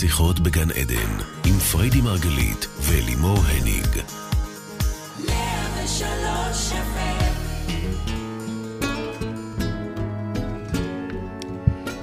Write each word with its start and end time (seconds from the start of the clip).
שיחות 0.00 0.40
בגן 0.40 0.70
עדן, 0.70 1.24
עם 1.46 1.58
פריידי 1.72 2.00
מרגלית 2.00 2.66
ולימור 2.82 3.38
הניג. 3.38 3.86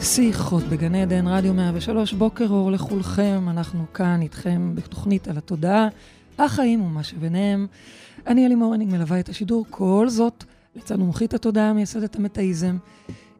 שיחות 0.01 0.63
בגן 0.63 0.95
עדן, 0.95 1.27
רדיו 1.27 1.53
103, 1.53 2.13
בוקר 2.13 2.47
אור 2.49 2.71
לכולכם, 2.71 3.45
אנחנו 3.49 3.85
כאן 3.93 4.21
איתכם 4.21 4.75
בתוכנית 4.75 5.27
על 5.27 5.37
התודעה, 5.37 5.87
החיים 6.39 6.81
ומה 6.81 7.03
שביניהם. 7.03 7.67
אני 8.27 8.45
אלימור 8.45 8.73
הניג 8.73 8.89
מלווה 8.89 9.19
את 9.19 9.29
השידור, 9.29 9.65
כל 9.69 10.09
זאת 10.09 10.43
לצד 10.75 10.95
מומחית 10.95 11.33
התודעה, 11.33 11.73
מייסדת 11.73 12.15
המטאיזם, 12.15 12.77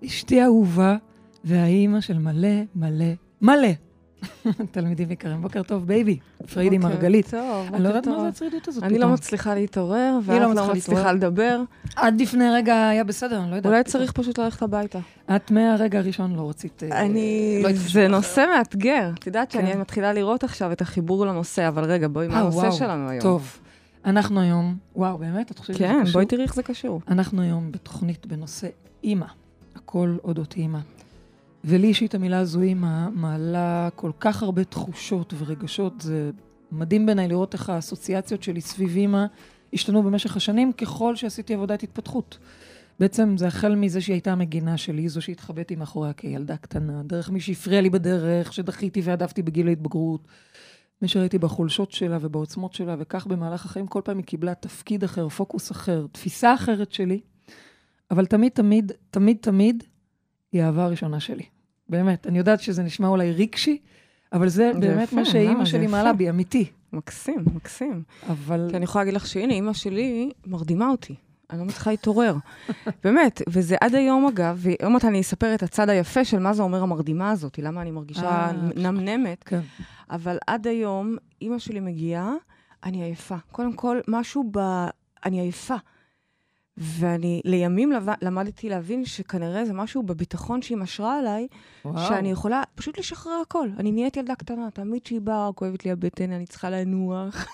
אשתי 0.06 0.42
האהובה 0.42 0.98
והאימא 1.44 2.02
של 2.02 2.18
מלא 2.18 2.62
מלא 2.76 3.14
מלא 3.42 3.87
תלמידים 4.72 5.12
יקרים. 5.12 5.42
בוקר 5.42 5.64
טוב, 5.64 5.88
baby. 5.88 6.20
פריידי 6.54 6.78
מרגלית. 6.78 7.26
בוקר 7.26 7.38
טוב. 7.40 7.76
אני 7.76 7.84
לא 7.84 7.88
יודעת 7.88 8.08
מה 8.08 8.22
זה 8.22 8.28
הצרידות 8.28 8.68
הזאת 8.68 8.84
אני 8.84 9.00
לא 9.00 9.10
מצליחה 9.10 9.56
להתעורר, 9.56 10.20
ואת 10.24 10.42
לא 10.42 10.56
לא 10.56 10.74
מצליחה 10.74 11.12
לדבר. 11.12 11.62
עד 11.96 12.22
לפני 12.22 12.50
רגע 12.50 12.88
היה 12.88 13.04
בסדר, 13.04 13.44
אני 13.44 13.52
לא 13.52 13.56
יודעת. 13.56 13.74
אולי 13.74 13.84
צריך 13.84 14.12
פשוט 14.12 14.40
ללכת 14.40 14.62
הביתה. 14.62 15.00
את 15.36 15.52
מהרגע 15.52 16.00
הראשון 16.00 16.36
לא 16.36 16.50
רצית... 16.50 16.84
אה, 16.84 17.02
אני... 17.02 17.60
לא 17.64 17.70
זה. 17.74 18.08
נושא 18.08 18.46
מאתגר. 18.58 19.12
את 19.20 19.28
יודעת 19.28 19.52
שאני 19.52 19.74
כן. 19.74 19.80
מתחילה 19.80 20.14
לראות 20.14 20.44
עכשיו 20.44 20.72
את 20.72 20.82
החיבור 20.82 21.26
לנושא, 21.26 21.68
אבל 21.68 21.84
רגע, 21.84 22.08
בואי, 22.08 22.28
מה 22.28 22.34
אה, 22.34 22.40
הנושא 22.40 22.72
שלנו 22.72 23.10
היום? 23.10 23.22
טוב. 23.22 23.60
אנחנו 24.06 24.40
היום... 24.40 24.78
וואו, 24.96 25.18
באמת? 25.18 25.52
את 25.52 25.60
חושבת 25.60 25.76
שזה 25.76 25.88
כן, 25.88 26.02
קשור? 26.02 26.14
בואי 26.14 26.26
תראי 26.26 26.44
איך 26.44 26.56
זה 26.56 26.64
קשור. 26.64 27.02
אנחנו 27.08 27.42
היום 27.42 27.72
בתוכנית 27.72 28.26
בנושא 28.26 28.68
אימא. 29.04 29.26
הכל 29.76 30.18
אודות 30.24 30.56
אימא. 30.58 30.80
ולי 31.70 31.88
אישית 31.88 32.16
המילה 32.16 32.40
הזו 32.40 32.62
אימא 32.62 33.10
מעלה 33.10 33.90
כל 33.96 34.12
כך 34.20 34.44
הרבה 34.44 34.64
תחושות 34.64 35.34
ורגשות. 35.38 36.02
זה 36.02 36.32
מדהים 36.72 37.06
בעיניי 37.06 37.28
לראות 37.28 37.54
איך 37.54 37.70
האסוציאציות 37.70 38.44
שלי 38.44 38.62
סביב 38.62 38.96
אימא 38.96 39.26
השתנו 39.74 40.04
במשך 40.04 40.38
השנים 40.38 40.74
ככל 40.74 41.16
שעשיתי 41.16 41.54
עבודת 41.54 41.84
התפתחות. 41.84 42.38
בעצם 43.00 43.38
זה 43.38 43.48
החל 43.48 43.76
מזה 43.76 44.02
שהיא 44.02 44.14
הייתה 44.14 44.32
המגינה 44.32 44.78
שלי, 44.78 45.10
זו 45.10 45.22
שהתחבאתי 45.22 45.76
מאחוריה 45.76 46.14
כילדה 46.14 46.58
קטנה, 46.58 47.04
דרך 47.04 47.30
מי 47.30 47.40
שהפריע 47.40 47.82
לי 47.82 47.90
בדרך, 47.90 48.54
שדחיתי 48.54 49.02
והדפתי 49.04 49.42
בגיל 49.42 49.68
ההתבגרות. 49.68 50.28
מי 51.02 51.08
שראיתי 51.08 51.38
בחולשות 51.38 51.92
שלה 51.92 52.18
ובעוצמות 52.22 52.74
שלה, 52.74 52.96
וכך 53.00 53.28
במהלך 53.28 53.66
החיים 53.66 53.88
כל 53.88 54.02
פעם 54.04 54.18
היא 54.18 54.26
קיבלה 54.26 54.56
תפקיד 54.56 55.04
אחר, 55.04 55.30
פוקוס 55.30 55.72
אחר, 55.72 56.06
תפיסה 56.12 56.54
אחרת 56.54 56.92
שלי, 56.92 57.20
אבל 58.12 58.26
תמיד, 58.26 58.52
תמיד, 58.52 58.92
תמיד, 59.10 59.38
תמיד, 59.42 59.84
היא 60.52 60.62
האהבה 60.62 60.86
הראשונה 60.86 61.20
שלי. 61.20 61.57
באמת, 61.90 62.28
אני 62.28 62.38
יודעת 62.38 62.62
שזה 62.62 62.84
נשמע 62.84 63.08
אולי 63.08 63.32
רגשי, 63.32 63.78
אבל 64.34 64.50
זה 64.50 64.72
זה 64.74 64.80
באמת 64.80 65.08
יפה, 65.08 65.16
מה 65.16 65.26
שאימא 65.26 65.66
שלי. 65.66 65.88
מעלה 65.88 66.14
בי, 66.14 66.30
אמיתי. 66.30 66.66
מקסים, 66.94 67.46
מקסים. 67.54 68.04
אבל... 68.30 68.68
כי 68.70 68.78
אני 68.78 68.84
יכולה 68.84 69.04
להגיד 69.04 69.14
לך 69.14 69.28
שהנה, 69.28 69.54
אימא 69.54 69.74
שלי 69.74 70.30
מרדימה 70.46 70.90
אותי. 70.90 71.16
אני 71.50 71.60
לא 71.60 71.66
מצליחה 71.66 71.92
להתעורר. 71.92 72.36
באמת, 73.04 73.42
וזה 73.50 73.76
עד 73.82 73.96
היום 73.96 74.28
אגב, 74.28 74.60
ויום 74.62 74.94
מעט 74.94 75.06
אני 75.06 75.22
אספר 75.22 75.56
את 75.56 75.64
הצד 75.64 75.90
היפה 75.90 76.26
של 76.26 76.40
מה 76.40 76.54
זה 76.54 76.64
אומר 76.64 76.84
המרדימה 76.84 77.32
הזאת, 77.32 77.60
למה 77.60 77.82
אני 77.82 77.92
מרגישה 77.92 78.30
אה, 78.30 78.52
נמנמת. 78.76 79.44
כן. 79.44 79.60
אבל 80.10 80.38
עד 80.48 80.68
היום, 80.68 81.16
אימא 81.42 81.60
שלי 81.60 81.80
מגיעה, 81.80 82.34
אני 82.84 83.04
עייפה. 83.04 83.36
קודם 83.52 83.74
כל, 83.74 84.00
משהו 84.08 84.50
ב... 84.52 84.86
אני 85.26 85.40
עייפה. 85.40 85.76
ואני 86.78 87.42
לימים 87.46 87.92
לב... 87.92 88.08
למדתי 88.22 88.70
להבין 88.70 89.06
שכנראה 89.06 89.66
זה 89.66 89.74
משהו 89.74 90.04
בביטחון 90.04 90.62
שהיא 90.62 90.78
משרה 90.78 91.20
עליי, 91.20 91.48
וואו. 91.86 92.08
שאני 92.08 92.32
יכולה 92.32 92.64
פשוט 92.76 93.00
לשחרר 93.00 93.42
הכל. 93.42 93.70
אני 93.78 93.92
נהיית 93.92 94.18
ילדה 94.18 94.36
קטנה, 94.36 94.72
תמיד 94.72 95.06
שהיא 95.06 95.22
באה, 95.22 95.50
כואבת 95.56 95.86
לי 95.86 95.92
הבטן, 95.92 96.32
אני 96.32 96.46
צריכה 96.46 96.70
לנוח. 96.70 97.46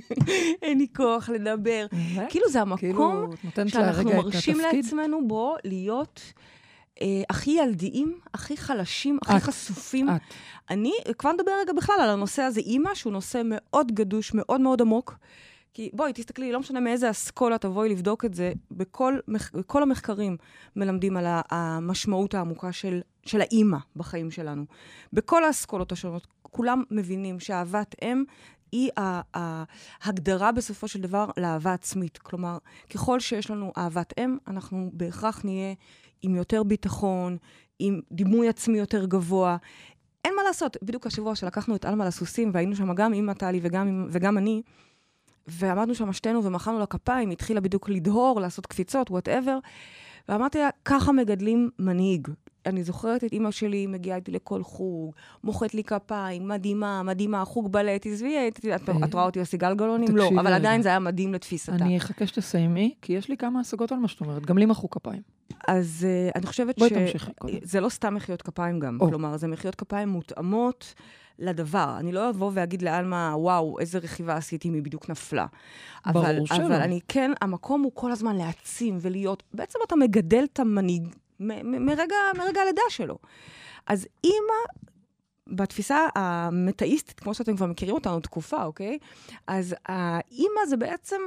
אין 0.62 0.78
לי 0.78 0.86
כוח 0.96 1.28
לדבר. 1.28 1.86
כאילו 2.28 2.48
זה 2.48 2.60
המקום 2.60 2.78
כאילו, 2.78 3.68
שאנחנו 3.68 4.10
מרשים. 4.12 4.56
לעצמנו 4.60 5.28
בו 5.28 5.56
להיות 5.64 6.20
אה, 7.00 7.22
הכי 7.30 7.50
ילדיים, 7.50 8.18
הכי 8.34 8.56
חלשים, 8.56 9.18
הכי 9.22 9.36
את, 9.36 9.42
חשופים. 9.42 10.10
את. 10.10 10.20
אני 10.70 10.92
כבר 11.18 11.32
נדבר 11.32 11.52
רגע 11.60 11.72
בכלל 11.72 11.96
על 12.00 12.10
הנושא 12.10 12.42
הזה, 12.42 12.60
אימא, 12.60 12.94
שהוא 12.94 13.12
נושא 13.12 13.42
מאוד 13.44 13.92
גדוש, 13.92 14.34
מאוד 14.34 14.60
מאוד 14.60 14.80
עמוק. 14.80 15.14
כי 15.74 15.90
בואי, 15.92 16.12
תסתכלי, 16.12 16.52
לא 16.52 16.60
משנה 16.60 16.80
מאיזה 16.80 17.10
אסכולה 17.10 17.58
תבואי 17.58 17.88
לבדוק 17.88 18.24
את 18.24 18.34
זה, 18.34 18.52
בכל, 18.70 19.18
בכל 19.54 19.82
המחקרים 19.82 20.36
מלמדים 20.76 21.16
על 21.16 21.24
המשמעות 21.50 22.34
העמוקה 22.34 22.72
של, 22.72 23.00
של 23.26 23.40
האימא 23.40 23.78
בחיים 23.96 24.30
שלנו. 24.30 24.64
בכל 25.12 25.44
האסכולות 25.44 25.92
השונות, 25.92 26.26
כולם 26.42 26.82
מבינים 26.90 27.40
שאהבת 27.40 27.94
אם 28.02 28.24
היא 28.72 28.90
ההגדרה 29.34 30.52
בסופו 30.52 30.88
של 30.88 31.00
דבר 31.00 31.26
לאהבה 31.36 31.72
עצמית. 31.72 32.18
כלומר, 32.18 32.58
ככל 32.90 33.20
שיש 33.20 33.50
לנו 33.50 33.72
אהבת 33.76 34.12
אם, 34.18 34.36
אנחנו 34.46 34.90
בהכרח 34.92 35.44
נהיה 35.44 35.74
עם 36.22 36.34
יותר 36.34 36.62
ביטחון, 36.62 37.36
עם 37.78 38.00
דימוי 38.12 38.48
עצמי 38.48 38.78
יותר 38.78 39.04
גבוה. 39.04 39.56
אין 40.24 40.34
מה 40.36 40.42
לעשות, 40.42 40.76
בדיוק 40.82 41.06
השבוע 41.06 41.34
שלקחנו 41.34 41.76
את 41.76 41.84
עלמה 41.84 42.06
לסוסים, 42.06 42.50
והיינו 42.54 42.76
שם 42.76 42.94
גם 42.94 43.12
אימא 43.12 43.32
טלי 43.32 43.60
וגם, 43.62 44.06
וגם 44.10 44.38
אני, 44.38 44.62
ועמדנו 45.46 45.94
שם 45.94 46.12
שתינו 46.12 46.44
ומחאנו 46.44 46.78
לה 46.78 46.86
כפיים, 46.86 47.28
היא 47.28 47.36
התחילה 47.36 47.60
בדיוק 47.60 47.88
לדהור, 47.88 48.40
לעשות 48.40 48.66
קפיצות, 48.66 49.10
whatever, 49.10 49.58
ואמרתי 50.28 50.58
לה, 50.58 50.70
ככה 50.84 51.12
מגדלים 51.12 51.70
מנהיג. 51.78 52.28
אני 52.66 52.84
זוכרת 52.84 53.24
את 53.24 53.32
אימא 53.32 53.50
שלי 53.50 53.86
מגיעה 53.86 54.16
איתי 54.16 54.30
לכל 54.30 54.62
חוג, 54.62 55.12
מוחאת 55.44 55.74
לי 55.74 55.84
כפיים, 55.84 56.48
מדהימה, 56.48 57.02
מדהימה, 57.02 57.44
חוג 57.44 57.72
בלט, 57.72 58.06
עזבי, 58.06 58.48
את, 58.48 58.58
את, 58.58 58.88
אה, 58.88 58.94
רואה 59.12 59.24
אותי 59.24 59.40
עושה 59.40 59.56
גלגלונים? 59.56 60.16
לא, 60.16 60.28
אבל. 60.40 60.52
עדיין 60.52 60.82
זה 60.82 60.88
היה 60.88 60.98
מדהים 60.98 61.34
לתפיסתה. 61.34 61.72
אני 61.72 61.96
אחכה 61.96 62.26
שתסיימי, 62.26 62.94
כי 63.02 63.12
יש 63.12 63.28
לי 63.28 63.36
כמה 63.36 63.60
השגות 63.60 63.92
על 63.92 63.98
מה 63.98 64.08
שאת 64.08 64.20
אומרת. 64.20 64.46
גם 64.46 64.58
לי 64.58 64.66
מחאו 64.66 64.90
כפיים. 64.90 65.22
אז 65.68 66.06
uh, 66.06 66.38
אני 66.38 66.46
חושבת 66.46 66.78
בואי 66.78 66.90
ש... 66.90 66.92
תמשיכי 66.92 67.32
קודם. 67.38 67.54
זה 67.62 67.80
לא 67.80 67.88
סתם 67.88 68.14
מחיאות 68.14 68.42
כפיים 68.42 68.80
גם. 68.80 68.98
כלומר, 68.98 69.36
זה 69.36 69.48
מחיאות 69.48 69.74
כפיים 69.74 70.08
מותאמות 70.08 70.94
לדבר. 71.38 71.94
אני 71.98 72.12
לא 72.12 72.30
אבוא 72.30 72.50
ואגיד 72.54 72.82
לעלמה, 72.82 73.34
וואו, 73.36 73.78
איזה 73.78 73.98
רכיבה 73.98 74.36
עשיתי 74.36 74.68
אם 74.68 74.74
היא 74.74 74.82
בדיוק 74.82 75.08
נפלה. 75.08 75.46
ברור 76.06 76.26
אבל, 76.26 76.46
שלא. 76.46 76.66
אבל 76.66 76.80
אני 76.80 77.00
כן, 77.08 77.32
המקום 77.40 77.82
הוא 77.82 77.92
כל 77.94 78.12
הזמן 78.12 78.36
להעצים 78.36 78.98
ולהיות... 79.00 79.42
בעצם 79.54 79.78
אתה 79.86 79.96
מגדל 79.96 80.44
את 80.52 80.60
המנהיג 80.60 81.08
מרגע, 81.40 82.16
מרגע 82.38 82.60
הלידה 82.60 82.82
שלו. 82.88 83.18
אז 83.86 84.06
אימא... 84.24 84.82
בתפיסה 85.46 86.08
המטאיסטית, 86.14 87.20
כמו 87.20 87.34
שאתם 87.34 87.56
כבר 87.56 87.66
מכירים 87.66 87.94
אותנו 87.94 88.20
תקופה, 88.20 88.64
אוקיי? 88.64 88.98
אז 89.46 89.74
האימא 89.86 90.66
זה 90.68 90.76
בעצם 90.76 91.20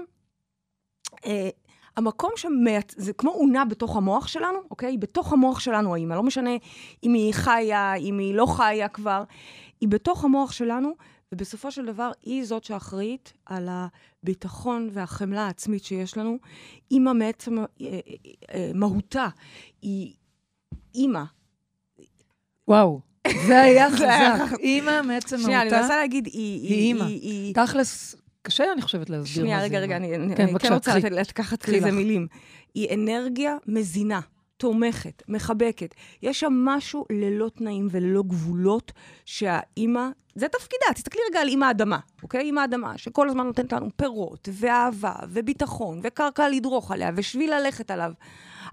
אה, 1.25 1.49
המקום 1.97 2.29
שמייצ... 2.35 2.93
זה 2.97 3.13
כמו 3.13 3.31
אונה 3.31 3.65
בתוך 3.65 3.97
המוח 3.97 4.27
שלנו, 4.27 4.59
אוקיי? 4.71 4.97
בתוך 4.97 5.33
המוח 5.33 5.59
שלנו 5.59 5.93
האימא, 5.93 6.13
לא 6.13 6.23
משנה 6.23 6.49
אם 7.03 7.13
היא 7.13 7.33
חיה, 7.33 7.93
אם 7.95 8.17
היא 8.17 8.35
לא 8.35 8.45
חיה 8.45 8.87
כבר, 8.87 9.23
היא 9.81 9.89
בתוך 9.89 10.23
המוח 10.25 10.51
שלנו, 10.51 10.93
ובסופו 11.31 11.71
של 11.71 11.85
דבר 11.85 12.11
היא 12.23 12.45
זאת 12.45 12.63
שאחראית 12.63 13.33
על 13.45 13.69
הביטחון 13.69 14.89
והחמלה 14.91 15.45
העצמית 15.45 15.83
שיש 15.83 16.17
לנו. 16.17 16.37
אימא 16.91 17.13
מעצם 17.13 17.57
אה, 17.59 17.65
אה, 17.81 17.99
אה, 18.53 18.71
מהותה 18.73 19.27
היא 19.81 20.13
אימא. 20.95 21.23
וואו, 22.67 22.99
זה 23.47 23.61
היה 23.61 23.91
חזק. 23.95 24.59
אימא 24.59 25.01
מעצם 25.01 25.37
שנייה, 25.37 25.61
אני 25.61 25.69
מהותה. 25.69 25.81
מנסה 25.81 25.97
להגיד, 25.97 26.25
היא... 26.25 26.73
אימא. 26.73 27.05
תכלס, 27.53 28.15
קשה, 28.41 28.73
אני 28.73 28.81
חושבת, 28.81 29.09
להסביר 29.09 29.43
שנייה, 29.43 29.57
מה 29.57 29.61
זה 29.61 29.67
רגע, 29.67 29.77
אימא. 29.77 29.85
רגע, 29.85 29.97
אני, 29.97 30.15
אני 30.15 30.35
כן, 30.35 30.59
כן 30.59 30.73
רוצה 30.73 30.99
לקחת 31.29 31.67
לזה. 31.67 31.91
מילים. 31.91 32.27
היא 32.73 32.93
אנרגיה 32.93 33.57
מזינה, 33.67 34.19
תומכת, 34.57 35.23
מחבקת. 35.27 35.95
יש 36.21 36.39
שם 36.39 36.53
משהו 36.53 37.05
ללא 37.11 37.49
תנאים 37.49 37.87
וללא 37.91 38.23
גבולות 38.27 38.91
שהאימא, 39.25 40.07
זה 40.35 40.47
תפקידה. 40.47 40.93
תסתכלי 40.93 41.21
רגע 41.29 41.41
על 41.41 41.47
אימא 41.47 41.71
אדמה, 41.71 41.99
אוקיי? 42.23 42.41
אימא 42.41 42.63
אדמה, 42.63 42.97
שכל 42.97 43.29
הזמן 43.29 43.45
נותנת 43.45 43.73
לנו 43.73 43.89
פירות, 43.95 44.49
ואהבה, 44.51 45.13
וביטחון, 45.29 45.99
וקרקע 46.03 46.49
לדרוך 46.49 46.91
עליה, 46.91 47.11
ושביל 47.15 47.53
ללכת 47.53 47.91
עליו. 47.91 48.11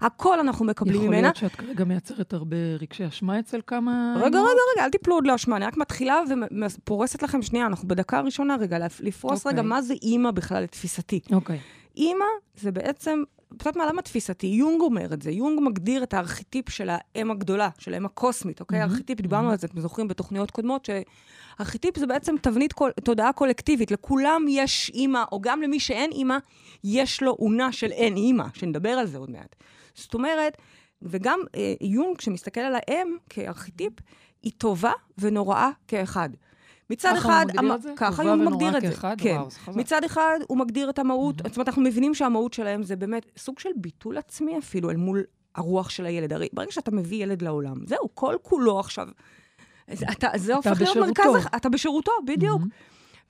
הכל 0.01 0.39
אנחנו 0.39 0.65
מקבלים 0.65 0.95
יכול 0.95 1.07
ממנה. 1.07 1.21
להיות 1.21 1.35
שאת 1.35 1.55
כרגע 1.55 1.83
מייצרת 1.83 2.33
הרבה 2.33 2.57
רגשי 2.79 3.07
אשמה 3.07 3.39
אצל 3.39 3.61
כמה... 3.67 4.15
רגע? 4.17 4.39
רגע, 4.39 4.39
רגע, 4.75 4.85
אל 4.85 4.89
תיפלו 4.89 5.15
עוד 5.15 5.27
לאשמה, 5.27 5.57
אני 5.57 5.65
רק 5.65 5.77
מתחילה 5.77 6.21
ופורסת 6.65 7.23
לכם, 7.23 7.41
שנייה, 7.41 7.65
אנחנו 7.65 7.87
בדקה 7.87 8.17
הראשונה 8.17 8.55
רגע, 8.55 8.77
לפרוס 8.99 9.39
אוקיי. 9.39 9.51
רגע 9.51 9.61
מה 9.61 9.81
זה 9.81 9.93
אימא 9.93 10.31
בכלל 10.31 10.63
לתפיסתי. 10.63 11.19
אוקיי. 11.31 11.59
אימא 11.97 12.25
זה 12.55 12.71
בעצם, 12.71 13.23
קצת 13.57 13.75
מהלמה 13.75 14.01
תפיסתי, 14.01 14.47
יונג 14.47 14.81
אומר 14.81 15.13
את 15.13 15.21
זה, 15.21 15.31
יונג 15.31 15.59
מגדיר 15.61 16.03
את 16.03 16.13
הארכיטיפ 16.13 16.69
של 16.69 16.89
האם 16.91 17.31
הגדולה, 17.31 17.69
של 17.79 17.93
האם 17.93 18.05
הקוסמית, 18.05 18.59
אוקיי? 18.59 18.79
מהמם, 18.79 18.91
ארכיטיפ, 18.91 19.21
דיברנו 19.21 19.41
מהמם. 19.41 19.51
על 19.51 19.59
זה, 19.59 19.67
אתם 19.67 19.79
זוכרים 19.79 20.07
בתוכניות 20.07 20.51
קודמות, 20.51 20.85
שארכיטיפ 20.85 21.97
זה 21.97 22.07
בעצם 22.07 22.35
תבנית 22.41 22.73
קול, 22.73 22.91
תודעה 23.03 23.33
קולקטיבית, 23.33 23.91
לכולם 23.91 24.45
יש 24.49 24.91
אימא, 24.93 25.23
או 25.31 25.41
גם 25.41 25.61
למי 25.61 25.79
שאין 25.79 26.11
אימא, 26.11 26.37
יש 26.83 27.23
לו 27.23 27.35
אונה 27.39 27.71
של 27.71 27.91
אין 27.91 28.15
אימא, 28.15 28.45
שנדבר 28.53 28.89
על 28.89 29.07
זה 29.07 29.17
עוד 29.17 29.29
מעט. 29.29 29.55
זאת 29.95 30.13
אומרת, 30.13 30.57
וגם 31.01 31.39
אה, 31.55 31.73
יונג, 31.81 32.17
כשמסתכל 32.17 32.61
על 32.61 32.75
האם 32.75 33.17
כארכיטיפ, 33.29 33.93
היא 34.43 34.51
טובה 34.57 34.91
ונוראה 35.17 35.69
כאחד. 35.87 36.29
מצד 36.89 37.09
ככה 37.09 37.17
אחד, 37.17 37.45
הוא 37.49 37.61
מגדיר 37.61 37.69
המ- 37.69 37.75
את 37.75 37.81
זה? 37.81 37.93
ככה 37.97 38.23
הוא 38.23 38.35
מגדיר 38.35 38.77
את 38.77 38.81
זה. 38.81 38.87
כאחד? 38.91 39.15
כן. 39.17 39.35
וואו. 39.67 39.77
מצד 39.79 40.03
אחד, 40.03 40.39
הוא 40.47 40.57
מגדיר 40.57 40.89
את 40.89 40.99
המהות, 40.99 41.41
Mhm. 41.41 41.47
זאת 41.47 41.57
אומרת, 41.57 41.67
אנחנו 41.67 41.81
מבינים 41.81 42.13
שהמהות 42.15 42.53
שלהם 42.53 42.83
זה 42.83 42.95
באמת 42.95 43.25
סוג 43.37 43.59
של 43.59 43.69
ביטול 43.75 44.17
עצמי 44.17 44.57
אפילו 44.57 44.89
אל 44.89 44.95
מול 44.95 45.23
הרוח 45.55 45.89
של 45.89 46.05
הילד. 46.05 46.33
הרי 46.33 46.47
ברגע 46.53 46.71
שאתה 46.71 46.91
מביא 46.91 47.23
ילד 47.23 47.41
לעולם, 47.41 47.75
זהו, 47.85 48.09
כל 48.13 48.35
כולו 48.41 48.79
עכשיו. 48.79 49.07
זה, 49.93 50.05
אתה, 50.11 50.27
זה 50.35 50.55
הופך 50.55 50.67
להיות 50.81 50.81
בשירותו. 50.97 51.23
מרכז, 51.23 51.45
הח- 51.45 51.55
אתה 51.55 51.69
בשירותו, 51.69 52.11
בדיוק. 52.27 52.59
מהמם. 52.59 52.69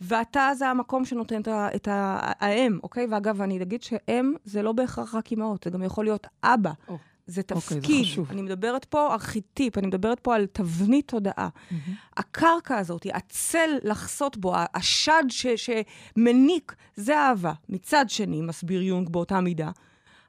ואתה 0.01 0.49
זה 0.57 0.69
המקום 0.69 1.05
שנותן 1.05 1.41
את, 1.41 1.47
ה- 1.47 1.67
את 1.75 1.87
ה- 1.87 2.19
האם, 2.39 2.79
אוקיי? 2.83 3.07
ואגב, 3.11 3.41
אני 3.41 3.61
אגיד 3.63 3.83
שאם 3.83 4.33
זה 4.43 4.61
לא 4.61 4.71
בהכרח 4.71 5.15
רק 5.15 5.31
אימהות, 5.31 5.63
זה 5.63 5.69
גם 5.69 5.83
יכול 5.83 6.05
להיות 6.05 6.27
אבא. 6.43 6.71
או, 6.87 6.97
זה 7.27 7.41
אוקיי, 7.51 7.61
זה 7.75 7.81
תפקיד. 7.81 8.05
חשוב. 8.05 8.31
אני 8.31 8.41
מדברת 8.41 8.85
פה 8.85 9.13
ארכיטיפ, 9.13 9.77
אני 9.77 9.87
מדברת 9.87 10.19
פה 10.19 10.35
על 10.35 10.45
תבנית 10.45 11.07
תודעה. 11.07 11.49
מהמם. 11.71 11.83
הקרקע 12.17 12.77
הזאת, 12.77 13.05
הצל 13.13 13.69
לחסות 13.83 14.37
בו, 14.37 14.53
השד 14.73 15.23
ש, 15.29 15.45
שמניק, 15.47 16.75
זה 16.95 17.17
אהבה. 17.17 17.53
מצד 17.69 18.05
שני, 18.07 18.41
מסביר 18.41 18.81
יונג 18.81 19.09
באותה 19.09 19.41
מידה, 19.41 19.71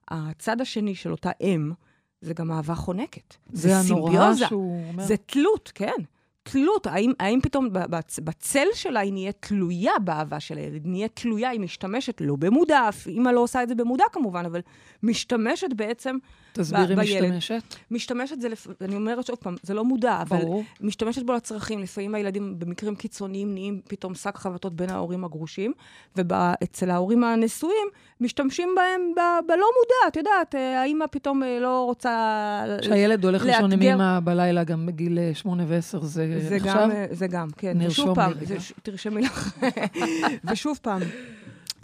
הצד 0.08 0.60
השני 0.60 0.94
של 0.94 1.10
אותה 1.10 1.30
אם, 1.40 1.72
זה 2.20 2.34
גם 2.34 2.52
אהבה 2.52 2.74
חונקת. 2.74 3.34
זה 3.52 3.76
הנורא 3.76 4.10
סימביוזה. 4.10 4.46
שהוא 4.46 4.88
אומר. 4.88 5.04
זה 5.04 5.16
תלות, 5.16 5.72
כן. 5.74 5.92
תלות, 6.42 6.86
האם, 6.86 7.12
האם 7.20 7.40
פתאום 7.42 7.68
בצ- 7.72 8.20
בצל 8.24 8.66
שלה 8.74 9.00
היא 9.00 9.12
נהיית 9.12 9.36
תלויה 9.40 9.92
באהבה 10.04 10.40
של 10.40 10.58
הילד, 10.58 10.82
נהיית 10.86 11.16
תלויה, 11.16 11.50
היא 11.50 11.60
משתמשת, 11.60 12.20
לא 12.20 12.36
במודע, 12.36 12.88
אף 12.88 13.06
אימא 13.06 13.28
לא 13.30 13.40
עושה 13.40 13.62
את 13.62 13.68
זה 13.68 13.74
במודע 13.74 14.04
כמובן, 14.12 14.44
אבל 14.44 14.60
משתמשת 15.02 15.68
בעצם, 15.76 16.16
תסבירי. 16.54 16.94
משתמשת. 16.96 17.62
משתמשת 17.90 18.40
זה, 18.40 18.48
לפ... 18.48 18.66
אני 18.80 18.94
אומרת 18.96 19.26
שוב 19.26 19.36
פעם, 19.36 19.56
זה 19.62 19.74
לא 19.74 19.84
מודע, 19.84 20.18
אבל 20.22 20.38
ברור. 20.38 20.64
משתמשת 20.80 21.22
בו 21.22 21.32
לצרכים. 21.32 21.78
לפעמים 21.78 22.14
הילדים 22.14 22.58
במקרים 22.58 22.94
קיצוניים 22.94 23.52
נהיים 23.54 23.80
פתאום 23.88 24.14
שק 24.14 24.36
חבטות 24.36 24.74
בין 24.74 24.90
ההורים 24.90 25.24
הגרושים, 25.24 25.72
ואצל 26.16 26.90
ההורים 26.90 27.24
הנשואים 27.24 27.86
משתמשים 28.20 28.68
בהם 28.76 29.00
ב- 29.16 29.46
בלא 29.46 29.56
מודע. 29.56 30.08
את 30.08 30.16
יודעת, 30.16 30.54
אה, 30.54 30.80
האימא 30.80 31.04
פתאום 31.10 31.42
אה, 31.42 31.58
לא 31.60 31.84
רוצה... 31.84 32.64
כשהילד 32.80 33.24
הולך 33.24 33.44
לישון 33.44 33.72
עם 33.72 33.82
אמא 33.82 34.20
בלילה, 34.20 34.64
גם 34.64 34.86
בגיל 34.86 35.18
אה, 35.18 35.30
שמונה 35.34 35.64
ועשר, 35.68 36.00
זה 36.00 36.40
זה 36.48 36.56
נחשב? 36.56 36.68
גם, 36.68 36.90
זה 37.10 37.26
גם, 37.26 37.48
כן. 37.56 37.78
נרשום 37.78 38.18
לי 38.18 38.24
רגע. 38.40 38.60
ש- 38.60 38.72
תרשמי 38.82 39.22
לך. 39.22 39.58
ושוב 40.50 40.78
פעם, 40.82 41.00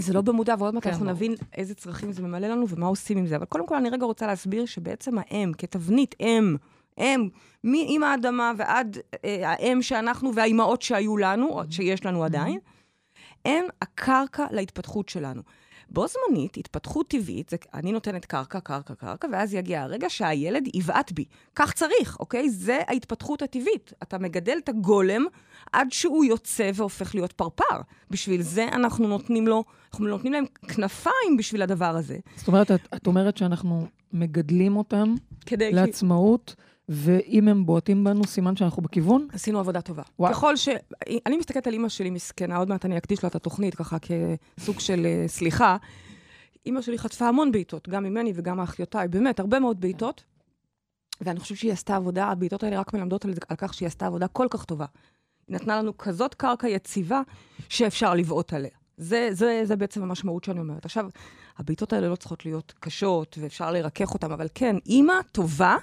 זה 0.00 0.12
לא 0.12 0.20
במודע, 0.20 0.54
ועוד 0.58 0.74
מעט 0.74 0.84
כן, 0.84 0.90
אנחנו 0.90 1.04
ברור. 1.04 1.16
נבין 1.16 1.34
איזה 1.54 1.74
צרכים 1.74 2.12
זה 2.12 2.22
ממלא 2.22 2.48
לנו 2.48 2.68
ומה 2.68 2.86
עושים 2.86 3.18
עם 3.18 3.26
זה. 3.26 3.36
אבל 3.36 3.44
קודם 3.44 3.66
כל, 3.66 3.76
אני 3.76 3.90
רגע 3.90 4.06
רוצה 4.06 4.26
להסביר 4.26 4.66
שבעצם 4.66 5.18
האם, 5.18 5.52
כתבנית 5.58 6.14
אם, 6.20 6.56
אם, 6.98 7.28
מאמא 7.64 8.06
האדמה 8.06 8.52
ועד 8.56 8.98
אה, 9.24 9.50
האם 9.50 9.82
שאנחנו 9.82 10.34
והאימהות 10.34 10.82
שהיו 10.82 11.16
לנו, 11.16 11.48
או 11.48 11.62
שיש 11.70 12.06
לנו 12.06 12.24
עדיין, 12.24 12.58
הם 13.44 13.64
הקרקע 13.82 14.46
להתפתחות 14.50 15.08
שלנו. 15.08 15.42
בו 15.90 16.04
זמנית, 16.06 16.56
התפתחות 16.56 17.08
טבעית, 17.08 17.48
זה, 17.48 17.56
אני 17.74 17.92
נותנת 17.92 18.24
קרקע, 18.24 18.60
קרקע, 18.60 18.94
קרקע, 18.94 19.28
ואז 19.32 19.54
יגיע 19.54 19.82
הרגע 19.82 20.10
שהילד 20.10 20.68
יבעט 20.74 21.12
בי. 21.12 21.24
כך 21.56 21.72
צריך, 21.72 22.16
אוקיי? 22.20 22.50
זה 22.50 22.78
ההתפתחות 22.88 23.42
הטבעית. 23.42 23.92
אתה 24.02 24.18
מגדל 24.18 24.56
את 24.64 24.68
הגולם 24.68 25.24
עד 25.72 25.92
שהוא 25.92 26.24
יוצא 26.24 26.70
והופך 26.74 27.14
להיות 27.14 27.32
פרפר. 27.32 27.80
בשביל 28.10 28.42
זה 28.42 28.68
אנחנו 28.72 29.08
נותנים 29.08 29.46
לו, 29.46 29.64
אנחנו 29.92 30.06
נותנים 30.06 30.32
להם 30.32 30.44
כנפיים 30.68 31.36
בשביל 31.38 31.62
הדבר 31.62 31.96
הזה. 31.96 32.18
זאת 32.36 32.48
אומרת, 32.48 32.70
את, 32.70 32.80
את 32.94 33.06
אומרת 33.06 33.36
שאנחנו 33.36 33.86
מגדלים 34.12 34.76
אותם 34.76 35.14
כדי... 35.46 35.72
לעצמאות, 35.72 36.54
ואם 36.92 37.48
הם 37.48 37.66
בועטים 37.66 38.04
בנו, 38.04 38.24
סימן 38.24 38.56
שאנחנו 38.56 38.82
בכיוון? 38.82 39.28
עשינו 39.32 39.58
עבודה 39.58 39.80
טובה. 39.80 40.02
וואו. 40.18 40.32
ככל 40.32 40.56
ש... 40.56 40.68
אני 41.26 41.36
מסתכלת 41.36 41.66
על 41.66 41.72
אימא 41.72 41.88
שלי 41.88 42.10
מסכנה, 42.10 42.56
עוד 42.56 42.68
מעט 42.68 42.84
אני 42.84 42.98
אקדיש 42.98 43.24
לה 43.24 43.28
את 43.28 43.34
התוכנית 43.34 43.74
ככה 43.74 43.96
כסוג 43.98 44.80
של 44.80 45.06
אה, 45.06 45.24
סליחה. 45.28 45.76
אימא 46.66 46.82
שלי 46.82 46.98
חטפה 46.98 47.28
המון 47.28 47.52
בעיטות, 47.52 47.88
גם 47.88 48.04
ממני 48.04 48.32
וגם 48.34 48.56
מאחיותיי, 48.56 49.08
באמת, 49.08 49.40
הרבה 49.40 49.60
מאוד 49.60 49.80
בעיטות. 49.80 50.24
ואני 51.20 51.40
חושבת 51.40 51.58
שהיא 51.58 51.72
עשתה 51.72 51.96
עבודה, 51.96 52.26
הבעיטות 52.26 52.62
האלה 52.62 52.80
רק 52.80 52.94
מלמדות 52.94 53.24
על, 53.24 53.34
על 53.48 53.56
כך 53.56 53.74
שהיא 53.74 53.86
עשתה 53.86 54.06
עבודה 54.06 54.28
כל 54.28 54.46
כך 54.50 54.64
טובה. 54.64 54.86
היא 55.48 55.56
נתנה 55.56 55.78
לנו 55.78 55.98
כזאת 55.98 56.34
קרקע 56.34 56.68
יציבה 56.68 57.20
שאפשר 57.68 58.14
לבעוט 58.14 58.52
עליה. 58.52 58.70
זה, 58.96 59.28
זה, 59.32 59.60
זה 59.64 59.76
בעצם 59.76 60.02
המשמעות 60.02 60.44
שאני 60.44 60.60
אומרת. 60.60 60.84
עכשיו, 60.84 61.08
הבעיטות 61.58 61.92
האלה 61.92 62.08
לא 62.08 62.16
צריכות 62.16 62.44
להיות 62.44 62.74
קשות, 62.80 63.38
ואפשר 63.40 63.70
לרכך 63.70 64.14
אותן, 64.14 64.32
אבל 64.32 64.48
כן, 64.54 64.76
אימא 64.86 65.14
טובה, 65.32 65.76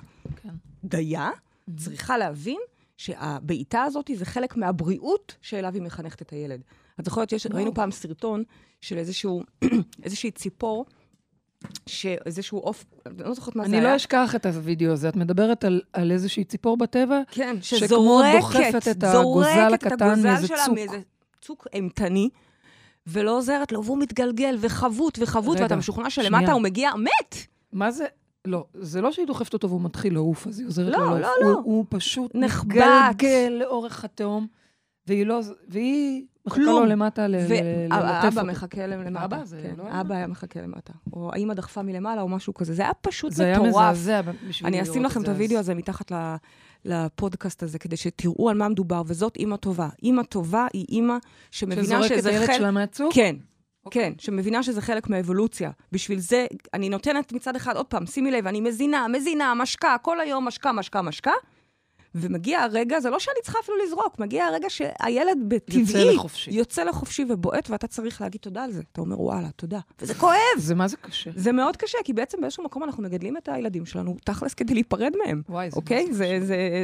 כן. 0.43 0.66
דייה, 0.83 1.29
צריכה 1.77 2.17
להבין 2.17 2.59
שהבעיטה 2.97 3.83
הזאת 3.83 4.11
זה 4.15 4.25
חלק 4.25 4.57
מהבריאות 4.57 5.35
שאליו 5.41 5.73
היא 5.73 5.81
מחנכת 5.81 6.21
את 6.21 6.29
הילד. 6.29 6.61
את 6.99 7.05
זוכרת 7.05 7.29
שיש, 7.29 7.45
וואו. 7.45 7.55
ראינו 7.55 7.73
פעם 7.73 7.91
סרטון 7.91 8.43
של 8.81 8.97
איזשהו, 8.97 9.43
איזושהי 10.03 10.31
ציפור, 10.31 10.85
שאיזשהו 11.85 12.59
עוף, 12.59 12.85
אני 13.05 13.17
לא 13.17 13.33
זוכרת 13.33 13.55
מה 13.55 13.63
זה 13.63 13.69
אני 13.69 13.77
היה. 13.77 13.89
לא 13.89 13.95
אשכח 13.95 14.35
את 14.35 14.45
הווידאו 14.45 14.91
הזה. 14.91 15.09
את 15.09 15.15
מדברת 15.15 15.63
על, 15.63 15.81
על 15.93 16.11
איזושהי 16.11 16.43
ציפור 16.43 16.77
בטבע? 16.77 17.21
כן, 17.31 17.55
שזורקת, 17.61 18.37
דוחפת 18.39 18.87
את 18.91 19.03
הגוזל 19.03 19.73
הקטן 19.73 20.23
מאיזה 20.23 20.47
צוק. 20.47 20.75
מאיזה 20.75 20.99
צוק 21.41 21.67
אימתני, 21.73 22.29
ולא 23.07 23.37
עוזרת 23.37 23.71
לו, 23.71 23.83
והוא 23.83 23.97
מתגלגל 23.97 24.57
וחבוט 24.59 25.19
וחבוט, 25.21 25.59
ואתה 25.59 25.75
משוכנע 25.75 26.09
שלמטה. 26.09 26.51
הוא 26.51 26.61
מגיע 26.61 26.91
מת. 26.95 27.35
מה 27.73 27.91
זה? 27.91 28.05
לא, 28.45 28.65
זה 28.73 29.01
לא 29.01 29.11
שהיא 29.11 29.27
דוחפת 29.27 29.53
אותו 29.53 29.69
והוא 29.69 29.81
מתחיל 29.81 30.13
לעוף, 30.13 30.47
אז 30.47 30.59
היא 30.59 30.67
עוזרת 30.67 30.93
לא, 30.93 30.99
לו 30.99 31.05
לעוף. 31.05 31.21
לא, 31.21 31.47
הוא, 31.47 31.53
לא. 31.53 31.59
הוא 31.63 31.85
פשוט 31.89 32.31
נחבט. 32.35 33.23
לאורך 33.51 34.03
התהום, 34.05 34.47
והיא 35.07 35.25
לא... 35.25 35.39
והיא 35.69 36.25
מחכה. 36.47 36.61
לו 36.61 36.85
למטה 36.85 37.27
ל- 37.27 37.35
והאבא 37.49 38.27
אותו. 38.27 38.45
מחכה 38.45 38.87
להם 38.87 39.01
למטה. 39.01 39.25
אבא? 39.25 39.45
זה 39.45 39.59
כן, 39.63 39.73
לא 39.77 39.83
היה? 39.83 40.01
אבא 40.01 40.15
היה 40.15 40.27
מחכה 40.27 40.61
למטה. 40.61 40.93
או 41.13 41.31
האמא 41.33 41.53
דחפה 41.53 41.81
מלמעלה 41.81 42.21
או 42.21 42.29
משהו 42.29 42.53
כזה. 42.53 42.73
זה 42.73 42.81
היה 42.81 42.93
פשוט 43.01 43.31
זה 43.31 43.43
היה 43.43 43.59
מטורף. 43.59 43.91
מזעזע 43.91 44.21
בשבילי 44.49 44.77
אני 44.79 44.89
אשים 44.91 45.03
לכם 45.03 45.19
את 45.21 45.25
זה, 45.25 45.31
הוידאו 45.31 45.57
אז- 45.59 45.65
הזה 45.65 45.75
מתחת 45.75 46.11
ל- 46.11 46.35
לפודקאסט 46.85 47.63
הזה, 47.63 47.79
כדי 47.79 47.97
שתראו 47.97 48.49
על 48.49 48.57
מה 48.57 48.69
מדובר, 48.69 49.01
וזאת 49.05 49.35
אימא 49.37 49.55
טובה. 49.55 49.89
אימא 50.03 50.23
טובה 50.23 50.67
היא 50.73 50.85
אימא 50.89 51.17
שמבינה 51.51 51.83
שזורק 51.83 52.11
את 52.11 52.17
שזה 52.17 52.29
הילד 52.29 52.45
חלק... 52.47 52.57
שלה 52.57 52.71
מהצוק? 52.71 53.13
כן. 53.13 53.35
אוקיי. 53.87 54.03
כן, 54.03 54.13
שמבינה 54.17 54.63
שזה 54.63 54.81
חלק 54.81 55.09
מהאבולוציה. 55.09 55.71
בשביל 55.91 56.19
זה, 56.19 56.45
אני 56.73 56.89
נותנת 56.89 57.33
מצד 57.33 57.55
אחד, 57.55 57.75
עוד 57.75 57.85
פעם, 57.85 58.05
שימי 58.05 58.31
לב, 58.31 58.47
אני 58.47 58.61
מזינה, 58.61 59.07
מזינה, 59.07 59.53
משקה, 59.53 59.95
כל 60.01 60.19
היום 60.19 60.47
משקה, 60.47 60.71
משקה, 60.71 61.01
משקה, 61.01 61.31
ומגיע 62.15 62.59
הרגע, 62.61 62.99
זה 62.99 63.09
לא 63.09 63.19
שאני 63.19 63.35
צריכה 63.43 63.59
אפילו 63.63 63.77
לזרוק, 63.85 64.19
מגיע 64.19 64.45
הרגע 64.45 64.69
שהילד 64.69 65.37
בטבעי 65.47 66.15
לחופשי. 66.15 66.51
יוצא 66.51 66.83
לחופשי 66.83 67.25
ובועט, 67.29 67.69
ואתה 67.69 67.87
צריך 67.87 68.21
להגיד 68.21 68.41
תודה 68.41 68.63
על 68.63 68.71
זה. 68.71 68.81
אתה 68.91 69.01
אומר, 69.01 69.21
וואלה, 69.21 69.47
תודה. 69.55 69.79
וזה 70.01 70.13
כואב. 70.13 70.35
זה 70.57 70.75
מה 70.75 70.87
זה 70.87 70.97
קשה. 70.97 71.31
זה 71.35 71.51
מאוד 71.51 71.77
קשה, 71.77 71.97
כי 72.03 72.13
בעצם 72.13 72.41
באיזשהו 72.41 72.63
מקום 72.63 72.83
אנחנו 72.83 73.03
מגדלים 73.03 73.37
את 73.37 73.49
הילדים 73.49 73.85
שלנו, 73.85 74.15
תכלס 74.23 74.53
כדי 74.53 74.73
להיפרד 74.73 75.13
מהם. 75.25 75.41
וואי, 75.49 75.71
זה 75.71 75.75
אוקיי? 75.75 76.13
זה 76.13 76.17
זה, 76.39 76.45
זה, 76.45 76.83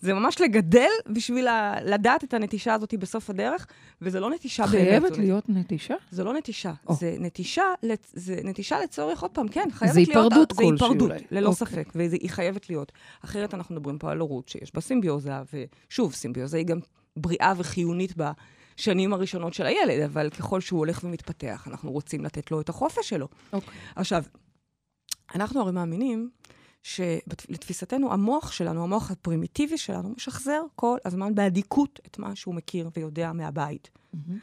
זה 0.00 0.14
ממש 0.14 0.40
לגדל 0.40 0.88
בשביל 1.08 1.48
ה- 1.48 1.74
לדעת 1.84 2.24
את 2.24 2.34
הנטישה 2.34 2.74
הזאת 2.74 2.94
בסוף 2.94 3.30
הדרך, 3.30 3.66
וזה 4.02 4.20
לא 4.20 4.30
נטישה 4.30 4.66
באמת. 4.66 4.72
חייבת 4.88 5.18
להיות 5.18 5.44
נטישה? 5.48 5.94
זה 6.10 6.24
לא 6.24 6.34
נטישה, 6.34 6.72
או. 6.86 6.94
זה 6.94 7.14
נטישה, 7.18 7.64
זה 8.12 8.36
נטישה 8.44 8.80
לצורך, 8.80 9.22
עוד 9.22 9.30
פעם, 9.30 9.48
כן, 9.48 9.68
חייבת 9.72 9.94
זה 9.94 10.00
להיות... 10.00 10.16
היפרדות 10.16 10.50
זה 10.50 10.56
כלשהי 10.56 10.72
היפרדות, 10.72 11.10
אולי. 11.10 11.20
ללא 11.30 11.48
אוקיי. 11.48 11.66
ספק, 11.66 11.88
והיא 11.94 12.30
חייבת 12.30 12.70
להיות. 12.70 12.92
אחרת 13.24 13.54
אנחנו 13.54 13.74
מדברים 13.74 13.98
פה 13.98 14.10
על 14.10 14.18
הורות 14.18 14.48
שיש 14.60 14.74
בה 14.74 14.80
סימביוזה, 14.80 15.32
ושוב, 15.52 16.14
סימביוזה 16.14 16.56
היא 16.56 16.66
גם 16.66 16.78
בריאה 17.16 17.52
וחיונית 17.56 18.14
בשנים 18.76 19.12
הראשונות 19.12 19.54
של 19.54 19.66
הילד, 19.66 20.02
אבל 20.02 20.30
ככל 20.30 20.60
שהוא 20.60 20.78
הולך 20.78 21.04
ומתפתח, 21.04 21.68
אנחנו 21.70 21.92
רוצים 21.92 22.24
לתת 22.24 22.50
לו 22.50 22.60
את 22.60 22.68
החופש 22.68 23.08
שלו. 23.08 23.28
אוקיי. 23.52 23.74
עכשיו, 23.96 24.24
אנחנו 25.34 25.60
הרי 25.60 25.72
מאמינים 25.72 26.30
שלתפיסתנו, 26.82 28.12
המוח 28.12 28.52
שלנו, 28.52 28.82
המוח 28.82 29.10
הפרימיטיבי 29.10 29.78
שלנו, 29.78 30.14
משחזר 30.16 30.62
כל 30.76 30.98
הזמן 31.04 31.34
באדיקות 31.34 32.00
את 32.06 32.18
מה 32.18 32.36
שהוא 32.36 32.54
מכיר 32.54 32.90
ויודע 32.96 33.32
מהבית. 33.32 33.90
מהמם. 34.12 34.38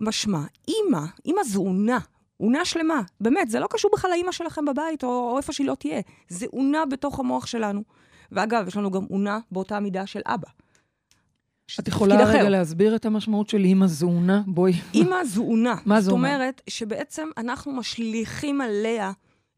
משמע, 0.00 0.42
אימא, 0.68 1.06
אימא 1.24 1.42
זו 1.42 1.60
אונה, 1.60 1.98
אונה 2.40 2.64
שלמה. 2.64 3.02
באמת, 3.20 3.50
זה 3.50 3.60
לא 3.60 3.66
קשור 3.70 3.90
בכלל 3.94 4.10
לאימא 4.10 4.32
שלכם 4.32 4.64
בבית, 4.64 5.04
או, 5.04 5.08
או 5.08 5.36
איפה 5.38 5.52
שהיא 5.52 5.66
לא 5.66 5.74
תהיה. 5.74 6.00
זה 6.28 6.46
אונה 6.52 6.86
בתוך 6.86 7.20
המוח 7.20 7.46
שלנו. 7.46 7.82
ואגב, 8.32 8.68
יש 8.68 8.76
לנו 8.76 8.90
גם 8.90 9.06
אונה 9.10 9.38
באותה 9.50 9.80
מידה 9.80 10.06
של 10.06 10.20
אבא. 10.26 10.48
את 11.80 11.88
יכולה 11.88 12.14
תפקיד 12.14 12.28
אחר. 12.28 12.38
רגע 12.38 12.48
להסביר 12.48 12.96
את 12.96 13.06
המשמעות 13.06 13.48
של 13.48 13.64
אימא 13.64 13.86
זונה? 13.86 14.42
בואי. 14.46 14.72
אימא 14.94 15.24
זו 15.24 15.42
אונה. 15.42 15.74
מה 15.86 16.00
זה 16.00 16.04
זאת 16.04 16.12
אומר? 16.12 16.34
אומרת 16.34 16.62
שבעצם 16.70 17.28
אנחנו 17.36 17.72
משליכים 17.72 18.60
עליה 18.60 19.12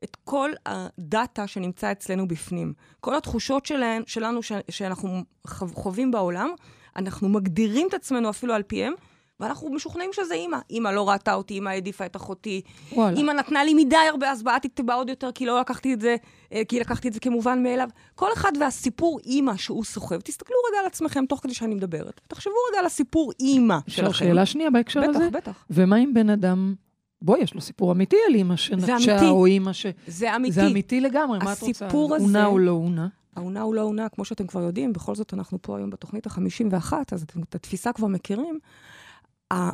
את 0.05 0.17
כל 0.25 0.51
הדאטה 0.67 1.47
שנמצא 1.47 1.93
אצלנו 1.93 2.29
בפנים. 2.29 2.73
כל 3.01 3.15
התחושות 3.15 3.67
שלהן, 3.67 4.03
שלנו 4.07 4.43
ש, 4.43 4.53
שאנחנו 4.71 5.23
חו- 5.47 5.69
חווים 5.69 6.11
בעולם, 6.11 6.49
אנחנו 6.97 7.29
מגדירים 7.29 7.87
את 7.89 7.95
עצמנו 7.95 8.31
אפילו 8.31 8.55
על 8.55 8.63
פיהם, 8.63 8.93
ואנחנו 9.41 9.71
משוכנעים 9.75 10.11
שזה 10.13 10.35
אימא. 10.35 10.57
אימא 10.71 10.89
לא 10.89 11.09
ראתה 11.09 11.35
אותי, 11.35 11.55
אימא 11.55 11.69
העדיפה 11.71 12.07
את 12.07 12.17
אחותי. 12.17 12.61
וואלה. 12.93 13.17
אימא 13.17 13.33
נתנה 13.33 13.65
לי 13.65 13.75
מדי 13.75 13.97
הרבה, 13.97 14.31
אז 14.31 14.43
בעטתי 14.43 14.83
בה 14.83 14.95
עוד 14.95 15.09
יותר, 15.09 15.33
כי 15.35 15.47
לא 15.47 15.61
לקחתי 15.61 15.95
את 15.95 16.01
זה, 16.01 16.17
אה, 16.53 16.63
כי 16.69 16.81
לקחתי 16.81 17.09
את 17.09 17.13
זה 17.13 17.21
כמובן 17.21 17.63
מאליו. 17.63 17.89
כל 18.15 18.33
אחד 18.33 18.53
והסיפור 18.61 19.19
אימא 19.27 19.57
שהוא 19.57 19.85
סוחב. 19.85 20.21
תסתכלו 20.21 20.57
רגע 20.71 20.81
על 20.81 20.87
עצמכם 20.87 21.25
תוך 21.27 21.41
כדי 21.43 21.55
שאני 21.55 21.75
מדברת. 21.75 22.21
תחשבו 22.29 22.53
רגע 22.71 22.79
על 22.81 22.87
הסיפור 22.87 23.33
אימא 23.41 23.79
שלכם. 23.87 24.07
אפשר 24.11 24.19
שאלה 24.19 24.47
שנייה 24.47 24.71
בהקשר 24.71 25.01
בטח, 25.01 25.11
הזה? 25.17 25.31
בטח. 25.31 25.65
ומה 25.71 25.97
אם 25.97 26.15
בן 26.15 26.31
אדם, 26.31 26.75
בואי, 27.23 27.41
יש 27.41 27.55
לו 27.55 27.61
סיפור 27.61 27.93
אמיתי 27.93 28.17
על 28.29 28.35
אימא 28.35 28.57
שנטשה. 28.57 29.29
או 29.29 29.47
אימא 29.47 29.73
ש... 29.73 29.87
זה 30.07 30.37
אמיתי. 30.37 30.53
זה 30.53 30.67
אמיתי 30.67 31.01
לגמרי, 31.01 31.39
מה 31.39 31.53
את 31.53 31.63
רוצה? 31.63 31.85
הסיפור 31.87 32.15
הזה- 32.15 32.25
אונה 32.25 32.47
או 32.47 32.59
לא 32.59 32.71
אונה? 32.71 33.09
העונה 33.37 33.61
הוא 33.63 33.75
לא 33.75 33.81
עונה, 33.83 34.09
כמו 34.09 34.25
שאתם 34.25 34.47
כבר 34.47 34.63
יודעים, 34.63 34.93
בכל 34.93 35.15
זאת 35.15 35.35
אנחנו 35.35 35.59
פה 35.63 35.77
היום 35.77 35.91
בתוכנית 35.91 36.27
ה-51, 36.27 36.93
אז 37.13 37.23
את 37.49 37.55
התפיסה 37.55 37.93
כבר 37.93 38.07
מכירים. 38.07 38.59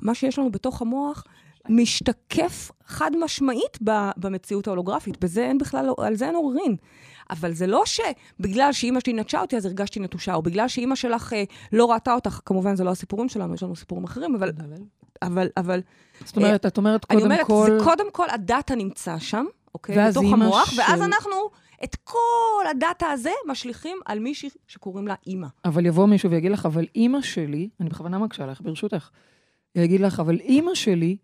מה 0.02 0.14
שיש 0.14 0.38
לנו 0.38 0.50
בתוך 0.52 0.82
המוח 0.82 1.24
משתקף 1.68 2.70
חד 2.86 3.10
משמעית 3.24 3.78
במציאות 4.16 4.66
ההולוגרפית. 4.66 5.24
בזה 5.24 5.44
אין 5.46 5.58
בכלל, 5.58 5.90
על 5.98 6.14
זה 6.14 6.26
אין 6.26 6.34
עוררין. 6.34 6.76
אבל 7.30 7.52
זה 7.52 7.66
לא 7.66 7.82
שבגלל 7.86 8.72
שאימא 8.72 9.00
שלי 9.00 9.12
נטשה 9.12 9.40
אותי, 9.40 9.56
אז 9.56 9.66
הרגשתי 9.66 10.00
נטושה, 10.00 10.34
או 10.34 10.42
בגלל 10.42 10.68
שאימא 10.68 10.94
שלך 10.94 11.32
אה, 11.32 11.44
לא 11.72 11.90
ראתה 11.92 12.14
אותך, 12.14 12.40
כמובן 12.44 12.76
זה 12.76 12.84
לא 12.84 12.90
הסיפורים 12.90 13.28
שלנו, 13.28 13.54
יש 13.54 13.62
לנו 13.62 13.76
סיפורים 13.76 14.04
אחרים, 14.04 14.34
אבל, 14.34 14.50
אבל, 15.22 15.48
אבל 15.56 15.80
זאת 16.24 16.36
אומרת, 16.36 16.66
את 16.66 16.76
אומרת 16.78 17.06
אני 17.10 17.20
קודם 17.20 17.32
אומרת, 17.32 17.46
כל... 17.46 17.66
זה 17.70 17.84
קודם 17.84 18.10
כל 18.12 18.30
הדאטה 18.30 18.74
נמצא 18.74 19.18
שם, 19.18 19.44
אוקיי? 19.74 20.08
בתוך 20.08 20.24
המוח, 20.32 20.70
של- 20.70 20.80
ואז 20.80 21.02
אנחנו 21.02 21.32
את 21.84 21.96
כל 22.04 22.64
הדאטה 22.70 23.06
הזה 23.06 23.30
משליכים 23.46 23.96
על 24.06 24.18
מישהי 24.18 24.48
שקוראים 24.66 25.08
לה 25.08 25.14
אימא. 25.26 25.46
אבל 25.64 25.86
יבוא 25.86 26.06
מישהו 26.06 26.30
ויגיד 26.30 26.52
לך, 26.52 26.66
אבל 26.66 26.84
אימא 26.94 27.22
שלי, 27.22 27.68
אני 27.80 27.88
בכוונה 27.88 28.18
מקשה 28.18 28.46
לך, 28.46 28.60
ברשותך, 28.60 29.10
יגיד 29.74 30.00
לך, 30.00 30.20
אבל 30.20 30.40
אימא 30.40 30.74
שלי, 30.74 31.16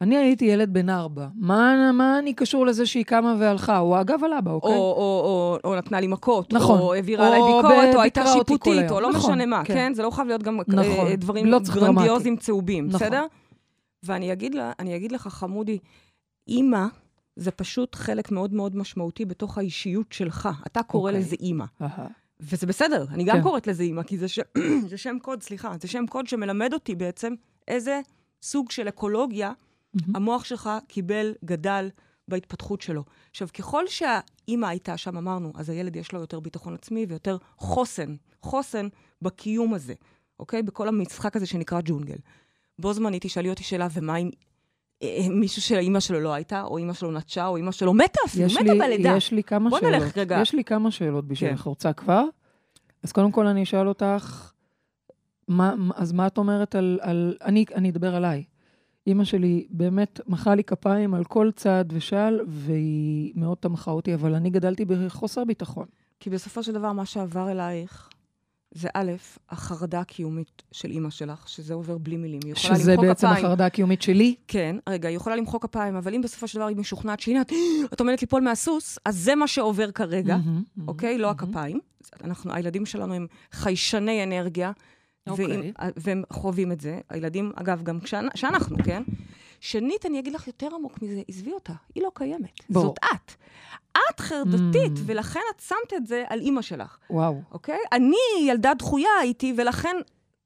אני 0.00 0.16
הייתי 0.16 0.44
ילד 0.44 0.72
בן 0.72 0.90
ארבע, 0.90 1.28
מה, 1.34 1.92
מה 1.92 2.18
אני 2.18 2.34
קשור 2.34 2.66
לזה 2.66 2.86
שהיא 2.86 3.04
קמה 3.04 3.36
והלכה? 3.38 3.78
או 3.78 4.00
אגב 4.00 4.24
על 4.24 4.32
אבא, 4.32 4.50
או, 4.50 4.56
אוקיי? 4.56 4.74
או, 4.74 5.58
או, 5.64 5.70
או 5.70 5.76
נתנה 5.76 6.00
לי 6.00 6.06
מכות, 6.06 6.52
נכון. 6.52 6.78
או 6.78 6.94
העבירה 6.94 7.28
או 7.28 7.32
עליי 7.32 7.42
ביקורת, 7.42 7.94
או 7.94 8.00
הייתה 8.00 8.26
שיפוטית. 8.26 8.90
או 8.90 9.00
לא 9.00 9.10
נכון, 9.10 9.32
משנה 9.32 9.46
מה, 9.46 9.64
כן. 9.64 9.74
כן? 9.74 9.94
זה 9.94 10.02
לא 10.02 10.10
חייב 10.10 10.28
להיות 10.28 10.42
גם 10.42 10.60
נכון. 10.66 11.06
אה, 11.06 11.16
דברים 11.16 11.46
לא 11.46 11.58
גרנדיוזיים 11.74 12.36
צהובים, 12.36 12.86
נכון. 12.86 13.00
בסדר? 13.00 13.26
ואני 14.02 14.32
אגיד, 14.32 14.54
לה, 14.54 14.72
אני 14.78 14.96
אגיד 14.96 15.12
לך, 15.12 15.28
חמודי, 15.28 15.78
אימא 16.48 16.86
זה 17.36 17.50
פשוט 17.50 17.94
חלק 17.94 18.30
מאוד 18.30 18.54
מאוד 18.54 18.76
משמעותי 18.76 19.24
בתוך 19.24 19.58
האישיות 19.58 20.12
שלך. 20.12 20.48
אתה 20.66 20.82
קורא 20.82 21.10
אוקיי. 21.10 21.20
לזה 21.20 21.36
אימא. 21.40 21.64
אהה. 21.82 22.06
וזה 22.40 22.66
בסדר, 22.66 23.04
אני 23.10 23.24
גם 23.24 23.36
כן. 23.36 23.42
קוראת 23.42 23.66
לזה 23.66 23.82
אימא, 23.82 24.02
כי 24.02 24.18
זה, 24.18 24.28
ש... 24.28 24.40
זה 24.90 24.96
שם 24.96 25.16
קוד, 25.22 25.42
סליחה, 25.42 25.72
זה 25.80 25.88
שם 25.88 26.04
קוד 26.06 26.26
שמלמד 26.26 26.72
אותי 26.72 26.94
בעצם 26.94 27.34
איזה 27.68 28.00
סוג 28.42 28.70
של 28.70 28.88
אקולוגיה 28.88 29.52
מהמם. 29.94 30.16
המוח 30.16 30.44
שלך 30.44 30.70
קיבל, 30.88 31.34
גדל 31.44 31.88
בהתפתחות 32.28 32.80
שלו. 32.80 33.04
עכשיו, 33.30 33.48
ככל 33.54 33.84
שהאימא 33.86 34.66
הייתה 34.66 34.96
שם, 34.96 35.16
אמרנו, 35.16 35.52
אז 35.54 35.70
הילד 35.70 35.96
יש 35.96 36.12
לו 36.12 36.20
יותר 36.20 36.40
ביטחון 36.40 36.74
עצמי 36.74 37.06
ויותר 37.08 37.36
חוסן, 37.58 38.14
חוסן 38.42 38.88
בקיום 39.22 39.74
הזה, 39.74 39.94
אוקיי? 40.40 40.62
בכל 40.62 40.88
המשחק 40.88 41.36
הזה 41.36 41.46
שנקרא 41.46 41.80
ג'ונגל. 41.84 42.16
בו 42.78 42.92
זמנית 42.92 43.26
תשאלי 43.26 43.50
אותי 43.50 43.64
שאלה, 43.64 43.88
ומה 43.92 44.16
אם 44.16 44.30
אה, 45.02 45.16
אה, 45.20 45.28
מישהו 45.28 45.62
שאימא 45.62 46.00
שלו 46.00 46.20
לא 46.20 46.34
הייתה, 46.34 46.62
או 46.62 46.78
אימא 46.78 46.92
שלו 46.92 47.12
נטשה, 47.12 47.46
או 47.46 47.56
אימא 47.56 47.72
שלו 47.72 47.94
מתה 47.94 48.20
אפילו, 48.26 48.46
מתה 48.46 48.72
לי, 48.72 48.78
בלידה. 48.78 49.16
יש 49.16 49.32
לי 49.32 49.42
כמה 49.42 49.70
בוא 49.70 49.80
שאלות. 49.80 49.92
נלך 49.92 50.18
רגע. 50.18 50.38
יש 50.42 50.54
לי 50.54 50.64
כמה 50.64 50.90
שאלות 50.90 51.28
בשבילך. 51.28 51.62
כן. 51.62 51.68
רוצה 51.68 51.92
כבר? 51.92 52.24
אז 53.02 53.12
קודם 53.12 53.32
כל 53.32 53.46
אני 53.46 53.62
אשאל 53.62 53.88
אותך, 53.88 54.52
מה, 55.48 55.74
אז 55.94 56.12
מה 56.12 56.26
את 56.26 56.38
אומרת 56.38 56.74
על... 56.74 56.98
על 57.02 57.36
אני, 57.44 57.64
אני 57.74 57.90
אדבר 57.90 58.14
עליי. 58.14 58.44
אימא 59.06 59.24
שלי 59.24 59.66
באמת 59.70 60.20
מחאה 60.26 60.54
לי 60.54 60.64
כפיים 60.64 61.14
על 61.14 61.24
כל 61.24 61.50
צעד 61.56 61.92
ושעל, 61.96 62.40
והיא 62.46 63.32
מאוד 63.36 63.56
תמכה 63.60 63.90
אותי, 63.90 64.14
אבל 64.14 64.34
אני 64.34 64.50
גדלתי 64.50 64.84
בחוסר 64.84 65.44
ביטחון. 65.44 65.86
כי 66.20 66.30
בסופו 66.30 66.62
של 66.62 66.72
דבר, 66.72 66.92
מה 66.92 67.06
שעבר 67.06 67.50
אלייך, 67.50 68.08
זה 68.74 68.88
א', 68.94 69.12
החרדה 69.50 70.00
הקיומית 70.00 70.62
של 70.72 70.90
אימא 70.90 71.10
שלך, 71.10 71.48
שזה 71.48 71.74
עובר 71.74 71.98
בלי 71.98 72.16
מילים. 72.16 72.40
היא 72.44 72.52
יכולה 72.52 72.76
שזה 72.76 72.96
בעצם 72.96 73.26
כפיים. 73.26 73.44
החרדה 73.44 73.66
הקיומית 73.66 74.02
שלי. 74.02 74.34
כן, 74.48 74.76
רגע, 74.88 75.08
היא 75.08 75.16
יכולה 75.16 75.36
למחוא 75.36 75.60
כפיים, 75.60 75.96
אבל 75.96 76.14
אם 76.14 76.22
בסופו 76.22 76.48
של 76.48 76.58
דבר 76.58 76.66
היא 76.66 76.76
משוכנעת 76.76 77.20
שהנה, 77.20 77.40
את- 77.40 77.52
את 77.92 78.00
עומדת 78.00 78.20
ליפול 78.22 78.42
מהסוס, 78.42 78.98
אז 79.04 79.16
זה 79.16 79.34
מה 79.34 79.48
שעובר 79.48 79.90
כרגע, 79.90 80.36
אוקיי? 80.88 81.18
לא. 81.18 81.30
הכפיים. 81.30 81.80
אנחנו, 82.24 82.52
הילדים 82.52 82.86
שלנו 82.86 83.14
הם 83.14 83.26
חיישני 83.52 84.24
אנרגיה, 84.24 84.72
אוקיי. 85.26 85.46
ואם- 85.46 85.70
והם 85.96 86.22
חווים 86.32 86.72
את 86.72 86.80
זה. 86.80 86.98
הילדים, 87.10 87.52
אגב, 87.54 87.82
גם 87.82 87.98
כשאנ- 88.04 88.30
כשאנחנו, 88.34 88.76
כן? 88.84 89.02
שנית, 89.60 90.06
אני 90.06 90.18
אגיד 90.18 90.32
לך 90.32 90.46
יותר 90.46 90.68
עמוק 90.74 91.02
מזה, 91.02 91.22
עזבי 91.28 91.52
אותה, 91.52 91.72
היא 91.94 92.02
לא 92.02 92.10
קיימת. 92.14 92.60
ברור. 92.70 92.86
זאת 92.86 92.98
את. 92.98 93.32
את 94.10 94.20
חרדתית, 94.20 94.92
Mm. 94.96 95.00
ולכן 95.06 95.40
את 95.56 95.60
שמת 95.60 95.92
את 95.96 96.06
זה 96.06 96.24
על 96.28 96.40
אימא 96.40 96.62
שלך. 96.62 96.98
וואו. 97.10 97.40
אוקיי? 97.52 97.78
אני 97.92 98.16
ילדה 98.48 98.74
דחויה 98.74 99.08
הייתי, 99.20 99.54
ולכן 99.56 99.96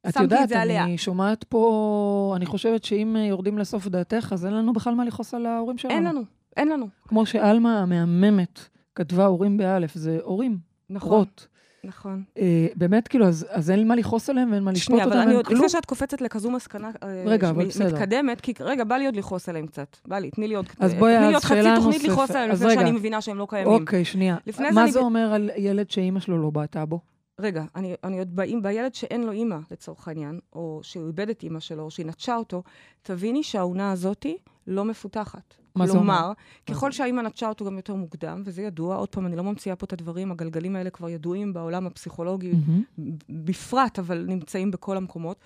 את 0.07 0.13
שמתי 0.13 0.23
יודעת, 0.23 0.43
את 0.43 0.49
זה 0.49 0.61
עליה. 0.61 0.83
אני 0.83 0.97
שומעת 0.97 1.43
פה, 1.43 2.33
אני 2.35 2.45
חושבת 2.45 2.83
שאם 2.83 3.15
אה, 3.15 3.21
יורדים 3.25 3.57
לסוף 3.57 3.87
דעתך, 3.87 4.29
אז 4.33 4.45
אין 4.45 4.53
לנו 4.53 4.73
בכלל 4.73 4.93
מה 4.95 5.05
לכעוס 5.05 5.33
על 5.33 5.45
ההורים 5.45 5.77
שלנו. 5.77 5.93
אין 5.95 6.03
לנו, 6.03 6.21
אין 6.57 6.69
לנו. 6.69 6.87
כמו 7.07 7.25
שעלמה 7.25 7.79
המהממת 7.79 8.59
כתבה 8.95 9.25
הורים 9.25 9.57
באלף, 9.57 9.95
זה 9.95 10.19
הורים, 10.23 10.57
נכון, 10.89 11.11
רוט. 11.17 11.45
נכון. 11.83 12.23
אה, 12.37 12.67
באמת, 12.75 13.07
כאילו, 13.07 13.27
אז, 13.27 13.45
אז 13.49 13.71
אין 13.71 13.87
מה 13.87 13.95
לכעוס 13.95 14.29
עליהם 14.29 14.51
ואין 14.51 14.63
מה 14.63 14.71
לשפוט 14.71 14.85
שנייה, 14.85 15.05
אותם, 15.05 15.17
אבל 15.17 15.27
אני 15.27 15.33
עוד, 15.35 15.47
כלום. 15.47 15.57
לפני 15.59 15.69
שאת 15.69 15.85
קופצת 15.85 16.21
לכזו 16.21 16.51
מסקנה 16.51 16.89
אה, 17.03 17.23
רגע, 17.25 17.49
אבל 17.49 17.65
בסדר. 17.65 17.95
מתקדמת, 17.95 18.41
כי 18.41 18.53
רגע, 18.59 18.83
בא 18.83 18.95
לי 18.95 19.05
עוד 19.05 19.15
לכעוס 19.15 19.49
עליהם 19.49 19.67
קצת. 19.67 19.97
בא 20.07 20.19
לי, 20.19 20.31
תני 20.31 20.47
לי 20.47 20.55
עוד, 20.55 20.65
אז 20.79 20.93
בואי, 20.93 21.17
תני 21.17 21.27
לי 21.27 21.33
עוד 21.33 21.43
חצי 21.43 21.61
תוכנית. 21.75 22.03
לכעוס 22.03 22.31
עליהם, 22.31 22.51
לפני 22.51 22.69
שאני 22.69 22.83
רגע. 22.83 22.91
מבינה 22.91 23.21
שהם 23.21 23.37
לא 23.37 23.47
קיימים. 23.49 23.73
אוקיי, 23.73 24.05
שנייה. 24.05 24.37
מה 24.73 24.91
זה 24.91 24.99
אומר 24.99 25.33
על 25.33 25.49
ילד 25.57 25.89
שאימא 25.89 26.19
שלו 26.19 26.41
לא 26.41 26.49
בעטה 26.49 26.85
בו? 26.85 26.99
רגע, 27.41 27.63
אני, 27.75 27.93
אני 28.03 28.19
עוד 28.19 28.35
באים, 28.35 28.61
בילד 28.61 28.95
שאין 28.95 29.23
לו 29.23 29.31
אימא, 29.31 29.57
לצורך 29.71 30.07
העניין, 30.07 30.39
או 30.53 30.79
שהוא 30.83 31.07
איבד 31.07 31.29
את 31.29 31.43
אימא 31.43 31.59
שלו, 31.59 31.83
או 31.83 31.91
שהיא 31.91 32.05
נטשה 32.05 32.35
אותו, 32.35 32.63
תביני 33.01 33.43
שהאונה 33.43 33.91
הזאתי 33.91 34.37
לא 34.67 34.85
מפותחת. 34.85 35.55
מה 35.75 35.87
זה 35.87 35.97
אומר? 35.97 36.15
כלומר, 36.15 36.31
ככל 36.65 36.91
שהאימא 36.91 37.21
נטשה 37.21 37.49
אותו 37.49 37.65
גם 37.65 37.75
יותר 37.75 37.95
מוקדם, 37.95 38.41
וזה 38.45 38.61
ידוע, 38.61 38.95
עוד 38.95 39.09
פעם, 39.09 39.25
אני 39.25 39.35
לא 39.35 39.43
ממציאה 39.43 39.75
פה 39.75 39.85
את 39.85 39.93
הדברים, 39.93 40.31
הגלגלים 40.31 40.75
האלה 40.75 40.89
כבר 40.89 41.09
ידועים 41.09 41.53
בעולם 41.53 41.87
הפסיכולוגי 41.87 42.51
מהמם. 42.51 42.83
בפרט, 43.29 43.99
אבל 43.99 44.25
נמצאים 44.27 44.71
בכל 44.71 44.97
המקומות. 44.97 45.37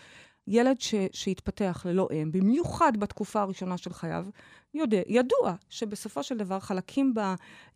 ילד 0.48 0.82
ש, 0.82 0.96
שהתפתח 1.12 1.86
ללא 1.90 2.08
אם, 2.14 2.32
במיוחד 2.32 2.98
בתקופה 2.98 3.42
הראשונה 3.42 3.78
של 3.78 3.94
חייו, 3.94 4.26
יודע, 4.78 5.02
ידוע 5.08 5.54
שבסופו 5.70 6.24
של 6.24 6.38
דבר 6.38 6.60
חלקים 6.60 7.14
ב... 7.14 7.20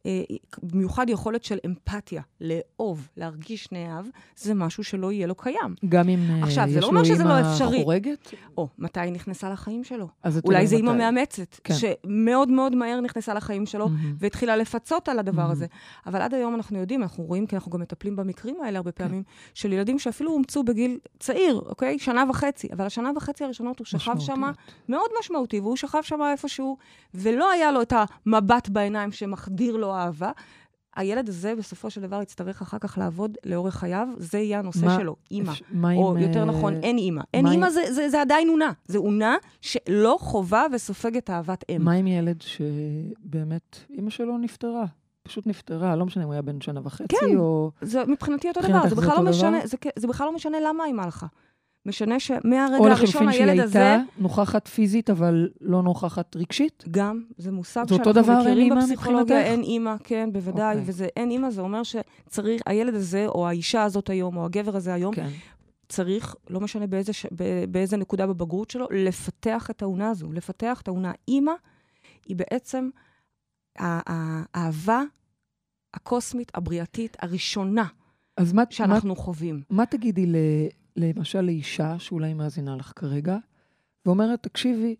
אה, 0.06 0.24
במיוחד 0.64 1.10
יכולת 1.10 1.44
של 1.44 1.58
אמפתיה, 1.66 2.22
לאהוב, 2.42 3.08
להרגיש 3.18 3.72
נאהב, 3.72 4.06
זה 4.36 4.54
משהו 4.54 4.84
שלא 4.84 5.12
יהיה 5.12 5.28
לו 5.28 5.36
קיים. 5.36 5.76
גם 5.90 6.10
אם 6.10 6.20
אה, 6.30 6.44
עכשיו, 6.44 6.64
זה 6.70 6.70
יש 6.70 6.76
לא 6.76 6.82
לו 6.82 6.88
אומר 6.88 7.04
שזה 7.04 7.24
לא 7.24 7.42
אפשרי. 7.42 7.84
חורגת? 7.84 8.34
או, 8.58 8.68
מתי 8.78 9.00
היא 9.00 9.12
נכנסה 9.12 9.50
לחיים 9.50 9.84
שלו? 9.84 10.08
אולי 10.44 10.68
זו 10.68 10.78
אימא. 10.78 10.94
מאמצת, 10.94 11.60
כן. 11.64 11.74
שמאוד 11.74 12.50
מאוד 12.50 12.76
מהר 12.76 13.02
נכנסה 13.02 13.34
לחיים 13.34 13.66
שלו, 13.66 13.90
מהמם. 13.90 14.16
והתחילה 14.20 14.56
לפצות 14.56 15.10
על 15.10 15.20
הדבר 15.20 15.42
מהמם. 15.42 15.52
הזה. 15.52 15.66
אבל 16.06 16.22
עד 16.22 16.34
היום 16.34 16.56
אנחנו 16.56 16.80
יודעים, 16.80 17.04
אנחנו 17.04 17.24
רואים, 17.24 17.48
כי 17.48 17.56
אנחנו 17.56 17.72
גם 17.72 17.82
מטפלים 17.82 18.16
במקרים 18.16 18.62
האלה 18.62 18.78
הרבה 18.78 18.92
פעמים, 18.92 19.24
של 19.54 19.74
ילדים 19.74 20.00
שאפילו 20.00 20.32
אומצו 20.32 20.64
בגיל 20.64 21.00
צעיר, 21.20 21.62
אוקיי? 21.66 22.00
שנה 22.00 22.24
וחצי. 22.30 22.68
אבל 22.74 22.86
השנה 22.86 23.12
וחצי 23.16 23.44
הראשונות 23.44 23.80
הוא 23.80 23.86
שכב 23.86 24.20
שם. 24.20 24.42
מאוד 24.90 25.10
משמעותי, 25.20 25.60
והוא 25.60 25.76
שכב 25.76 26.02
שם 26.02 26.20
איפשהו, 26.32 26.78
ולא 27.14 27.52
היה 27.52 27.72
לו 27.72 27.82
את 27.82 27.94
המבט 28.26 28.70
בעיניים 28.70 29.12
שמחדיר 29.12 29.78
לו 29.78 29.96
אהבה. 29.96 30.32
הילד 30.96 31.30
הזה 31.30 31.56
בסופו 31.56 31.90
של 31.90 32.02
דבר 32.02 32.22
יצטרך 32.22 32.62
אחר 32.62 32.78
כך 32.80 32.98
לעבוד 32.98 33.38
לאורך 33.46 33.76
חייו, 33.76 34.08
זה 34.18 34.38
יהיה 34.38 34.60
הנושא 34.60 34.86
מה- 34.86 34.98
שלו, 35.00 35.16
אימא. 35.32 35.52
או 35.96 36.12
עם, 36.12 36.18
יותר 36.18 36.40
אה, 36.40 36.46
נכון, 36.46 36.74
אין 36.74 36.98
אימא. 36.98 37.22
אין 37.34 37.46
עם- 37.46 37.52
אימא 37.52 37.70
זה, 37.70 37.94
זה, 37.94 38.10
זה 38.10 38.22
עדיין 38.22 38.50
אונה. 38.50 38.72
זה 38.86 38.98
אונה 38.98 39.36
שלא 39.62 40.18
חובה 40.20 40.64
וסופגת 40.74 41.30
אהבת 41.30 41.64
אם. 41.70 41.82
מה 41.86 41.92
עם 41.92 42.08
ילד 42.08 42.42
שבאמת 42.42 43.78
אימא 43.90 44.10
שלו 44.10 44.38
נפטרה? 44.38 44.86
פשוט 45.24 45.48
נפטרה, 45.48 45.96
לא 45.96 46.06
משנה 46.06 46.24
אם 46.24 46.28
הוא 46.28 46.34
היה 46.34 46.42
בן 46.42 46.62
שנה 46.62 46.80
וחצי 46.84 47.08
כן. 47.20 47.38
או... 47.38 47.72
זה 47.82 48.06
מבחינתי 48.06 48.48
אותו 48.50 48.62
דבר, 48.62 48.90
זה 48.90 48.96
בכלל 48.96 49.16
לא 49.24 49.30
משנה? 49.30 49.60
זה, 49.68 49.78
זה 49.96 50.08
בכלל 50.08 50.28
לא 50.28 50.34
משנה 50.36 50.58
למה 50.70 50.86
אימא 50.86 51.02
הלכה. 51.02 51.28
משנה 51.90 52.20
שמהרגע 52.20 52.78
או 52.78 52.88
הראשון 52.88 53.06
לחלופין 53.06 53.32
שהיא 53.32 53.46
הילד 53.46 53.64
הזה, 53.64 53.92
הייתה 53.92 54.04
נוכחת 54.18 54.68
פיזית, 54.68 55.10
אבל 55.10 55.50
לא 55.62 55.84
נוכחת 55.84 56.36
רגשית? 56.36 56.84
גם, 56.92 57.24
זה 57.38 57.52
מושג 57.52 57.86
זה 57.90 57.96
שאנחנו 57.96 58.40
מכירים 58.42 58.76
בפסיכולוגיה? 58.76 59.42
אין 59.42 59.62
אימא, 59.62 59.96
כן, 60.04 60.30
בוודאי, 60.34 60.78
אוקיי. 60.78 60.90
וזה 60.90 61.08
אין 61.16 61.32
אימא, 61.32 61.50
זה 61.50 61.62
אומר 61.62 61.82
שצריך, 61.84 62.62
הילד 62.66 62.94
הזה, 62.94 63.28
או 63.28 63.48
האישה 63.48 63.84
הזאת 63.84 64.10
היום, 64.10 64.38
או 64.38 64.46
הגבר 64.46 64.76
הזה 64.76 64.94
היום, 64.94 65.16
כן. 65.16 65.30
צריך, 65.90 66.36
לא 66.50 66.60
משנה 66.60 66.88
באיזה, 66.88 67.14
ש... 67.14 67.26
באיזה 67.72 67.98
נקודה 67.98 68.28
בבגרות 68.28 68.70
שלו, 68.70 68.88
לפתח 68.92 69.70
את 69.72 69.82
האונה 69.82 70.10
הזו, 70.10 70.32
לפתח 70.32 70.82
את 70.82 70.88
האונה. 70.88 71.12
אימא 71.28 71.52
היא 72.26 72.36
בעצם 72.36 72.90
האהבה 73.80 75.02
הקוסמית, 75.94 76.52
הבריאתית, 76.56 77.18
הראשונה 77.22 77.86
אז 78.40 78.54
מה, 78.54 78.62
מה, 78.62 78.72
שאנחנו 78.72 79.16
חווים. 79.16 79.62
מה 79.70 79.86
תגידי 79.86 80.26
ל, 80.26 80.36
למשל 80.96 81.42
לאישה 81.42 82.00
שאולי 82.00 82.34
מאזינה 82.34 82.76
לך 82.76 82.94
כרגע, 82.96 83.38
ואומרת, 84.06 84.44
תקשיבי, 84.44 84.96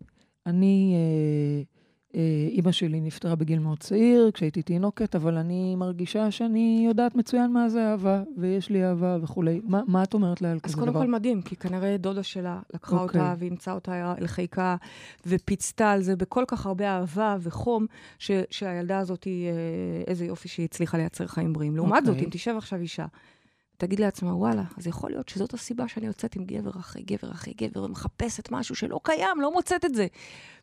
אני... 0.46 0.96
אה, 0.96 1.80
אה, 2.16 2.48
אימא 2.52 2.72
שלי 2.72 3.02
נפטרה 3.02 3.36
בגיל 3.36 3.60
מאוד 3.60 3.80
צעיר, 3.80 4.32
כשהייתי 4.34 4.62
תינוקת, 4.62 5.16
אבל 5.16 5.38
אני 5.38 5.76
מרגישה 5.76 6.32
שאני 6.32 6.84
יודעת 6.88 7.16
מצוין 7.16 7.54
מה 7.54 7.70
זה 7.70 7.92
אהבה, 7.92 8.24
ויש 8.38 8.70
לי 8.70 8.86
אהבה 8.86 9.18
וכולי. 9.22 9.62
מה, 9.64 9.82
מה 9.88 10.04
את 10.04 10.14
אומרת 10.14 10.42
לה 10.42 10.52
על 10.52 10.60
כזה 10.60 10.76
דבר? 10.76 10.84
אז 10.84 10.90
קודם 10.90 11.06
כל 11.06 11.12
מדהים, 11.12 11.42
כי 11.42 11.56
כנראה 11.56 11.98
דודה 11.98 12.24
שלה 12.24 12.60
לקחה 12.74 12.96
okay. 12.96 13.00
אוקיי. 13.00 13.22
אותה 13.22 13.36
ואימצה 13.40 13.72
אותה 13.72 14.16
אל 14.18 14.28
חיקה, 14.28 14.76
ופיצתה 15.28 15.92
על 15.92 16.02
זה 16.02 16.16
בכל 16.16 16.44
כך 16.48 16.66
הרבה 16.66 16.90
אהבה 16.90 17.38
וחום, 17.40 17.86
ש, 18.20 18.32
שהילדה 18.50 19.00
הזאת, 19.00 19.28
אה, 19.28 20.04
איזה 20.08 20.26
יופי 20.26 20.48
שהיא 20.48 20.64
הצליחה 20.64 20.98
לייצר 20.98 21.28
חיים 21.28 21.54
בריאים. 21.54 21.76
לעומת 21.76 22.04
okay. 22.04 22.06
זאת, 22.06 22.10
אוקיי. 22.10 22.26
אם 22.26 22.30
תשב 22.30 22.54
עכשיו 22.58 22.80
אישה, 22.80 23.06
תגיד 23.80 24.00
לעצמה, 24.00 24.36
וואלה, 24.36 24.64
אז 24.78 24.88
יכול 24.88 25.10
להיות 25.10 25.30
שזאת 25.30 25.54
הסיבה 25.54 25.88
שאני 25.88 26.08
יוצאת 26.08 26.36
עם 26.36 26.44
גבר 26.46 26.70
אחרי 26.80 27.04
גבר 27.04 27.32
אחרי 27.32 27.54
גבר 27.58 27.84
ומחפשת 27.84 28.52
משהו 28.52 28.76
שלא 28.76 29.00
קיים, 29.04 29.42
לא 29.42 29.54
מוצאת 29.54 29.86
את 29.86 29.96
זה. 29.96 30.08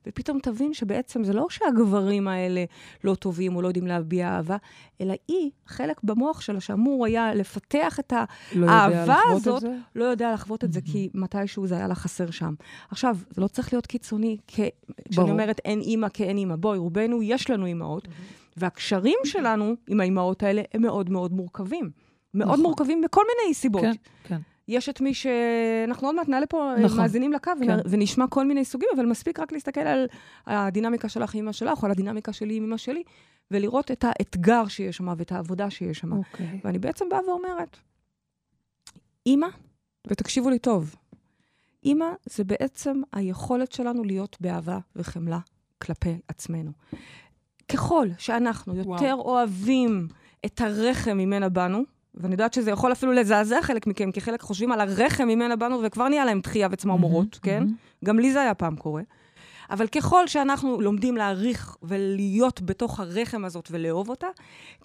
ופתאום 0.06 0.38
תבין 0.42 0.74
שבעצם 0.74 1.24
זה 1.24 1.32
לא 1.32 1.46
שהגברים 1.50 2.28
האלה 2.28 2.64
לא 3.04 3.14
טובים 3.14 3.56
או 3.56 3.62
לא 3.62 3.68
יודעים 3.68 3.86
להביע 3.86 4.28
אהבה, 4.28 4.56
אלא 5.00 5.14
היא, 5.28 5.50
חלק 5.66 6.02
במוח 6.02 6.40
שלה 6.40 6.60
שאמור 6.60 7.06
היה 7.06 7.34
לפתח 7.34 8.00
את 8.00 8.12
לא 8.54 8.70
האהבה 8.70 9.18
הזאת, 9.32 9.64
את 9.64 9.68
לא 9.94 10.04
יודע 10.04 10.32
לחוות 10.32 10.64
את 10.64 10.72
זה, 10.72 10.80
כי 10.80 11.08
מתישהו 11.14 11.66
זה 11.66 11.76
היה 11.76 11.88
לה 11.88 11.94
חסר 11.94 12.30
שם. 12.30 12.54
עכשיו, 12.90 13.16
זה 13.30 13.40
לא 13.40 13.48
צריך 13.48 13.72
להיות 13.72 13.86
קיצוני, 13.86 14.36
כשאני 14.46 15.30
אומרת 15.30 15.60
אין 15.64 15.80
אימא 15.80 16.06
כאין 16.14 16.36
אימא. 16.36 16.56
בואי, 16.56 16.78
רובנו, 16.78 17.22
יש 17.22 17.50
לנו 17.50 17.66
אימהות, 17.66 18.08
והקשרים 18.56 19.18
שלנו 19.24 19.74
עם 19.88 20.00
האימהות 20.00 20.42
האלה 20.42 20.62
הם 20.74 20.82
מאוד 20.82 21.10
מאוד 21.10 21.32
מורכבים. 21.32 22.05
מאוד 22.36 22.48
נכון. 22.48 22.62
מורכבים 22.62 23.00
מכל 23.00 23.22
מיני 23.22 23.54
סיבות. 23.54 23.82
כן, 23.82 23.92
כן. 24.24 24.40
יש 24.68 24.88
את 24.88 25.00
מי 25.00 25.14
ש... 25.14 25.26
אנחנו 25.84 26.08
עוד 26.08 26.16
מעט 26.16 26.28
נעלה 26.28 26.46
פה, 26.46 26.72
נכון. 26.82 26.98
מאזינים 26.98 27.32
לקו, 27.32 27.50
כן. 27.66 27.78
ונשמע 27.90 28.26
כל 28.26 28.46
מיני 28.46 28.64
סוגים, 28.64 28.88
אבל 28.96 29.06
מספיק 29.06 29.40
רק 29.40 29.52
להסתכל 29.52 29.80
על 29.80 30.06
הדינמיקה 30.46 31.08
שלך 31.08 31.34
עם 31.34 31.40
אמא 31.40 31.52
שלך, 31.52 31.82
או 31.82 31.86
על 31.86 31.90
הדינמיקה 31.90 32.32
שלי 32.32 32.56
עם 32.56 32.64
אמא 32.64 32.76
שלי, 32.76 33.02
ולראות 33.50 33.90
את 33.90 34.04
האתגר 34.08 34.66
שיש 34.68 34.96
שם 34.96 35.08
ואת 35.18 35.32
העבודה 35.32 35.70
שיש 35.70 35.98
שם. 35.98 36.12
אוקיי. 36.12 36.60
ואני 36.64 36.78
בעצם 36.78 37.08
באה 37.08 37.28
ואומרת, 37.28 37.76
אמא, 39.26 39.46
ותקשיבו 40.06 40.50
לי 40.50 40.58
טוב, 40.58 40.94
אמא 41.84 42.06
זה 42.24 42.44
בעצם 42.44 43.02
היכולת 43.12 43.72
שלנו 43.72 44.04
להיות 44.04 44.36
באהבה 44.40 44.78
וחמלה 44.96 45.38
כלפי 45.78 46.18
עצמנו. 46.28 46.70
ככל 47.68 48.08
שאנחנו 48.18 48.74
יותר 48.76 49.16
וואו. 49.18 49.20
אוהבים 49.20 50.08
את 50.46 50.60
הרחם 50.60 51.16
ממנה 51.16 51.48
בנו, 51.48 51.82
ואני 52.16 52.34
יודעת 52.34 52.54
שזה 52.54 52.70
יכול 52.70 52.92
אפילו 52.92 53.12
לזעזע 53.12 53.62
חלק 53.62 53.86
מכם, 53.86 54.12
כי 54.12 54.20
חלק 54.20 54.40
חושבים 54.40 54.72
על 54.72 54.80
הרחם 54.80 55.24
ממנה 55.28 55.56
באנו 55.56 55.80
וכבר 55.82 56.08
נהיה 56.08 56.24
להם 56.24 56.40
דחייה 56.40 56.68
וצמרמורות, 56.70 57.34
mm-hmm, 57.34 57.40
כן? 57.42 57.62
Mm-hmm. 57.62 58.06
גם 58.06 58.18
לי 58.18 58.32
זה 58.32 58.40
היה 58.42 58.54
פעם 58.54 58.76
קורה. 58.76 59.02
אבל 59.70 59.86
ככל 59.86 60.26
שאנחנו 60.26 60.80
לומדים 60.80 61.16
להעריך 61.16 61.76
ולהיות 61.82 62.60
בתוך 62.62 63.00
הרחם 63.00 63.44
הזאת 63.44 63.68
ולאהוב 63.70 64.10
אותה, 64.10 64.26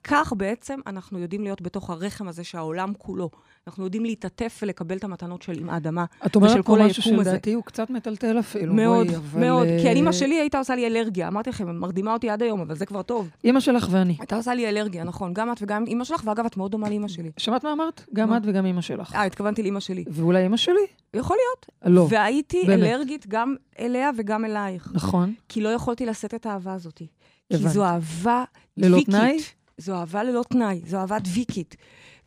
כך 0.03 0.33
בעצם 0.38 0.79
אנחנו 0.88 1.19
יודעים 1.19 1.43
להיות 1.43 1.61
בתוך 1.61 1.89
הרחם 1.89 2.27
הזה 2.27 2.43
שהעולם 2.43 2.93
כולו. 2.97 3.29
אנחנו 3.67 3.83
יודעים 3.83 4.05
להתעטף 4.05 4.59
ולקבל 4.61 4.97
את 4.97 5.03
המתנות 5.03 5.41
של 5.41 5.59
עם 5.59 5.69
האדמה 5.69 6.05
את 6.25 6.35
אומרת 6.35 6.65
פה 6.65 6.77
משהו 6.79 7.03
שלדעתי 7.03 7.53
הוא 7.53 7.63
קצת 7.63 7.89
מטלטל 7.89 8.39
אפילו. 8.39 8.73
מאוד, 8.73 9.07
בואי, 9.07 9.17
אבל... 9.17 9.39
מאוד. 9.39 9.67
כי 9.81 9.89
על 9.89 9.95
אימא 9.95 10.11
שלי 10.11 10.35
הייתה 10.35 10.57
עושה 10.57 10.75
לי 10.75 10.88
אלרגיה. 10.88 11.27
אמרתי 11.27 11.50
לכם, 11.50 11.79
מרדימה 11.79 12.13
אותי 12.13 12.29
עד 12.29 12.43
היום, 12.43 12.61
אבל 12.61 12.75
זה 12.75 12.85
כבר 12.85 13.01
טוב. 13.01 13.29
אימא 13.43 13.59
שלך 13.59 13.88
ואני. 13.91 14.15
הייתה 14.19 14.35
עושה 14.35 14.53
לי 14.53 14.69
אלרגיה, 14.69 15.03
נכון. 15.03 15.33
גם 15.33 15.51
את 15.51 15.61
וגם 15.61 15.83
אימא 15.88 16.03
שלך, 16.03 16.21
ואגב, 16.25 16.45
את 16.45 16.57
מאוד 16.57 16.71
דומה 16.71 16.89
לאימא 16.89 17.07
שלי. 17.07 17.31
שמעת 17.38 17.63
מה 17.63 17.73
אמרת? 17.73 18.05
גם 18.13 18.38
את 18.38 18.41
וגם 18.45 18.65
אימא 18.65 18.81
שלך. 18.81 19.15
אה, 19.15 19.23
התכוונתי 19.23 19.61
לאימא 19.61 19.79
שלי. 19.79 20.03
ואולי 20.07 20.43
אימא 20.43 20.57
שלי? 20.57 20.85
יכול 21.13 21.38
להיות. 21.38 21.95
לא. 21.95 22.07
והייתי 22.09 22.61
אלרגית 22.69 23.27
גם 23.27 23.55
אליה 23.79 24.09
וגם 24.17 24.45
אלייך. 24.71 24.91
נכון. 24.93 25.33
כי 25.49 25.61
לא 25.61 25.69
יכולתי 25.69 26.05
לשאת 26.05 26.33
את 26.33 26.45
האהבה 26.45 26.73
הזאת. 26.73 26.97
כי 26.97 27.57
זו 27.57 27.85
אהבה 27.85 28.43
ללא 28.77 28.97
דביקית. 28.97 29.15
תנאי? 29.15 29.37
זו 29.77 29.95
אהבה 29.95 30.23
ללא 30.23 30.43
תנאי, 30.49 30.81
זו 30.85 30.97
אהבה 30.97 31.19
דביקית. 31.19 31.75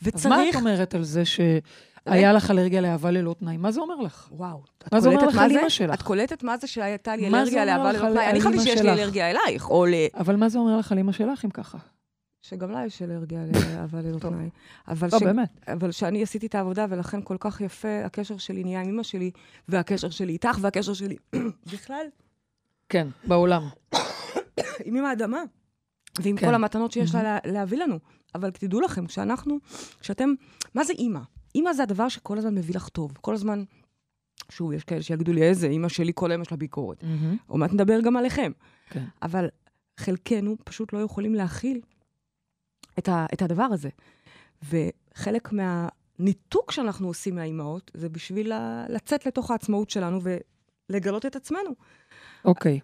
וצריך... 0.03 0.27
אז 0.27 0.27
מה 0.27 0.51
את 0.51 0.55
אומרת 0.55 0.95
על 0.95 1.03
זה 1.05 1.25
שהיה 1.25 2.33
לך 2.33 2.51
אלרגיה 2.51 2.81
לאהבה 2.81 3.11
ללא 3.11 3.35
תנאי? 3.39 3.57
מה 3.57 3.73
זה 3.73 3.81
אומר 3.81 3.97
לך? 3.97 4.29
וואו. 4.33 4.63
מה 4.93 5.01
זה 5.01 5.09
אומר 5.09 5.27
לך 5.27 5.39
על 5.39 5.51
אימא 5.51 5.69
שלך? 5.69 5.95
את 5.95 6.03
קולטת 6.03 6.43
מה 6.43 6.57
זה 6.57 6.67
שהייתה 6.67 7.17
לי 7.17 7.27
אלרגיה 7.29 7.65
לאהבה 7.65 7.93
ללא 7.93 8.13
תנאי? 8.13 8.31
אני 8.31 8.41
חשבתי 8.41 8.61
שיש 8.61 8.81
לי 8.81 8.93
אלרגיה 8.93 9.31
אלייך, 9.31 9.71
או 9.71 9.87
ל... 9.87 9.95
אבל 10.15 10.37
מה 10.37 10.49
זה 10.49 10.59
אומר 10.59 10.79
לך 10.79 10.93
על 10.93 10.99
אימא 10.99 11.13
שלך, 11.13 11.45
אם 11.45 11.51
ככה? 11.51 11.79
שגם 12.43 12.71
לה 12.71 12.87
יש 12.87 13.03
אלרגיה 13.03 13.41
לאהבה 13.77 14.01
ללא 14.01 14.19
תנאי. 14.19 14.51
לא, 15.13 15.19
באמת. 15.19 15.49
אבל 15.69 15.91
שאני 15.91 16.23
עשיתי 16.23 16.47
את 16.47 16.55
העבודה, 16.55 16.87
ולכן 16.89 17.21
כל 17.25 17.37
כך 17.41 17.61
יפה 17.61 18.05
הקשר 18.05 18.37
שלי 18.37 18.65
נהיה 18.65 18.81
עם 18.81 18.89
אמא 18.89 19.03
שלי, 19.03 19.31
והקשר 19.69 20.11
שלי 20.11 20.33
איתך, 20.33 20.59
והקשר 20.61 20.95
שלי 20.95 21.17
בכלל. 21.73 22.07
כן, 22.89 23.09
בעולם. 23.27 23.69
עם 24.85 24.97
אמא 24.97 25.07
האדמה, 25.07 25.43
ועם 26.21 26.37
כן. 26.37 26.47
כל 26.47 26.55
המתנות 26.55 26.93
שיש 26.93 27.15
לה 27.15 27.39
להביא 27.45 27.79
לנו. 27.79 27.99
אבל 28.35 28.51
תדעו 28.51 28.81
לכם, 28.81 29.07
כשאנחנו, 29.07 29.59
כשאתם, 30.01 30.35
מה 30.75 30.85
זה 30.85 30.93
אימא? 30.93 31.21
אימא 31.55 31.73
זה 31.73 31.83
הדבר 31.83 32.09
שכל 32.09 32.39
הזמן 32.39 32.55
מביא 32.55 32.75
לך 32.75 32.89
טוב. 32.89 33.13
כל 33.21 33.35
הזמן, 33.35 33.65
שוב, 34.51 34.73
יש 34.73 34.85
כאלה 34.85 35.03
שיגידו 35.03 35.33
לי, 35.33 35.43
איזה, 35.43 35.67
אימא 35.67 35.89
שלי 35.89 36.13
כל 36.15 36.31
היום 36.31 36.43
יש 36.43 36.51
לה 36.51 36.57
ביקורת. 36.57 37.05
עוד 37.47 37.61
מעט 37.61 37.73
נדבר 37.73 38.01
גם 38.01 38.17
עליכם. 38.17 38.53
כן. 38.91 39.05
אבל 39.23 39.49
חלקנו 39.97 40.57
פשוט 40.65 40.93
לא 40.93 40.99
יכולים 40.99 41.35
להכיל 41.35 41.81
את, 42.99 43.09
ה, 43.09 43.27
את 43.35 43.43
הדבר 43.43 43.63
הזה. 43.73 43.89
וחלק 44.63 45.53
מהניתוק 45.53 46.73
שאנחנו 46.73 47.07
עושים 47.07 47.35
מהאימהות, 47.35 47.91
זה 47.95 48.09
בשביל 48.09 48.53
ה, 48.53 48.85
לצאת 48.89 49.27
לתוך 49.27 49.51
העצמאות 49.51 49.91
שלנו 49.91 50.21
ולגלות 50.91 51.27
את 51.27 51.37
עצמנו. 51.37 51.71
אוקיי, 52.45 52.81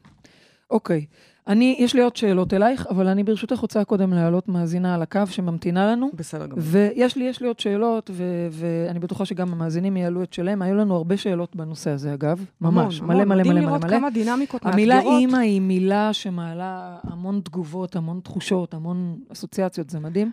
אוקיי. 0.71 1.07
אני, 1.49 1.77
יש 1.79 1.95
לי 1.95 2.03
עוד 2.03 2.17
שאלות 2.17 2.55
אלייך, 2.55 2.87
אבל 2.91 3.07
אני 3.07 3.25
ברשותך 3.25 3.57
רוצה 3.57 3.85
קודם 3.85 4.13
להעלות 4.13 4.49
מאזינה 4.49 4.95
על 4.95 5.03
הקו 5.03 5.21
שממתינה 5.27 5.93
לנו. 5.93 6.11
בסדר 6.15 6.47
גמור. 6.47 6.59
ויש 6.63 7.17
לי, 7.17 7.25
יש 7.25 7.41
לי 7.41 7.49
עוד 7.49 7.61
שאלות, 7.61 8.11
ו- 8.13 8.49
ואני 8.51 8.99
בטוחה 8.99 9.25
שגם 9.25 9.53
המאזינים 9.53 9.97
יעלו 9.97 10.23
את 10.23 10.33
שלהם. 10.33 10.63
היו 10.63 10.75
לנו 10.75 10.97
הרבה 10.97 11.17
שאלות 11.17 11.57
בנושא 11.57 11.91
הזה, 11.91 12.15
אגב. 12.15 12.45
ממש, 12.61 13.01
המון, 13.01 13.17
מלא, 13.17 13.25
מלא, 13.25 13.43
מלא, 13.43 13.53
מלא, 13.53 13.61
מלא. 13.61 13.61
מדהים 13.61 13.69
לראות 13.69 13.85
כמה 13.85 14.11
דינמיקות 14.11 14.65
מאתגרות. 14.65 14.75
המילה 14.75 15.01
אימא 15.01 15.37
היא 15.37 15.61
מילה 15.61 16.13
שמעלה 16.13 16.99
המון 17.03 17.41
תגובות, 17.45 17.97
המון 17.97 18.21
תחושות, 18.25 18.75
המון 18.75 19.19
אסוציאציות, 19.33 19.91
זה 19.91 20.01
מדהים. 20.01 20.31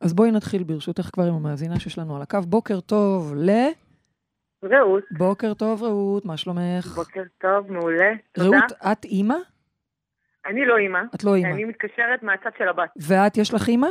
אז 0.00 0.12
בואי 0.12 0.30
נתחיל 0.30 0.62
ברשותך 0.62 1.10
כבר 1.12 1.24
עם 1.24 1.34
המאזינה 1.34 1.80
שיש 1.80 1.98
לנו 1.98 2.16
על 2.16 2.22
הקו. 2.22 2.38
בוקר 2.46 2.80
טוב 2.80 3.34
ל... 3.36 3.50
רעות. 4.64 5.04
בוקר 5.10 5.54
טוב, 5.54 5.82
רעות, 5.82 6.24
מה 6.24 6.36
שלומך? 6.36 6.86
בוקר 6.94 7.22
טוב, 7.38 7.72
מעולה. 7.72 8.10
תודה. 8.32 8.48
רעות, 8.58 8.72
את 8.92 9.04
אימא? 9.04 9.34
אני 10.46 10.66
לא 10.66 10.76
אימא. 10.76 10.98
את 11.14 11.24
לא 11.24 11.34
אימא. 11.34 11.48
אני 11.48 11.64
מתקשרת 11.64 12.22
מהצד 12.22 12.50
של 12.58 12.68
הבת. 12.68 12.90
ואת, 13.08 13.36
יש 13.36 13.54
לך 13.54 13.68
אימא? 13.68 13.88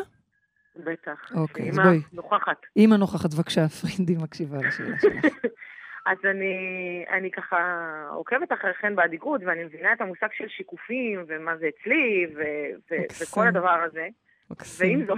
בטח. 0.76 1.32
אוקיי, 1.36 1.70
אז 1.70 1.80
אימא 1.80 1.84
בואי. 1.90 2.00
נוכחת. 2.14 2.58
אימא 2.76 2.96
נוכחת, 2.96 3.34
בבקשה, 3.34 3.68
פרינדי 3.68 4.16
מקשיבה 4.24 4.58
לשאלה 4.58 4.96
שלך. 5.02 5.24
אז 6.12 6.18
אני, 6.26 6.56
אני 7.18 7.32
ככה 7.32 7.58
עוקבת 8.12 8.52
אחריכן 8.54 8.96
באדיגות, 8.96 9.42
ואני 9.46 9.64
מבינה 9.64 9.94
את 9.94 10.02
המושג 10.02 10.28
של 10.38 10.48
שיקופים, 10.48 11.24
ומה 11.28 11.58
זה 11.58 11.66
אצלי, 11.68 12.26
ו- 12.36 12.42
ו-. 12.92 13.24
וכל 13.24 13.48
הדבר 13.48 13.84
הזה. 13.86 14.08
מקסים. 14.52 14.98
ועם 15.00 15.08
זאת, 15.08 15.18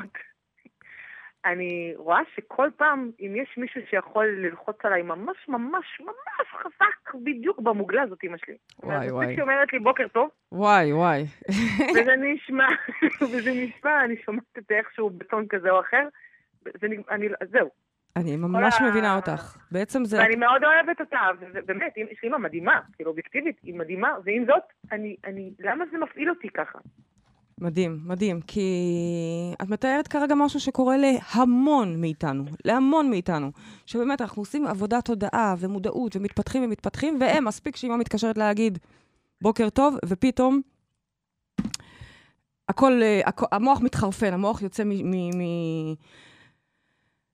אני 1.46 1.94
רואה 1.96 2.20
שכל 2.36 2.70
פעם, 2.78 3.12
אם 3.20 3.36
יש 3.36 3.58
מישהו 3.58 3.82
שיכול 3.90 4.26
ללחוץ 4.26 4.76
עליי 4.84 5.02
ממש 5.02 5.38
ממש 5.48 6.02
ממש 6.02 6.48
חזק, 6.62 7.14
בדיוק 7.24 7.60
במוגלה 7.60 8.02
הזאת, 8.02 8.24
אמא 8.24 8.38
שלי. 8.38 8.58
וואי, 8.84 9.12
וואי. 9.12 9.26
מספיק 9.26 9.40
שאומרת 9.40 9.74
לי 9.74 9.80
בוקר 9.80 10.08
טוב, 10.08 10.30
וואי, 10.52 10.94
וואי. 10.94 11.24
וזה 11.96 12.16
נשמע, 12.18 12.68
וזה 13.32 13.52
נשמע, 13.56 14.04
אני 14.04 14.16
שומעת 14.26 14.44
את 14.58 14.64
זה 14.70 14.76
איכשהו 14.78 15.10
בטון 15.10 15.48
כזה 15.50 15.70
או 15.70 15.80
אחר, 15.80 16.08
זה 16.66 16.88
אני, 17.10 17.28
זהו. 17.52 17.70
אני 18.16 18.36
ממש 18.36 18.76
ה- 18.82 18.90
מבינה 18.90 19.16
אותך. 19.16 19.58
בעצם 19.72 20.06
זה... 20.06 20.18
ואני 20.18 20.36
מאוד 20.36 20.64
אוהבת 20.64 21.00
אותה, 21.00 21.20
ובאמת, 21.40 21.98
יש 21.98 22.24
לי 22.24 22.30
אימא 22.30 22.38
מדהימה, 22.38 22.80
כאילו 22.96 23.10
אובייקטיבית, 23.10 23.60
היא 23.64 23.74
מדהימה, 23.76 24.14
ועם 24.24 24.46
זאת, 24.46 24.64
אני, 24.92 25.16
אני, 25.26 25.54
למה 25.60 25.86
זה 25.92 25.98
מפעיל 25.98 26.30
אותי 26.30 26.50
ככה? 26.50 26.80
מדהים, 27.62 28.00
מדהים, 28.06 28.42
כי 28.42 28.62
את 29.62 29.70
מתארת 29.70 30.08
כרגע 30.08 30.36
משהו 30.36 30.60
שקורה 30.60 30.96
להמון 30.98 32.02
מאיתנו, 32.02 32.44
להמון 32.66 33.10
מאיתנו, 33.10 33.52
שבאמת 33.86 34.22
אנחנו 34.22 34.42
עושים 34.42 34.68
עבודת 34.68 35.06
תודעה 35.06 35.56
ומודעות 35.60 36.16
ומתפתחים 36.16 36.64
ומתפתחים, 36.64 37.18
והם, 37.22 37.46
מספיק 37.46 37.76
שאמא 37.76 37.98
מתקשרת 37.98 38.38
להגיד 38.38 38.78
בוקר 39.42 39.70
טוב, 39.70 39.96
ופתאום 40.06 40.62
הכל, 42.70 43.02
אה, 43.02 43.22
הכ- 43.30 43.48
המוח 43.52 43.82
מתחרפן, 43.82 44.34
המוח 44.34 44.62
יוצא 44.62 44.84
מ... 44.84 44.90
מ, 45.12 45.38
מ 45.38 45.42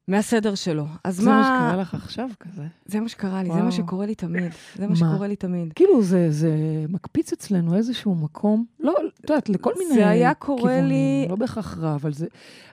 מהסדר 0.08 0.56
שלו. 0.56 0.86
אז 1.04 1.16
זה 1.18 1.26
מה... 1.30 1.32
מה 1.42 1.44
שקרה 1.70 1.82
לך 1.82 1.94
עכשיו 1.94 2.30
כזה. 2.40 2.64
זה 2.86 3.00
מה 3.00 3.10
שקרה 3.10 3.44
לי, 3.44 3.50
זה. 3.54 3.62
מה 3.62 3.72
שקורה 3.72 4.06
לי 4.06 4.16
תמיד. 4.16 4.52
זה 4.76 4.84
מה 4.84 4.90
מה? 4.90 4.96
שקורה 4.96 5.28
לי 5.28 5.36
תמיד. 5.36 5.74
כאילו, 5.74 6.04
זה, 6.04 6.32
זה 6.32 6.50
מקפיץ 6.90 7.34
אצלנו 7.34 7.76
איזשהו 7.76 8.16
מקום, 8.16 8.66
לא, 8.80 8.94
את 9.24 9.30
יודעת, 9.30 9.50
לכל 9.50 9.72
זה 9.76 9.84
מיני 9.90 10.04
היה 10.04 10.34
קורה 10.34 10.58
כיוונים, 10.62 10.86
לי- 10.88 11.26
לא 11.30 11.36
בהכרח 11.36 11.78
רע, 11.78 11.96
אבל 11.96 12.14
זה, 12.14 12.28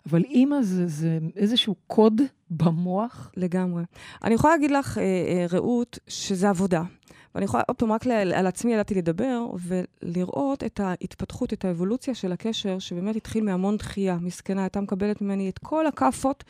אבל 0.08 0.22
אימא 0.24 0.62
זה, 0.62 0.86
זה 0.86 1.18
איזשהו 1.36 1.74
קוד 1.86 2.20
במוח. 2.50 3.30
לגמרי. 3.36 3.82
אני 4.24 4.34
יכולה 4.34 4.54
להגיד 4.54 4.70
לך, 4.70 4.98
אה, 4.98 5.02
אה, 5.02 5.46
רעות, 5.52 5.98
שזה 6.08 6.48
עבודה. 6.48 6.82
ואני 7.34 7.44
יכולה, 7.44 7.62
עוד 7.68 7.76
פעם, 7.76 7.92
רק 7.92 8.06
ל- 8.06 8.10
על 8.34 8.46
עצמי 8.46 8.72
ידעתי 8.72 8.94
לדבר, 8.94 9.46
ולראות 10.02 10.64
את 10.64 10.80
ההתפתחות, 10.80 11.52
את 11.52 11.64
האבולוציה 11.64 12.14
של 12.14 12.32
הקשר, 12.32 12.78
שבאמת 12.78 13.16
התחיל 13.16 13.44
מהמון 13.44 13.76
דחייה. 13.76 14.18
מסכנה, 14.20 14.62
הייתה 14.62 14.80
מקבלת 14.80 15.20
ממני 15.22 15.48
את 15.48 15.58
כל 15.58 15.86
הכאפות 15.86 16.44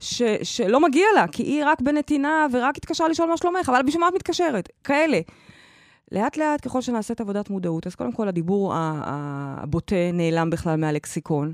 ש- 0.00 0.22
שלא 0.42 0.80
מגיע 0.80 1.06
לה, 1.14 1.26
כי 1.26 1.42
היא 1.42 1.64
רק 1.66 1.80
בנתינה 1.80 2.46
ורק 2.52 2.76
התקשרה 2.76 3.08
לשאול 3.08 3.28
מה 3.28 3.36
שלומך, 3.36 3.68
אבל 3.68 3.82
בשביל 3.86 4.00
מה 4.00 4.08
את 4.08 4.14
מתקשרת? 4.14 4.68
כאלה. 4.84 5.20
לאט 6.12 6.36
לאט, 6.36 6.66
ככל 6.66 6.80
שנעשית 6.80 7.20
עבודת 7.20 7.50
מודעות, 7.50 7.86
אז 7.86 7.94
קודם 7.94 8.12
כל 8.12 8.28
הדיבור 8.28 8.72
הבוטה 8.76 9.96
נעלם 10.12 10.50
בכלל 10.50 10.76
מהלקסיקון. 10.76 11.52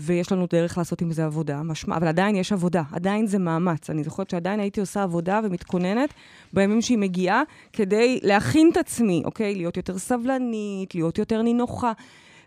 ויש 0.00 0.32
לנו 0.32 0.46
דרך 0.52 0.78
לעשות 0.78 1.00
עם 1.00 1.12
זה 1.12 1.24
עבודה, 1.24 1.62
משמע, 1.62 1.96
אבל 1.96 2.08
עדיין 2.08 2.36
יש 2.36 2.52
עבודה, 2.52 2.82
עדיין 2.92 3.26
זה 3.26 3.38
מאמץ. 3.38 3.90
אני 3.90 4.04
זוכרת 4.04 4.30
שעדיין 4.30 4.60
הייתי 4.60 4.80
עושה 4.80 5.02
עבודה 5.02 5.40
ומתכוננת 5.44 6.14
בימים 6.52 6.82
שהיא 6.82 6.98
מגיעה, 6.98 7.42
כדי 7.72 8.20
להכין 8.22 8.68
את 8.72 8.76
עצמי, 8.76 9.22
אוקיי? 9.24 9.54
להיות 9.54 9.76
יותר 9.76 9.98
סבלנית, 9.98 10.94
להיות 10.94 11.18
יותר 11.18 11.42
נינוחה. 11.42 11.92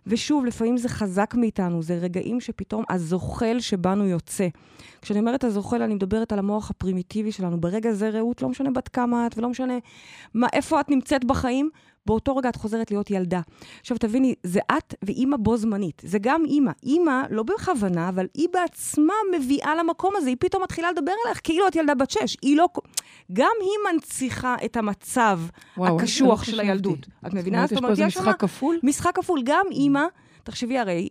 ושוב, 0.08 0.46
לפעמים 0.46 0.78
זה 0.78 0.90
חזק 0.90 1.34
מאיתנו, 1.38 1.84
זה 1.84 1.98
רגעים 1.98 2.42
שפתאום 2.42 2.84
הזוחל 2.90 3.60
שבנו 3.60 4.06
יוצא. 4.06 4.48
כשאני 5.02 5.20
אומרת 5.20 5.44
הזוחל, 5.44 5.82
אני 5.82 5.96
מדברת 5.96 6.32
על 6.32 6.40
המוח 6.40 6.70
הפרימיטיבי 6.70 7.32
שלנו. 7.32 7.62
ברגע 7.62 7.92
זה, 7.92 8.10
רעות, 8.10 8.42
לא 8.42 8.50
משנה 8.50 8.72
בת 8.72 8.88
כמה 8.88 9.28
את, 9.28 9.38
ולא 9.38 9.50
משנה 9.50 9.78
מה, 10.34 10.48
איפה 10.54 10.80
את 10.80 10.90
נמצאת 10.90 11.26
בחיים, 11.26 11.70
באותו 12.06 12.36
רגע 12.36 12.50
את 12.50 12.56
חוזרת 12.56 12.92
להיות 12.92 13.12
ילדה. 13.12 13.42
עכשיו, 13.80 13.98
תביני, 13.98 14.36
זה 14.44 14.60
את 14.78 14.96
ואימא 15.04 15.38
בו 15.38 15.58
זמנית. 15.58 16.02
זה 16.06 16.20
גם 16.22 16.46
אימא. 16.46 16.72
אימא, 16.84 17.22
לא 17.30 17.44
בכוונה, 17.44 18.10
אבל 18.10 18.26
היא 18.34 18.48
בעצמה 18.54 19.14
מביאה 19.38 19.76
למקום 19.76 20.14
הזה. 20.18 20.30
היא 20.30 20.38
פתאום 20.40 20.64
מתחילה 20.64 20.92
לדבר 20.92 21.12
אליך 21.28 21.40
כאילו 21.44 21.68
את 21.68 21.76
ילדה 21.76 21.96
בת 21.96 22.12
שש. 22.12 22.38
היא 22.42 22.58
לא... 22.58 22.68
גם 23.34 23.52
היא 23.62 23.94
מנציחה 23.94 24.56
את 24.66 24.78
המצב 24.78 25.40
וואו, 25.78 26.00
הקשוח 26.00 26.40
לא 26.40 26.46
של. 26.46 26.60
הילדות. 26.60 27.08
את 27.28 27.34
מבינה? 27.34 27.68
זאת 27.68 27.78
אומרת, 27.78 27.98
יש 27.98 28.18
פה 28.18 28.22
משחק 28.22 28.40
כפול? 28.40 28.80
משחק 28.84 29.16
כפול. 29.16 29.42
גם 29.46 29.66
אימא, 29.72 30.04
תחשבי 30.44 30.78
הרי, 30.78 31.10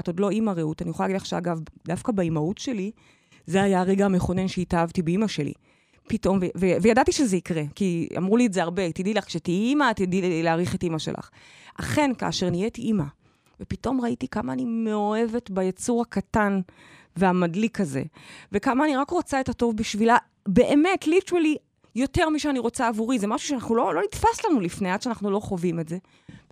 את 0.00 0.06
עוד 0.06 0.20
לא 0.20 0.30
אימא 0.30 0.50
רעות, 0.50 0.82
אני 0.82 0.90
יכולה 0.90 1.06
להגיד 1.08 1.20
לך 1.20 1.26
שאגב, 1.26 1.60
דווקא 1.86 2.12
באימהות 2.12 2.58
שלי, 2.58 2.90
זה 3.46 3.62
היה 3.62 3.80
הרגע 3.80 4.04
המכונן 4.04 4.48
שהתאהבתי 4.48 5.02
באימא 5.02 5.26
שלי. 5.26 5.52
פתאום, 6.08 6.38
ו- 6.38 6.46
ו- 6.60 6.82
וידעתי 6.82 7.12
שזה 7.12 7.36
יקרה, 7.36 7.62
כי 7.74 8.08
אמרו 8.16 8.36
לי 8.36 8.46
את 8.46 8.52
זה 8.52 8.62
הרבה, 8.62 8.92
תדעי 8.92 9.14
לך, 9.14 9.24
כשתהיי 9.24 9.54
אימא, 9.54 9.92
תדעי 9.92 10.42
להעריך 10.42 10.74
את 10.74 10.82
אימא 10.82 10.98
שלך. 10.98 11.30
אכן, 11.80 12.10
כאשר 12.18 12.50
נהייתי 12.50 12.82
אימא, 12.82 13.04
ופתאום 13.60 14.00
ראיתי 14.00 14.28
כמה 14.28 14.52
אני 14.52 14.64
מאוהבת 14.64 15.50
ביצור 15.50 16.02
הקטן 16.02 16.60
והמדליק 17.16 17.80
הזה, 17.80 18.02
וכמה 18.52 18.84
אני 18.84 18.96
רק 18.96 19.10
רוצה 19.10 19.40
את 19.40 19.48
הטוב 19.48 19.76
בשבילה, 19.76 20.16
באמת, 20.46 21.06
ליטרלי, 21.06 21.56
יותר 21.94 22.28
משאני 22.28 22.58
רוצה 22.58 22.88
עבורי. 22.88 23.18
זה 23.18 23.26
משהו 23.26 23.48
שאנחנו 23.48 23.74
לא, 23.74 23.94
לא 23.94 24.02
נתפס 24.02 24.44
לנו 24.44 24.60
לפני, 24.60 24.90
עד 24.90 25.02
שאנחנו 25.02 25.30
לא 25.30 25.40
חווים 25.40 25.80
את 25.80 25.88
זה. 25.88 25.98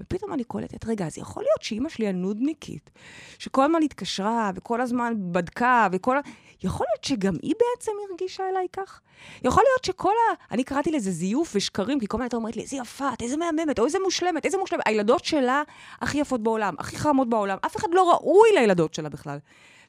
ופתאום 0.00 0.32
אני 0.32 0.44
קולטת, 0.44 0.84
רגע, 0.84 1.06
אז 1.06 1.18
יכול 1.18 1.42
להיות 1.42 1.62
שאימא 1.62 1.88
שלי 1.88 2.06
הנודניקית, 2.06 2.90
שכל 3.38 3.64
הזמן 3.64 3.82
התקשרה, 3.82 4.50
וכל 4.54 4.80
הזמן 4.80 5.14
בדקה, 5.16 5.88
וכל 5.92 6.16
ה... 6.18 6.20
יכול 6.64 6.86
להיות 6.90 7.04
שגם 7.04 7.34
היא 7.42 7.54
בעצם 7.58 7.92
הרגישה 8.10 8.48
אליי 8.48 8.66
כך? 8.72 9.00
יכול 9.44 9.62
להיות 9.66 9.84
שכל 9.84 10.12
ה... 10.12 10.54
אני 10.54 10.64
קראתי 10.64 10.90
לזה 10.90 11.10
זיוף 11.10 11.52
ושקרים, 11.54 12.00
כי 12.00 12.06
כל 12.06 12.16
הזמן 12.16 12.24
הייתה 12.24 12.36
אומרת 12.36 12.56
לי, 12.56 12.62
איזה 12.62 12.76
יפה, 12.76 13.12
את 13.12 13.22
איזה 13.22 13.36
מהממת, 13.36 13.78
או 13.78 13.84
איזה 13.84 13.98
מושלמת, 14.04 14.44
איזה 14.44 14.58
מושלמת. 14.58 14.82
הילדות 14.86 15.24
שלה 15.24 15.62
הכי 16.00 16.18
יפות 16.18 16.42
בעולם, 16.42 16.74
הכי 16.78 16.96
חמות 16.96 17.28
בעולם. 17.28 17.58
אף 17.66 17.76
אחד 17.76 17.88
לא 17.92 18.10
ראוי 18.10 18.48
לילדות 18.54 18.94
שלה 18.94 19.08
בכלל. 19.08 19.38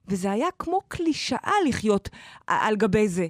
וזה 0.08 0.32
היה 0.32 0.48
כמו 0.60 0.80
קלישאה 0.88 1.54
לחיות 1.68 2.10
על 2.48 2.76
גבי 2.76 3.08
זה. 3.08 3.28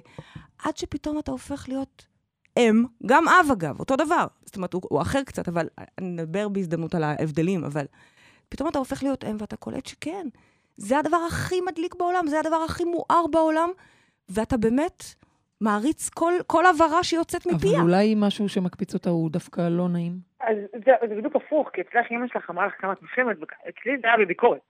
עד 0.64 0.76
שפתאום 0.76 1.18
אתה 1.18 1.30
הופך 1.30 1.64
להיות 1.68 2.11
אם, 2.58 2.84
גם 3.06 3.24
אב 3.28 3.50
אגב, 3.52 3.80
אותו 3.80 3.96
דבר. 3.96 4.26
זאת 4.44 4.56
אומרת, 4.56 4.72
הוא, 4.72 4.82
הוא 4.90 5.02
אחר 5.02 5.22
קצת, 5.22 5.48
אבל 5.48 5.66
אני 5.98 6.08
נדבר 6.08 6.48
בהזדמנות 6.48 6.94
על 6.94 7.02
ההבדלים, 7.04 7.64
אבל 7.64 7.84
פתאום 8.48 8.68
אתה 8.68 8.78
הופך 8.78 9.02
להיות 9.02 9.24
אם 9.24 9.36
ואתה 9.38 9.56
קולט 9.56 9.86
שכן, 9.86 10.26
זה 10.76 10.98
הדבר 10.98 11.16
הכי 11.28 11.60
מדליק 11.60 11.94
בעולם, 11.94 12.26
זה 12.26 12.40
הדבר 12.40 12.56
הכי 12.56 12.84
מואר 12.84 13.26
בעולם, 13.30 13.70
ואתה 14.28 14.56
באמת 14.56 15.02
מעריץ 15.60 16.08
כל, 16.08 16.32
כל 16.46 16.66
הבהרה 16.66 17.04
שיוצאת 17.04 17.46
מפיה. 17.46 17.70
אבל 17.78 17.80
אולי 17.80 18.14
משהו 18.16 18.48
שמקפיץ 18.48 18.94
אותה 18.94 19.10
הוא 19.10 19.30
דווקא 19.30 19.60
לא 19.70 19.88
נעים. 19.88 20.12
אז 20.40 20.56
זה, 20.72 20.92
זה 21.08 21.14
בדיוק 21.14 21.36
הפוך, 21.36 21.70
כי 21.72 21.80
אצלך 21.80 22.10
אימא 22.10 22.26
שלך 22.32 22.50
אמרה 22.50 22.66
לך 22.66 22.72
כמה 22.78 22.92
את 22.92 23.02
מושלמת, 23.02 23.36
ואצלי 23.40 23.92
זה 24.02 24.08
היה 24.08 24.16
בביקורת. 24.16 24.60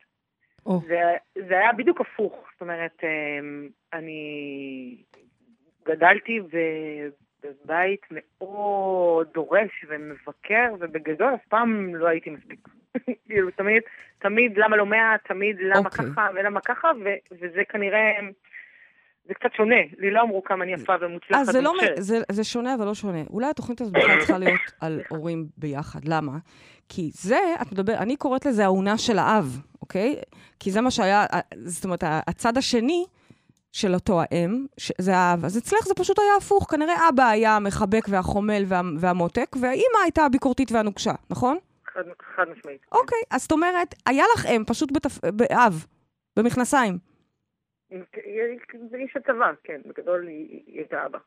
זה, 0.67 1.01
זה 1.49 1.55
היה 1.59 1.73
בדיוק 1.73 2.01
הפוך. 2.01 2.33
זאת 2.53 2.61
אומרת, 2.61 2.99
אמ, 3.03 3.69
אני 3.93 4.23
גדלתי 5.89 6.41
ב- 6.41 7.22
בבית 7.45 8.07
מאוד 8.11 9.27
דורש 9.35 9.85
ומבקר, 9.89 10.75
ובגדול 10.81 11.35
אף 11.35 11.47
פעם 11.49 11.95
לא 11.95 12.09
הייתי 12.09 12.31
מספיק. 12.31 12.69
כאילו, 13.27 13.51
תמיד, 13.51 13.83
תמיד 14.19 14.59
למה 14.59 14.77
לא 14.77 14.87
מאה, 14.87 15.17
תמיד 15.29 15.57
למה 15.61 15.79
אוקיי. 15.79 16.07
ככה 16.07 16.29
ולמה 16.35 16.61
ככה, 16.61 16.89
ו- 17.05 17.35
וזה 17.41 17.63
כנראה, 17.69 18.11
זה 19.25 19.35
קצת 19.35 19.55
שונה. 19.57 19.81
לי 19.99 20.11
לא 20.11 20.23
אמרו 20.23 20.45
כמה 20.45 20.65
אני 20.65 20.73
יפה 20.73 20.95
ומוצלחת 21.01 21.41
אז 21.41 21.47
זה, 21.47 21.61
לא, 21.61 21.73
זה, 21.97 22.19
זה 22.33 22.45
שונה 22.45 22.75
אבל 22.75 22.87
לא 22.87 22.95
שונה. 22.95 23.23
אולי 23.31 23.47
התוכנית 23.47 23.81
הזאת 23.81 23.95
בכלל 23.95 24.19
צריכה 24.19 24.39
להיות 24.39 24.61
על 24.81 25.01
הורים 25.09 25.47
ביחד. 25.57 26.01
למה? 26.05 26.33
כי 26.89 27.11
זה, 27.15 27.39
את 27.63 27.73
מדבר, 27.73 27.95
אני 27.95 28.17
קוראת 28.17 28.47
לזה 28.47 28.65
האונה 28.65 28.99
של 28.99 29.19
האב, 29.19 29.61
אוקיי? 29.83 30.17
כי 30.61 30.71
זה 30.71 30.81
מה 30.81 30.91
שהיה, 30.91 31.27
זאת 31.55 31.85
אומרת, 31.85 32.05
הצד 32.07 32.57
השני 32.57 33.05
של 33.73 33.95
אותו 33.95 34.21
האם, 34.21 34.67
זה 34.99 35.17
האב. 35.17 35.45
אז 35.45 35.59
אצלך 35.59 35.87
זה 35.87 35.95
פשוט 35.95 36.19
היה 36.19 36.37
הפוך. 36.39 36.71
כנראה 36.71 37.09
אבא 37.09 37.25
היה 37.25 37.57
המחבק 37.57 38.05
והחומל 38.09 38.63
וה, 38.67 38.81
והמותק, 38.99 39.57
והאימא 39.61 39.99
הייתה 40.03 40.25
הביקורתית 40.25 40.73
והנוקשה, 40.73 41.13
נכון? 41.31 41.59
חד, 41.87 42.03
חד 42.37 42.45
משמעית. 42.57 42.81
אוקיי, 42.93 43.19
אז 43.31 43.43
זאת 43.43 43.53
אומרת, 43.53 43.95
היה 44.07 44.25
לך 44.35 44.47
אם, 44.47 44.65
פשוט 44.67 44.93
בתפ... 44.93 45.19
באב, 45.25 45.87
במכנסיים. 46.37 46.99
זה 48.91 48.97
איש 48.97 49.17
הצבא, 49.17 49.53
כן, 49.65 49.81
בגדול 49.87 50.27
היא 50.27 50.79
הייתה 50.79 51.07
אבא. 51.07 51.19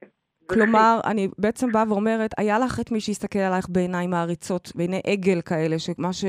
כן. 0.00 0.06
כלומר, 0.46 1.00
אני 1.04 1.28
בעצם 1.38 1.72
באה 1.72 1.84
ואומרת, 1.88 2.30
היה 2.38 2.58
לך 2.58 2.80
את 2.80 2.90
מי 2.90 3.00
שיסתכל 3.00 3.38
עלייך 3.38 3.68
בעיניים 3.68 4.10
מעריצות, 4.10 4.72
בעיני 4.74 5.00
עגל 5.06 5.40
כאלה, 5.40 5.78
שמה, 5.78 6.12
ש, 6.12 6.24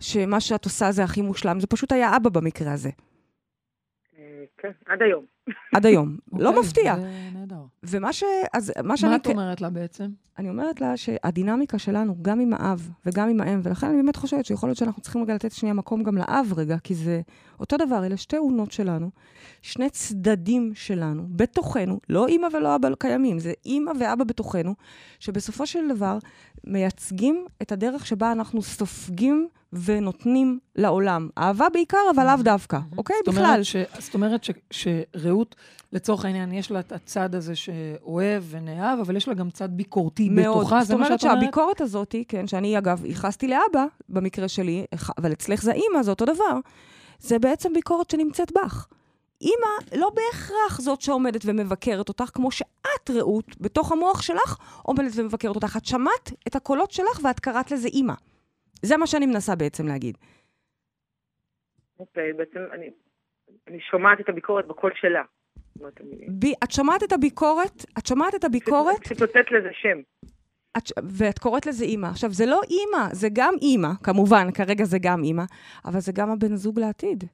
שמה 0.00 0.40
שאת 0.40 0.64
עושה 0.64 0.92
זה 0.92 1.04
הכי 1.04 1.22
מושלם, 1.22 1.60
זה 1.60 1.66
פשוט 1.66 1.92
היה 1.92 2.16
אבא 2.16 2.30
במקרה 2.30 2.72
הזה, 2.72 2.90
כן, 4.60 4.70
עד 4.86 5.02
היום. 5.02 5.26
עד 5.74 5.86
היום. 5.86 6.16
לא 6.32 6.48
אוקיי, 6.48 6.62
מפתיע. 6.62 6.96
זה 6.96 7.08
נהדר. 7.34 7.62
ומה 7.82 8.12
ש... 8.12 8.24
אז 8.52 8.72
מה 8.76 8.82
מה 8.82 8.96
שאני... 8.96 9.16
את 9.16 9.26
אומרת 9.26 9.60
לה 9.60 9.70
בעצם? 9.70 10.08
אני 10.38 10.48
אומרת 10.48 10.80
לה 10.80 10.96
שהדינמיקה 10.96 11.78
שלנו, 11.78 12.16
גם 12.22 12.40
עם 12.40 12.52
האב 12.52 12.88
וגם 13.06 13.28
עם 13.28 13.40
האם, 13.40 13.60
ולכן 13.62 13.86
אני 13.86 13.96
באמת 13.96 14.16
חושבת 14.16 14.46
שיכול 14.46 14.68
להיות 14.68 14.78
שאנחנו 14.78 15.02
צריכים 15.02 15.22
רגע 15.22 15.34
לתת 15.34 15.52
שנייה 15.52 15.74
מקום 15.74 16.02
גם 16.02 16.18
לאב 16.18 16.52
רגע, 16.56 16.76
כי 16.84 16.94
זה 16.94 17.20
אותו 17.60 17.76
דבר, 17.76 18.06
אלה 18.06 18.16
שתי 18.16 18.36
אונות 18.36 18.72
שלנו, 18.72 19.10
שני 19.62 19.90
צדדים 19.90 20.72
שלנו, 20.74 21.22
בתוכנו, 21.30 22.00
לא 22.08 22.26
אימא 22.26 22.48
ולא 22.52 22.76
אבא 22.76 22.88
קיימים, 22.98 23.38
זה 23.38 23.52
אימא 23.66 23.92
ואבא 24.00 24.24
בתוכנו, 24.24 24.74
שבסופו 25.18 25.66
של 25.66 25.88
דבר 25.94 26.18
מייצגים 26.64 27.44
את 27.62 27.72
הדרך 27.72 28.06
שבה 28.06 28.32
אנחנו 28.32 28.62
סופגים 28.62 29.48
ונותנים 29.72 30.58
לעולם. 30.76 31.28
אהבה 31.38 31.66
בעיקר, 31.72 31.98
אבל 32.14 32.26
לאו 32.26 32.42
דווקא, 32.42 32.78
אוקיי? 32.98 33.16
בכלל. 33.26 33.60
זאת 33.98 34.14
אומרת 34.14 34.44
ש, 34.44 34.86
שרעות, 35.40 35.56
לצורך 35.92 36.24
העניין, 36.24 36.52
יש 36.52 36.70
לה 36.70 36.80
את 36.80 36.92
הצד 36.92 37.34
הזה 37.34 37.56
שאוהב 37.56 38.42
ונאהב, 38.50 38.98
אבל 38.98 39.16
יש 39.16 39.28
לה 39.28 39.34
גם 39.34 39.50
צד 39.50 39.68
ביקורתי 39.76 40.28
מאוד. 40.28 40.58
בתוכה, 40.58 40.80
זאת 40.80 40.88
זה 40.88 40.96
מה 40.96 41.06
אומרת 41.06 41.20
שאת 41.20 41.28
אומרת? 41.30 41.40
שהביקורת 41.40 41.80
הזאת, 41.80 42.14
כן, 42.28 42.46
שאני 42.46 42.78
אגב 42.78 43.04
ייחסתי 43.04 43.48
לאבא, 43.48 43.86
במקרה 44.08 44.48
שלי, 44.48 44.86
אבל 45.18 45.32
אצלך 45.32 45.62
זה 45.62 45.72
אימא, 45.72 46.02
זה 46.02 46.10
אותו 46.10 46.24
דבר, 46.24 46.58
זה 47.18 47.38
בעצם 47.38 47.72
ביקורת 47.72 48.10
שנמצאת 48.10 48.52
בך. 48.52 48.86
אימא 49.40 50.00
לא 50.00 50.10
בהכרח 50.14 50.80
זאת 50.80 51.00
שעומדת 51.00 51.40
ומבקרת 51.44 52.08
אותך, 52.08 52.30
כמו 52.34 52.50
שאת, 52.50 53.10
רעות, 53.10 53.60
בתוך 53.60 53.92
המוח 53.92 54.22
שלך, 54.22 54.56
עומדת 54.82 55.12
ומבקרת 55.14 55.54
אותך. 55.54 55.76
את 55.76 55.86
שמעת 55.86 56.32
את 56.46 56.56
הקולות 56.56 56.90
שלך 56.90 57.20
ואת 57.24 57.40
קראת 57.40 57.70
לזה 57.70 57.88
אימא. 57.88 58.14
זה 58.82 58.96
מה 58.96 59.06
שאני 59.06 59.26
מנסה 59.26 59.54
בעצם 59.54 59.86
להגיד. 59.86 60.18
אוקיי, 61.98 62.32
בעצם 62.32 62.58
אני, 62.72 62.86
אני 63.70 63.80
שומעת 63.80 64.20
את 64.20 64.28
הביקורת 64.28 64.66
בקול 64.66 64.90
שלה. 65.00 65.22
אני... 65.80 66.26
בי, 66.28 66.54
את 66.64 66.70
שומעת 66.70 67.02
את 67.02 67.12
הביקורת, 67.12 67.84
את 67.98 68.06
שומעת 68.06 68.34
את 68.34 68.44
הביקורת, 68.44 69.04
פשוט 69.04 69.20
נותנת 69.20 69.50
לזה 69.50 69.68
שם. 69.72 69.98
את, 70.76 70.82
ואת 71.04 71.38
קוראת 71.38 71.66
לזה 71.66 71.84
אימא. 71.84 72.06
עכשיו, 72.06 72.32
זה 72.32 72.46
לא 72.46 72.60
אימא, 72.70 73.14
זה 73.14 73.28
גם 73.32 73.54
אימא, 73.62 73.88
כמובן, 74.02 74.50
כרגע 74.50 74.84
זה 74.84 74.98
גם 74.98 75.22
אימא, 75.22 75.44
אבל 75.84 76.00
זה 76.00 76.12
גם 76.12 76.30
הבן 76.30 76.56
זוג 76.56 76.80
לעתיד. 76.80 77.24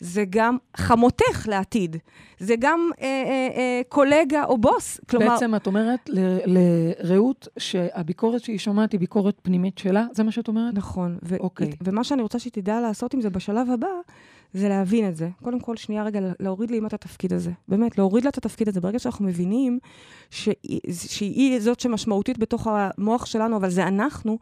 זה 0.00 0.24
גם 0.30 0.56
חמותך 0.76 1.48
לעתיד. 1.48 1.96
זה 2.38 2.54
גם 2.58 2.90
אה, 3.00 3.06
אה, 3.06 3.48
אה, 3.56 3.80
קולגה 3.88 4.44
או 4.44 4.58
בוס. 4.58 5.00
כלומר, 5.10 5.28
בעצם 5.28 5.54
את 5.54 5.66
אומרת 5.66 6.08
ל- 6.08 6.40
לרעות 6.46 7.48
שהביקורת 7.58 8.42
שהיא 8.42 8.58
שומעת 8.58 8.92
היא 8.92 9.00
ביקורת 9.00 9.34
פנימית 9.42 9.78
שלה? 9.78 10.06
זה 10.12 10.24
מה 10.24 10.32
שאת 10.32 10.48
אומרת? 10.48 10.74
נכון. 10.74 11.18
ו- 11.22 11.36
אוקיי. 11.36 11.70
ומה 11.84 12.04
שאני 12.04 12.22
רוצה 12.22 12.38
שהיא 12.38 12.52
תדע 12.52 12.80
לעשות 12.80 13.14
עם 13.14 13.20
זה 13.20 13.30
בשלב 13.30 13.70
הבא, 13.70 13.88
זה 14.54 14.68
להבין 14.68 15.08
את 15.08 15.16
זה. 15.16 15.28
קודם 15.42 15.60
כל, 15.60 15.76
שנייה 15.76 16.04
רגע, 16.04 16.20
להוריד 16.40 16.70
לאמא 16.70 16.86
את 16.86 16.92
התפקיד 16.92 17.32
הזה. 17.32 17.50
באמת, 17.68 17.98
להוריד 17.98 18.24
לה 18.24 18.30
את 18.30 18.38
התפקיד 18.38 18.68
הזה. 18.68 18.80
ברגע 18.80 18.98
שאנחנו 18.98 19.24
מבינים 19.24 19.78
שהיא, 20.30 20.80
שהיא 20.92 21.60
זאת 21.60 21.80
שמשמעותית 21.80 22.38
בתוך 22.38 22.68
המוח 22.70 23.26
שלנו, 23.26 23.56
אבל 23.56 23.70
זה 23.70 23.86
אנחנו, 23.86 24.38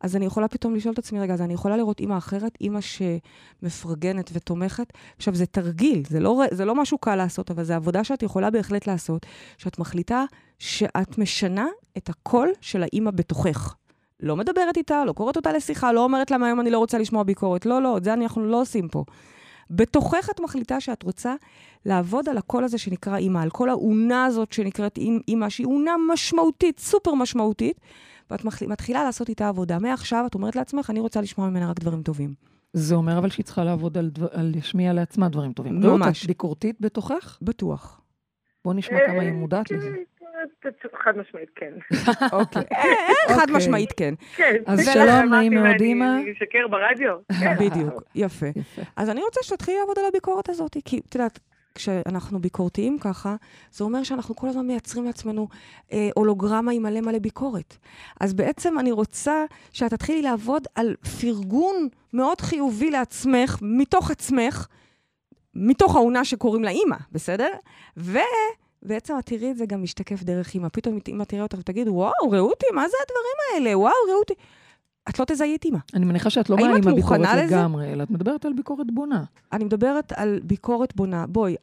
אז 0.00 0.16
אני 0.16 0.26
יכולה 0.26 0.48
פתאום 0.48 0.74
לשאול 0.74 0.92
את 0.94 0.98
עצמי, 0.98 1.20
רגע, 1.20 1.34
אז 1.34 1.40
אני 1.40 1.54
יכולה 1.54 1.76
לראות 1.76 2.00
אימא 2.00 2.18
אחרת, 2.18 2.58
אימא 2.60 2.80
שמפרגנת 2.80 4.30
ותומכת. 4.32 4.92
עכשיו, 5.16 5.34
זה 5.34 5.46
תרגיל, 5.46 6.02
זה 6.08 6.20
לא, 6.20 6.42
זה 6.50 6.64
לא 6.64 6.74
משהו 6.74 6.98
קל 6.98 7.16
לעשות, 7.16 7.50
אבל 7.50 7.64
זו 7.64 7.74
עבודה 7.74 8.04
שאת 8.04 8.22
יכולה 8.22 8.50
בהחלט 8.50 8.86
לעשות, 8.86 9.26
שאת 9.58 9.78
מחליטה 9.78 10.24
שאת 10.58 11.18
משנה 11.18 11.66
את 11.96 12.08
הקול 12.08 12.52
של 12.60 12.82
האימא 12.82 13.10
בתוכך. 13.10 13.74
לא 14.20 14.36
מדברת 14.36 14.76
איתה, 14.76 15.04
לא 15.04 15.12
קוראת 15.12 15.36
אותה 15.36 15.52
לשיחה, 15.52 15.92
לא 15.92 16.04
אומרת 16.04 16.30
לה, 16.30 16.46
היום 16.46 16.60
אני 16.60 16.70
לא 16.70 16.78
רוצה 16.78 16.98
לשמוע 16.98 17.22
ביקורת. 17.22 17.66
לא, 17.66 17.82
לא, 17.82 17.96
את 17.96 18.04
זה 18.04 18.12
אנחנו 18.12 18.44
לא 18.44 18.60
עושים 18.60 18.88
פה. 18.88 19.04
בתוכך 19.70 20.28
את 20.30 20.40
מחליטה 20.40 20.80
שאת 20.80 21.02
רוצה 21.02 21.34
לעבוד 21.86 22.28
על 22.28 22.38
הקול 22.38 22.64
הזה 22.64 22.78
שנקרא 22.78 23.16
אימא, 23.16 23.38
על 23.38 23.50
כל 23.50 23.68
האונה 23.68 24.24
הזאת 24.24 24.52
שנקראת 24.52 24.98
אימא, 25.28 25.48
שהיא 25.48 25.66
אונה 25.66 25.92
משמעותית, 26.12 26.78
סופר 26.78 27.14
משמעותית, 27.14 27.80
ואת 28.30 28.44
מתחילה 28.68 29.04
לעשות 29.04 29.28
איתה 29.28 29.48
עבודה. 29.48 29.78
מעכשיו 29.78 30.24
את 30.26 30.34
אומרת 30.34 30.56
לעצמך, 30.56 30.90
אני 30.90 31.00
רוצה 31.00 31.20
לשמוע 31.20 31.48
ממנה 31.48 31.70
רק 31.70 31.80
דברים 31.80 32.02
טובים. 32.02 32.34
זה 32.72 32.94
אומר 32.94 33.18
אבל 33.18 33.30
שהיא 33.30 33.44
צריכה 33.44 33.64
לעבוד 33.64 33.98
על, 33.98 34.08
דבר, 34.08 34.28
על 34.32 34.52
להשמיע 34.54 34.92
לעצמה 34.92 35.28
דברים 35.28 35.52
טובים. 35.52 35.74
ממש. 35.80 35.86
רעות, 35.86 36.16
את 36.22 36.26
ביקורתית 36.26 36.76
בתוכך? 36.80 37.38
בטוח. 37.42 38.00
בוא 38.64 38.74
נשמע 38.74 38.98
כמה 39.06 39.22
היא 39.22 39.32
מודעת 39.32 39.70
לזה. 39.70 39.90
חד 41.04 41.18
משמעית 41.18 41.50
כן. 41.54 41.72
אוקיי. 42.32 42.62
חד 43.28 43.40
אוקיי. 43.40 43.56
משמעית 43.56 43.92
כן. 43.92 44.14
כן. 44.36 44.56
אז 44.66 44.88
שלום, 44.92 45.34
נעים 45.34 45.54
מאוד, 45.54 45.80
אימא. 45.80 46.04
אני 46.04 46.32
אשקר 46.32 46.68
ברדיו. 46.68 47.16
בדיוק, 47.60 48.02
יפה. 48.14 48.46
אז 48.96 49.10
אני 49.10 49.22
רוצה 49.22 49.40
שתתחילי 49.42 49.78
לעבוד 49.78 49.98
על 49.98 50.04
הביקורת 50.08 50.48
הזאת, 50.48 50.76
כי 50.84 51.00
את 51.08 51.14
יודעת, 51.14 51.38
כשאנחנו 51.74 52.38
ביקורתיים 52.40 52.98
ככה, 52.98 53.36
זה 53.72 53.84
אומר 53.84 54.02
שאנחנו 54.02 54.36
כל 54.36 54.48
הזמן 54.48 54.66
מייצרים 54.66 55.04
לעצמנו 55.04 55.48
אה, 55.92 56.08
הולוגרמה 56.14 56.72
עם 56.72 56.82
מלא 56.82 57.00
מלא 57.00 57.18
ביקורת. 57.18 57.76
אז 58.20 58.34
בעצם 58.34 58.78
אני 58.78 58.92
רוצה 58.92 59.44
שאת 59.72 59.90
תתחילי 59.90 60.22
לעבוד 60.22 60.66
על 60.74 60.96
פרגון 61.20 61.88
מאוד 62.12 62.40
חיובי 62.40 62.90
לעצמך, 62.90 63.58
מתוך 63.62 64.10
עצמך, 64.10 64.66
מתוך 65.54 65.96
העונה 65.96 66.24
שקוראים 66.24 66.64
לה 66.64 66.70
אימא, 66.70 66.96
בסדר? 67.12 67.48
ו... 67.96 68.18
בעצם 68.82 69.14
את 69.18 69.26
תראי 69.26 69.50
את 69.50 69.56
זה 69.56 69.66
גם 69.66 69.82
משתקף 69.82 70.22
דרך 70.22 70.54
אימא. 70.54 70.68
פתאום 70.72 70.98
אימא 71.08 71.24
תראה 71.24 71.42
אותך 71.42 71.58
ותגיד, 71.58 71.88
וואו, 71.88 72.30
ראותי, 72.30 72.66
מה 72.74 72.88
זה 72.88 72.96
הדברים 73.02 73.66
האלה? 73.66 73.78
וואו, 73.78 73.92
ראותי. 74.14 74.34
את 75.08 75.18
לא 75.18 75.24
תזהי 75.24 75.56
את 75.56 75.64
אימא. 75.64 75.78
אני 75.94 76.04
מניחה 76.04 76.30
שאת 76.30 76.50
לא 76.50 76.56
מעלימה 76.56 76.94
ביקורת 76.94 77.20
לגמרי, 77.36 77.92
אלא 77.92 78.02
את 78.02 78.10
מדברת 78.10 78.44
על 78.44 78.52
ביקורת 78.52 78.86
בונה. 78.90 79.24
אני 79.52 79.64
מדברת 79.64 80.12
על 80.16 80.40
ביקורת 80.42 80.96
בונה. 80.96 81.26
בואי, 81.26 81.56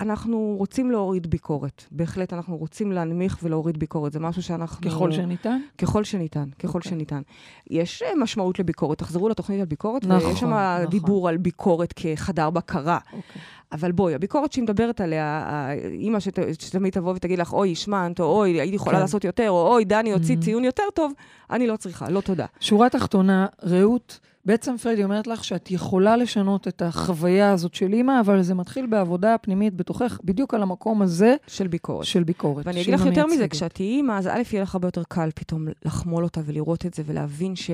אנחנו 0.00 0.54
רוצים 0.58 0.90
להוריד 0.90 1.26
ביקורת. 1.26 1.84
בהחלט 1.90 2.32
אנחנו 2.32 2.56
רוצים 2.56 2.92
להנמיך 2.92 3.38
ולהוריד 3.42 3.78
ביקורת. 3.78 4.12
זה 4.12 4.20
משהו 4.20 4.42
שאנחנו... 4.42 4.90
ככל 4.90 5.12
שניתן? 5.12 5.58
ככל 5.78 6.04
שניתן, 6.04 6.48
ככל 6.58 6.68
okay. 6.68 6.74
אוקיי. 6.74 6.90
שניתן. 6.90 7.22
יש 7.70 8.02
אה, 8.02 8.10
משמעות 8.16 8.58
לביקורת. 8.58 8.98
תחזרו 8.98 9.28
לתוכנית 9.28 9.60
על 9.60 9.66
ביקורת, 9.66 10.04
נכון, 10.04 10.30
ויש 10.30 10.40
שם 10.40 10.46
נכון. 10.46 10.90
דיבור 10.90 11.28
על 11.28 11.36
ביקורת 11.36 11.92
כחדר 11.96 12.50
בקרה. 12.50 12.98
Okay. 12.98 13.16
אוקיי. 13.16 13.42
אבל 13.72 13.92
בואי, 13.92 14.14
הביקורת 14.14 14.52
שהיא 14.52 14.62
מדברת 14.62 15.00
עליה, 15.00 15.44
האימא 15.46 16.20
שת, 16.20 16.38
שתמיד 16.60 16.92
תבוא 16.92 17.12
ותגיד 17.12 17.38
לך, 17.38 17.52
אוי, 17.52 17.72
השמנת, 17.72 18.20
או 18.20 18.24
אוי, 18.24 18.60
הייתי 18.60 18.76
יכולה 18.76 18.96
כן. 18.96 19.02
לעשות 19.02 19.24
יותר, 19.24 19.50
או 19.50 19.72
אוי, 19.72 19.84
דני 19.84 20.12
הוציא 20.12 20.36
mm-hmm. 20.36 20.44
ציון 20.44 20.64
יותר 20.64 20.82
טוב, 20.94 21.12
אני 21.50 21.66
לא 21.66 21.76
צריכה, 21.76 22.10
לא 22.10 22.20
תודה. 22.20 22.46
שורה 22.60 22.88
תחתונה, 22.88 23.46
רעות, 23.62 24.20
בעצם 24.46 24.76
פרדי 24.76 25.04
אומרת 25.04 25.26
לך 25.26 25.44
שאת 25.44 25.70
יכולה 25.70 26.16
לשנות 26.16 26.68
את 26.68 26.82
החוויה 26.82 27.52
הזאת 27.52 27.74
של 27.74 27.92
אימא, 27.92 28.20
אבל 28.20 28.42
זה 28.42 28.54
מתחיל 28.54 28.86
בעבודה 28.86 29.38
פנימית 29.38 29.74
בתוכך, 29.74 30.20
בדיוק 30.24 30.54
על 30.54 30.62
המקום 30.62 31.02
הזה. 31.02 31.36
של 31.46 31.66
ביקורת. 31.66 32.04
של 32.04 32.22
ביקורת. 32.24 32.66
ואני 32.66 32.82
אגיד 32.82 32.94
לך 32.94 33.06
יותר 33.06 33.26
מזה, 33.26 33.48
כשאת 33.48 33.72
תהיי 33.72 33.88
אימא, 33.88 34.18
אז 34.18 34.26
א', 34.26 34.42
יהיה 34.52 34.62
לך 34.62 34.74
הרבה 34.74 34.88
יותר 34.88 35.02
קל 35.08 35.30
פתאום 35.34 35.66
לחמול 35.84 36.24
אותה 36.24 36.40
ולראות 36.44 36.86
את 36.86 36.94
זה 36.94 37.02
ולהבין 37.06 37.56
ש... 37.56 37.70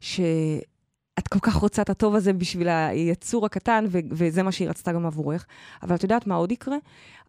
ש... 0.00 0.20
את 1.18 1.28
כל 1.28 1.38
כך 1.42 1.54
רוצה 1.54 1.82
את 1.82 1.90
הטוב 1.90 2.14
הזה 2.14 2.32
בשביל 2.32 2.68
היצור 2.68 3.46
הקטן, 3.46 3.84
ו- 3.88 3.98
וזה 4.10 4.42
מה 4.42 4.52
שהיא 4.52 4.68
רצתה 4.68 4.92
גם 4.92 5.06
עבורך. 5.06 5.46
אבל 5.82 5.94
את 5.94 6.02
יודעת 6.02 6.26
מה 6.26 6.34
עוד 6.34 6.52
יקרה? 6.52 6.76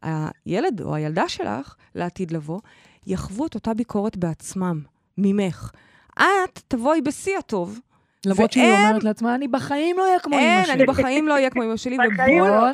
הילד 0.01 0.81
או 0.81 0.95
הילדה 0.95 1.29
שלך, 1.29 1.75
לעתיד 1.95 2.31
לבוא, 2.31 2.59
יחוו 3.07 3.45
את 3.45 3.55
אותה 3.55 3.73
ביקורת 3.73 4.17
בעצמם, 4.17 4.81
ממך. 5.17 5.71
את 6.19 6.59
תבואי 6.67 7.01
בשיא 7.01 7.37
הטוב. 7.37 7.79
למרות 8.25 8.51
שהיא 8.51 8.71
אומרת 8.71 9.03
לעצמה, 9.03 9.35
אני 9.35 9.47
בחיים 9.47 9.97
לא 9.97 10.03
אהיה 10.03 10.19
כמו 10.19 10.35
אמא 10.35 10.41
שלי. 10.41 10.71
אין, 10.71 10.71
אני 10.71 10.85
בחיים 10.85 11.27
לא 11.27 11.33
אהיה 11.33 11.49
כמו 11.49 11.63
אמא 11.63 11.77
שלי, 11.77 11.97
ובואו... 11.97 12.47
לא. 12.47 12.69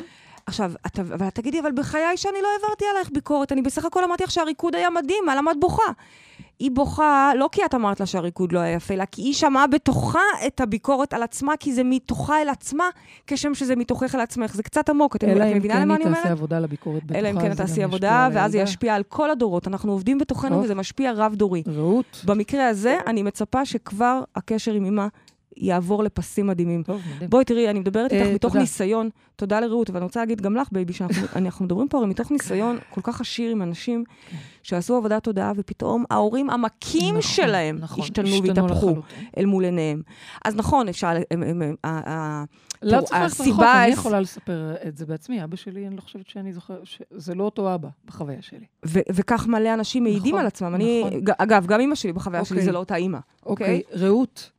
עכשיו, 0.46 0.72
את, 0.86 0.98
אבל 0.98 1.30
תגידי, 1.30 1.60
אבל 1.60 1.72
בחיי 1.72 2.16
שאני 2.16 2.38
לא 2.42 2.48
העברתי 2.52 2.84
עלייך 2.90 3.10
ביקורת, 3.12 3.52
אני 3.52 3.62
בסך 3.62 3.84
הכל 3.84 4.04
אמרתי 4.04 4.24
לך 4.24 4.30
שהריקוד 4.30 4.74
היה 4.74 4.90
מדהים, 4.90 5.28
על 5.28 5.38
למה 5.38 5.50
את 5.50 5.56
בוכה? 5.60 5.92
היא 6.58 6.70
בוכה, 6.70 7.32
לא 7.36 7.48
כי 7.52 7.64
את 7.64 7.74
אמרת 7.74 8.00
לה 8.00 8.06
שהריקוד 8.06 8.52
לא 8.52 8.58
היה 8.58 8.74
יפה, 8.74 8.94
אלא 8.94 9.04
כי 9.04 9.22
היא 9.22 9.34
שמעה 9.34 9.66
בתוכה 9.66 10.20
את 10.46 10.60
הביקורת 10.60 11.14
על 11.14 11.22
עצמה, 11.22 11.56
כי 11.60 11.72
זה 11.72 11.84
מתוכה 11.84 12.42
אל 12.42 12.48
עצמה, 12.48 12.84
כשם 13.26 13.54
שזה 13.54 13.76
מתוכך 13.76 14.14
אל 14.14 14.20
עצמך. 14.20 14.54
זה 14.54 14.62
קצת 14.62 14.88
עמוק, 14.88 15.16
את 15.16 15.24
מבינה 15.24 15.74
כן 15.74 15.80
למה 15.80 15.94
אני 15.94 16.04
אומרת? 16.04 16.18
אלא 16.18 16.20
אם 16.20 16.20
כן 16.20 16.20
היא 16.20 16.24
תעשה 16.24 16.32
עבודה 16.32 16.58
לביקורת 16.58 17.04
בתוכה, 17.04 17.18
אלא 17.18 17.30
אם 17.30 17.40
כן 17.40 17.54
תעשי 17.54 17.82
עבודה, 17.82 18.28
ואז 18.32 18.52
זה 18.52 18.58
ישפיע 18.58 18.94
על 18.94 19.02
כל 19.02 19.30
הדורות. 19.30 19.68
אנחנו 19.68 19.92
עובדים 19.92 20.18
בתוכנו 20.18 20.62
וזה 20.62 20.74
משפיע 20.74 21.12
רב-דורי. 21.12 21.62
רעות. 21.66 22.22
במקרה 22.24 22.68
הזה, 22.68 22.98
אני 23.06 23.22
מצפה 23.22 23.64
שכבר 23.64 24.22
הקשר 24.36 24.72
עם 24.72 24.84
אמא 24.84 25.06
יעבור 25.60 26.04
לפסים 26.04 26.46
מדהימים. 26.46 26.82
טוב, 26.82 27.02
מדהים. 27.14 27.30
בואי, 27.30 27.44
תראי, 27.44 27.70
אני 27.70 27.78
מדברת 27.78 28.12
איתך 28.12 28.26
אה, 28.26 28.34
מתוך. 28.34 28.56
ניסיון, 28.56 29.08
תודה 29.36 29.60
לרעות, 29.60 29.90
ואני 29.90 30.04
רוצה 30.04 30.20
להגיד 30.20 30.40
גם 30.40 30.56
לך, 30.56 30.68
baby, 30.72 30.92
שאנחנו 30.92 31.64
מדברים 31.66 31.88
פה 31.88 31.98
הרי 31.98 32.06
מתוך 32.06 32.30
ניסיון 32.30 32.78
כל 32.90 33.00
כך 33.04 33.20
עשיר 33.20 33.50
עם 33.50 33.62
אנשים 33.62 34.04
כן. 34.30 34.36
שעשו 34.62 34.96
עבודת 34.96 35.24
תודעה, 35.24 35.52
ופתאום 35.56 36.04
ההורים 36.10 36.50
המכים 36.50 37.08
נכון, 37.08 37.22
שלהם 37.22 37.78
נכון, 37.80 38.04
השתנו 38.04 38.42
והתהפכו 38.42 38.96
אל 39.38 39.46
מול 39.46 39.64
עיניהם. 39.64 40.02
אז 40.44 40.56
נכון, 40.56 40.88
אפשר... 40.88 41.12
לא 42.82 43.00
צריך 43.00 43.20
ללכת 43.20 43.40
רחוק, 43.40 43.62
אני 43.62 43.92
יכולה 43.92 44.20
לספר 44.20 44.74
את 44.88 44.96
זה 44.96 45.06
בעצמי. 45.06 45.44
אבא 45.44 45.56
שלי, 45.56 45.86
אני 45.86 45.96
לא 45.96 46.00
חושבת 46.00 46.28
שאני 46.28 46.52
זוכרת, 46.52 46.78
שזה 46.84 47.34
לא 47.34 47.44
אותו 47.44 47.74
אבא 47.74 47.88
בחוויה 48.04 48.42
שלי. 48.42 48.66
וכך 48.84 49.46
מלא 49.46 49.74
אנשים 49.74 50.02
מעידים 50.02 50.28
נכון, 50.28 50.40
על 50.40 50.46
עצמם. 50.46 50.74
נכון. 50.74 51.20
אגב, 51.38 51.66
גם 51.66 51.80
אימא 51.80 51.94
שלי 51.94 52.12
בחוויה 52.12 52.44
שלי 52.44 52.56
אוקיי. 52.56 52.64
זה 52.64 52.72
לא 52.72 52.78
אותה 52.78 52.96
אימא. 52.96 53.18
אוקיי, 53.46 53.82
רעות. 53.92 54.50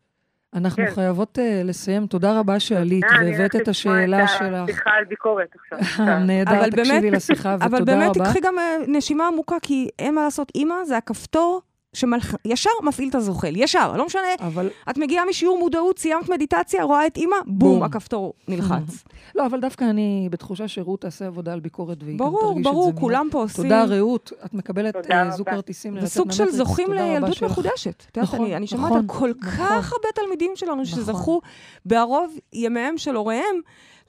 אנחנו 0.54 0.86
כן. 0.86 0.92
חייבות 0.92 1.38
uh, 1.38 1.42
לסיים. 1.68 2.08
תודה 2.08 2.40
רבה 2.40 2.60
שעלית 2.60 3.06
והבאת 3.22 3.56
את 3.56 3.68
השאלה 3.68 4.28
שלך. 4.28 4.42
אני 4.42 4.56
הלכתי 4.58 4.72
לשמוע 4.72 4.96
על 4.98 5.04
ביקורת 5.06 5.56
עכשיו. 5.56 6.18
נהדר, 6.28 6.70
תקשיבי 6.70 7.12
לשיחה 7.12 7.56
ותודה 7.60 7.66
רבה. 7.66 7.78
אבל 7.78 7.86
באמת, 7.86 8.14
תקחי 8.14 8.40
גם 8.44 8.56
uh, 8.58 8.62
נשימה 8.88 9.28
עמוקה, 9.28 9.56
כי 9.62 9.90
אין 10.00 10.16
מה 10.16 10.24
לעשות. 10.24 10.52
אימא 10.56 10.76
זה 10.86 10.98
הכפתור 10.98 11.62
שישר 11.94 12.70
מפעיל 12.84 13.10
את 13.10 13.16
הזוחל, 13.16 13.56
ישר, 13.56 13.94
לא 13.98 14.06
משנה. 14.06 14.22
אבל... 14.40 14.70
את 14.90 14.98
מגיעה 14.98 15.26
משיעור 15.26 15.60
מודעות, 15.60 16.00
סיימת 16.00 16.30
מדיטציה, 16.30 16.84
רואה 16.84 17.08
את 17.08 17.18
אימא, 17.18 17.36
בום, 17.46 17.74
בום 17.74 17.84
הכפתור 17.84 18.34
נלחץ. 18.48 19.04
לא, 19.36 19.46
אבל 19.46 19.60
דווקא 19.60 19.84
אני 19.84 20.28
בתחושה 20.32 20.68
שרות 20.68 21.02
תעשה 21.02 21.28
עבודה 21.28 21.54
על 21.54 21.60
ביקורת, 21.60 22.04
והיא 22.04 22.20
ברור, 22.20 22.42
גם 22.42 22.48
תרגיש 22.48 22.58
את 22.60 22.64
זה. 22.64 22.70
ברור, 22.70 22.92
ברור, 22.92 23.02
כולם 23.02 23.28
פה 23.32 23.42
עושים. 23.42 23.64
תודה, 23.64 23.84
רעות. 23.84 24.32
את 24.46 24.54
מקבלת 24.54 24.96
uh, 24.96 25.30
זוג 25.30 25.50
כרטיסים 25.50 25.96
ללצאת. 25.96 26.10
וסוג 26.10 26.32
של 26.32 26.52
זוכים 26.52 26.94
לילדות 26.94 27.42
מחודשת. 27.44 28.18
נכון, 28.18 28.42
אני, 28.42 28.56
אני 28.56 28.68
שומעת 28.68 28.86
נכון, 28.86 28.98
על 28.98 29.08
כל 29.08 29.32
נכון. 29.40 29.52
כך 29.58 29.94
הרבה 29.94 30.08
תלמידים 30.16 30.52
שלנו 30.56 30.82
נכון. 30.82 30.86
שזכו 30.86 31.42
בערוב 31.86 32.38
ימיהם 32.54 32.98
של 32.98 33.16
הוריהם. 33.16 33.56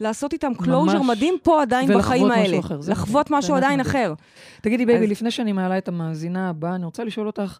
לעשות 0.01 0.33
איתם 0.33 0.55
closure 0.55 1.03
מדהים 1.03 1.35
פה 1.43 1.63
עדיין 1.63 1.99
בחיים 1.99 2.31
האלה. 2.31 2.59
לחוות 2.89 3.31
משהו 3.31 3.55
עדיין 3.55 3.81
אחר. 3.81 4.15
תגידי, 4.61 4.87
baby, 4.87 5.07
לפני 5.07 5.31
שאני 5.31 5.53
מעלה 5.53 5.79
את 5.79 5.89
המאזינה 5.89 6.49
הבאה, 6.49 6.75
אני 6.75 6.85
רוצה 6.85 7.05
לשאול 7.05 7.27
אותך, 7.27 7.59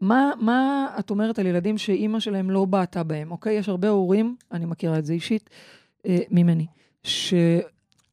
מה, 0.00 0.32
מה 0.40 0.88
את 0.98 1.10
אומרת 1.10 1.38
על 1.38 1.46
ילדים 1.46 1.78
שאימא 1.78 2.20
שלהם 2.20 2.50
לא 2.50 2.64
בעטה 2.64 3.02
בהם, 3.02 3.30
אוקיי? 3.30 3.54
יש 3.54 3.68
הרבה 3.68 3.88
הורים, 3.88 4.36
אני 4.52 4.64
מכירה 4.64 4.98
את 4.98 5.04
זה 5.04 5.12
אישית, 5.12 5.50
אה, 6.06 6.18
ממני, 6.30 6.66
ש... 7.02 7.34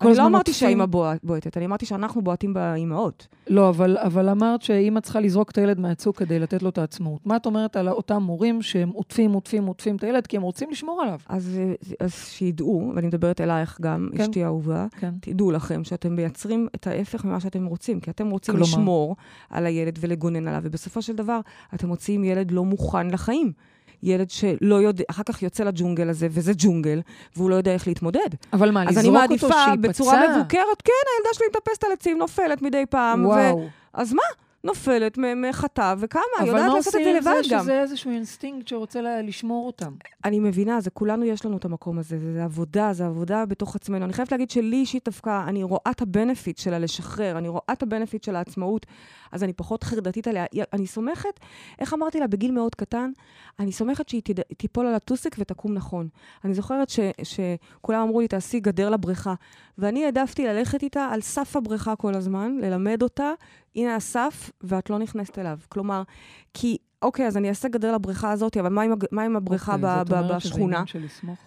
אני 0.01 0.17
לא 0.17 0.25
אמרתי 0.25 0.53
שהאימא 0.53 0.85
בועטת, 1.23 1.57
אני 1.57 1.65
אמרתי 1.65 1.85
שאנחנו 1.85 2.21
בועטים 2.21 2.53
באימהות. 2.53 3.27
לא, 3.47 3.69
אבל, 3.69 3.97
אבל 3.97 4.29
אמרת 4.29 4.61
שאימא 4.61 4.99
צריכה 4.99 5.19
לזרוק 5.19 5.51
את 5.51 5.57
הילד 5.57 5.79
מהצוק 5.79 6.17
כדי 6.17 6.39
לתת 6.39 6.63
לו 6.63 6.69
את 6.69 6.77
העצמאות. 6.77 7.25
מה 7.25 7.35
את 7.35 7.45
אומרת 7.45 7.75
על 7.75 7.89
אותם 7.89 8.23
הורים 8.23 8.61
שהם 8.61 8.89
עוטפים, 8.89 9.31
עוטפים, 9.31 9.65
עוטפים 9.65 9.95
את 9.95 10.03
הילד, 10.03 10.27
כי 10.27 10.37
הם 10.37 10.43
רוצים 10.43 10.69
לשמור 10.71 11.01
עליו? 11.01 11.19
אז, 11.27 11.59
אז 11.99 12.13
שידעו, 12.13 12.91
ואני 12.95 13.07
מדברת 13.07 13.41
אלייך 13.41 13.77
גם, 13.81 14.09
כן. 14.15 14.21
אשתי 14.23 14.43
האהובה, 14.43 14.85
כן. 14.99 15.13
תדעו 15.21 15.51
לכם 15.51 15.83
שאתם 15.83 16.15
מייצרים 16.15 16.67
את 16.75 16.87
ההפך 16.87 17.25
ממה 17.25 17.39
שאתם 17.39 17.65
רוצים, 17.65 17.99
כי 17.99 18.11
אתם 18.11 18.29
רוצים 18.29 18.55
כלומר... 18.55 18.67
לשמור 18.67 19.15
על 19.49 19.65
הילד 19.65 19.97
ולגונן 20.01 20.47
עליו, 20.47 20.61
ובסופו 20.63 21.01
של 21.01 21.15
דבר 21.15 21.39
אתם 21.73 21.87
מוציאים 21.87 22.23
ילד 22.23 22.51
לא 22.51 22.65
מוכן 22.65 23.09
לחיים. 23.09 23.51
ילד 24.03 24.29
שלא 24.29 24.75
יודע, 24.75 25.03
אחר 25.09 25.23
כך 25.23 25.43
יוצא 25.43 25.63
לג'ונגל 25.63 26.09
הזה, 26.09 26.27
וזה 26.31 26.51
ג'ונגל, 26.57 27.01
והוא 27.35 27.49
לא 27.49 27.55
יודע 27.55 27.73
איך 27.73 27.87
להתמודד. 27.87 28.29
אבל 28.53 28.71
מה, 28.71 28.85
לזרוק 28.85 28.97
אותו 29.05 29.07
שייפצע? 29.07 29.47
אז 29.47 29.67
אני 29.67 29.67
מעדיפה 29.77 29.87
בצורה 29.89 30.37
מבוקרת, 30.37 30.81
כן, 30.83 30.91
הילדה 31.17 31.29
שלי 31.33 31.45
מטפסת 31.49 31.83
על 31.83 31.91
עצים, 31.91 32.17
נופלת 32.17 32.61
מדי 32.61 32.83
פעם. 32.89 33.25
וואו. 33.25 33.57
ו... 33.57 33.67
אז 33.93 34.13
מה? 34.13 34.46
נופלת 34.67 35.17
מחטא 35.35 35.95
וקמה, 35.97 36.21
אבל 36.39 36.47
יודעת 36.47 36.67
מה 36.67 36.75
לעשות 36.75 36.95
את 36.95 36.99
עושים 36.99 37.03
זה 37.03 37.17
עם 37.17 37.23
זה 37.23 37.29
לבד 37.29 37.49
גם. 37.49 37.63
שזה 37.63 37.81
איזשהו 37.81 38.11
אינסטינקט 38.11 38.67
שרוצה 38.67 39.01
לשמור 39.01 39.67
אותם? 39.67 39.93
אני 40.25 40.39
מבינה, 40.39 40.81
זה 40.81 40.89
כולנו 40.89 41.25
יש 41.25 41.45
לנו 41.45 41.57
את 41.57 41.65
המקום 41.65 41.99
הזה, 41.99 42.17
זה, 42.17 42.33
זה 42.33 42.43
עבודה, 42.43 42.93
זה 42.93 43.05
עבודה 43.05 43.45
בתוך 43.45 43.75
עצמנו. 43.75 44.05
אני 44.05 44.13
חייבת 44.13 44.31
להגיד 44.31 44.49
שלי 44.49 44.75
אישית 44.75 45.05
דווקא, 45.05 45.43
אני 45.47 45.63
רואה 45.63 45.91
את 45.91 46.01
ה 46.01 46.08
benefit 46.08 46.57
של 46.57 46.79
הלשחרר, 46.79 47.37
אני 47.37 47.47
רואה 47.47 47.73
את 47.73 47.83
ה 47.83 47.88
benefit 47.88 48.23
של 48.23 48.35
העצמאות, 48.35 48.85
אז 49.31 49.43
אני 49.43 49.53
פחות 49.53 49.83
חרדתית 49.83 50.27
עליה. 50.27 50.45
אני 50.73 50.87
סומכת, 50.87 51.39
איך 51.79 51.93
אמרתי 51.93 52.19
לה, 52.19 52.27
בגיל 52.27 52.51
מאוד 52.51 52.75
קטן, 52.75 53.11
אני 53.59 53.71
סומכת 53.71 54.09
שהיא 54.09 54.21
תד... 54.23 54.41
תיפול 54.57 54.87
על 54.87 54.95
הטוסיק 54.95 55.35
ותקום 55.39 55.73
נכון. 55.73 56.07
אני 56.45 56.53
זוכרת 56.53 56.89
ש... 56.89 56.99
שכולם 57.23 58.01
אמרו 58.01 58.21
לי, 58.21 58.27
תעשי 58.27 58.59
גדר 58.59 58.89
לבריכה, 58.89 59.33
ואני 59.77 60.05
העדפתי 60.05 60.47
ללכת 60.47 60.83
איתה 60.83 61.05
על 61.11 61.21
סף 61.21 61.55
הבריכה 61.55 61.95
כל 61.95 62.15
הזמן, 62.15 62.57
ללמד 62.61 63.03
אותה, 63.03 63.31
הנה 63.75 63.95
הסף, 63.95 64.51
ואת 64.61 64.89
לא 64.89 64.99
נכנסת 64.99 65.39
אליו. 65.39 65.59
כלומר, 65.69 66.03
כי 66.53 66.77
אוקיי, 67.01 67.27
אז 67.27 67.37
אני 67.37 67.49
אעשה 67.49 67.67
גדר 67.67 67.95
לבריכה 67.95 68.31
הזאת, 68.31 68.57
אבל 68.57 68.69
מה 68.69 68.81
עם, 68.81 68.93
מה 69.11 69.23
עם 69.23 69.35
הבריכה 69.35 69.73
אוקיי, 69.73 69.89
ב- 69.89 69.97
זאת 69.97 70.09
ב- 70.09 70.13
אומרת 70.13 70.41
שזה 70.41 70.49
בשכונה? 70.49 70.65
עניין 70.65 70.87
של 70.87 71.03
לסמוך. 71.03 71.39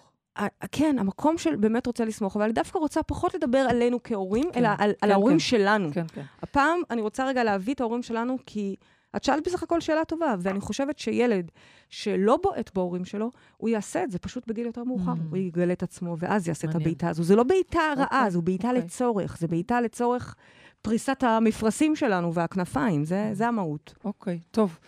כן, 0.73 0.97
המקום 0.99 1.39
של 1.39 1.57
באמת 1.57 1.87
רוצה 1.87 2.05
לסמוך, 2.05 2.37
אבל 2.37 2.45
אני 2.45 2.53
דווקא 2.53 2.79
רוצה 2.79 3.03
פחות 3.03 3.35
לדבר 3.35 3.59
עלינו 3.59 3.99
כהורים, 4.05 4.51
כן, 4.53 4.59
אלא 4.59 4.69
על, 4.69 4.91
על 4.91 4.93
כן, 5.01 5.11
ההורים 5.11 5.37
כן. 5.37 5.39
שלנו. 5.39 5.93
כן, 5.93 6.07
כן. 6.13 6.23
הפעם 6.43 6.81
אני 6.91 7.01
רוצה 7.01 7.27
רגע 7.27 7.45
להביא 7.45 7.75
את 7.75 7.81
ההורים 7.81 8.03
שלנו, 8.03 8.37
כי 8.47 8.77
את 9.17 9.25
שאלת 9.25 9.47
בסך 9.47 9.63
הכל 9.63 9.81
שאלה 9.81 10.05
טובה, 10.05 10.35
ואני 10.41 10.61
חושבת 10.61 10.99
שילד 10.99 11.51
שלא 11.89 12.39
בועט 12.43 12.71
בהורים 12.75 13.05
שלו, 13.05 13.31
הוא 13.57 13.69
יעשה 13.69 14.05
את 14.05 14.11
זה 14.11 14.19
פשוט 14.19 14.47
בגיל 14.47 14.67
יותר 14.67 14.85
מאוחר. 14.85 15.13
Mm. 15.13 15.31
הוא 15.31 15.37
יגלה 15.37 15.73
את 15.73 15.83
עצמו, 15.83 16.17
ואז 16.19 16.49
יעשה 16.49 16.61
את 16.61 16.65
מעניין. 16.65 16.83
הבעיטה 16.83 17.09
הזו. 17.09 17.23
זה 17.23 17.37
לא 17.37 17.43
בעיטה 17.43 17.81
רעה, 17.97 18.19
אוקיי, 18.19 18.31
זו 18.31 18.43
בעיטה 18.43 18.69
אוקיי. 18.69 18.83
לצורך. 18.83 19.39
זה 19.39 19.49
בעיטה 19.49 19.81
לצורך 19.81 20.35
פריסת 20.83 21.23
המפרשים 21.23 21.97
שלנו 21.97 22.35
והכנפיים, 22.35 23.05
זה, 23.05 23.31
זה 23.33 23.49
המהות. 23.49 23.95
אוקיי, 24.05 24.41
טוב. 24.51 24.79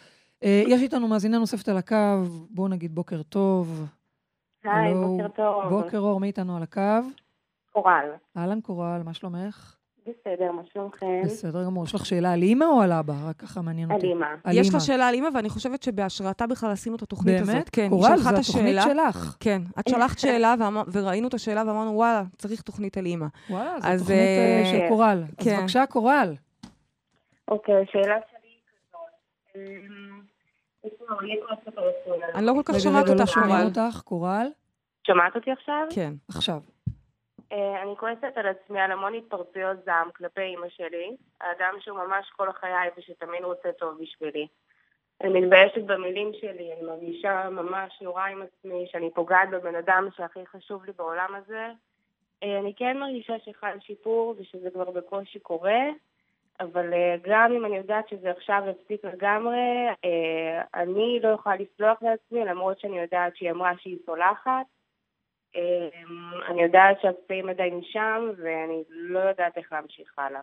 אה, 0.44 0.62
יש 0.66 0.82
איתנו 0.82 1.08
מאזינה 1.08 1.38
נוספת 1.38 1.68
על 1.68 1.76
הקו, 1.76 1.96
בואו 2.50 2.68
נגיד 2.68 2.94
בוקר 2.94 3.22
טוב. 3.22 3.86
היי, 4.64 4.94
בוקר 4.94 5.28
טוב. 5.28 5.68
בוקר 5.68 5.98
אור, 5.98 6.20
מי 6.20 6.26
איתנו 6.26 6.56
על 6.56 6.62
הקו? 6.62 7.00
קורל. 7.72 8.10
אהלן 8.36 8.60
קורל, 8.60 9.02
מה 9.04 9.14
שלומך? 9.14 9.76
בסדר, 10.06 10.52
מה 10.52 10.62
שלומכם? 10.72 11.22
בסדר 11.24 11.64
גמור. 11.64 11.84
יש 11.84 11.94
לך 11.94 12.06
שאלה 12.06 12.32
על 12.32 12.42
אימא 12.42 12.64
או 12.64 12.80
על 12.80 12.92
אבא? 12.92 13.14
רק 13.28 13.36
ככה 13.36 13.62
מעניין 13.62 13.90
על 13.90 13.96
אותי. 13.96 14.06
אימא. 14.06 14.26
על 14.44 14.58
יש 14.58 14.66
אימא. 14.66 14.74
לה 14.74 14.80
שאלה 14.80 15.08
על 15.08 15.14
אימא, 15.14 15.28
ואני 15.34 15.48
חושבת 15.48 15.82
שבהשראתה 15.82 16.46
בכלל 16.46 16.70
עשינו 16.70 16.96
את 16.96 17.02
התוכנית 17.02 17.40
הזאת. 17.40 17.54
באמת? 17.54 17.68
כן, 17.68 17.82
היא 17.82 17.90
קורל, 17.90 18.16
זו 18.16 18.30
התוכנית. 18.30 18.76
שלך. 18.82 19.36
כן, 19.40 19.62
את 19.80 19.88
שלחת 19.88 20.18
שאלה 20.18 20.54
ואמר, 20.58 20.82
וראינו 20.92 21.28
את 21.28 21.34
השאלה 21.34 21.62
ואמרנו, 21.66 21.90
וואלה, 21.94 22.22
צריך 22.38 22.62
תוכנית 22.62 22.98
על 22.98 23.06
אימא. 23.06 23.26
וואלה, 23.50 23.80
זו 23.80 23.88
אז, 23.88 24.00
תוכנית 24.00 24.18
אה, 24.18 24.62
אה, 24.64 24.70
של 24.70 24.88
קורל. 24.88 25.22
אז 25.38 25.44
כן. 25.44 25.56
בבקשה, 25.58 25.86
קורל. 25.86 26.34
אוקיי, 27.48 27.74
השאלה 27.74 28.16
שלי 28.30 28.48
היא 28.48 28.60
כזאת. 28.68 29.62
יש 30.84 30.92
עצמנו. 30.92 31.20
אני 32.34 32.46
לא 32.46 32.52
כל 32.52 32.72
כך 32.72 32.80
שומעת 32.80 33.08
לא. 33.76 33.82
אותך, 33.82 34.00
קורל. 34.00 34.46
שומעת 35.06 35.36
אותי 35.36 35.50
עכשיו? 35.50 35.86
כן. 35.94 36.12
עכשיו. 36.28 36.60
אה, 37.52 37.82
אני 37.82 37.96
כועסת 37.96 38.32
על 38.36 38.46
עצמי 38.46 38.80
על 38.80 38.92
המון 38.92 39.14
התפרצויות 39.14 39.84
זעם 39.84 40.10
כלפי 40.10 40.40
אימא 40.40 40.68
שלי, 40.68 41.16
האדם 41.40 41.74
שהוא 41.80 41.98
ממש 41.98 42.30
כל 42.36 42.52
חיי 42.52 42.90
ושתמיד 42.96 43.44
רוצה 43.44 43.72
טוב 43.72 43.98
בשבילי. 44.02 44.46
אני 45.20 45.40
מתביישת 45.40 45.82
במילים 45.82 46.32
שלי, 46.40 46.72
אני 46.72 46.82
מרגישה 46.86 47.50
ממש 47.50 47.98
נורא 48.02 48.22
עם 48.26 48.42
עצמי, 48.42 48.86
שאני 48.90 49.10
פוגעת 49.14 49.50
בבן 49.50 49.74
אדם 49.74 50.08
שהכי 50.16 50.46
חשוב 50.46 50.84
לי 50.84 50.92
בעולם 50.96 51.34
הזה. 51.34 51.68
אה, 52.42 52.58
אני 52.58 52.74
כן 52.76 52.98
מרגישה 52.98 53.38
שחל 53.38 53.78
שיפור 53.80 54.34
ושזה 54.38 54.70
כבר 54.70 54.90
בקושי 54.90 55.38
קורה, 55.38 55.80
אבל 56.60 56.92
אה, 56.94 57.16
גם 57.22 57.52
אם 57.52 57.64
אני 57.64 57.76
יודעת 57.76 58.08
שזה 58.08 58.30
עכשיו 58.30 58.62
יפסיק 58.70 59.04
לגמרי, 59.04 59.88
אני 60.74 61.20
לא 61.22 61.28
יכולה 61.28 61.56
לסלוח 61.56 62.02
לעצמי, 62.02 62.44
למרות 62.44 62.80
שאני 62.80 63.00
יודעת 63.00 63.36
שהיא 63.36 63.50
אמרה 63.50 63.72
שהיא 63.78 63.98
סולחת. 64.06 64.66
אמ, 65.54 66.40
אני 66.48 66.62
יודעת 66.62 66.96
שהפצעים 67.02 67.48
עדיין 67.48 67.80
שם, 67.82 68.30
ואני 68.42 68.82
לא 68.90 69.18
יודעת 69.18 69.56
איך 69.56 69.72
להמשיך 69.72 70.14
הלאה. 70.18 70.40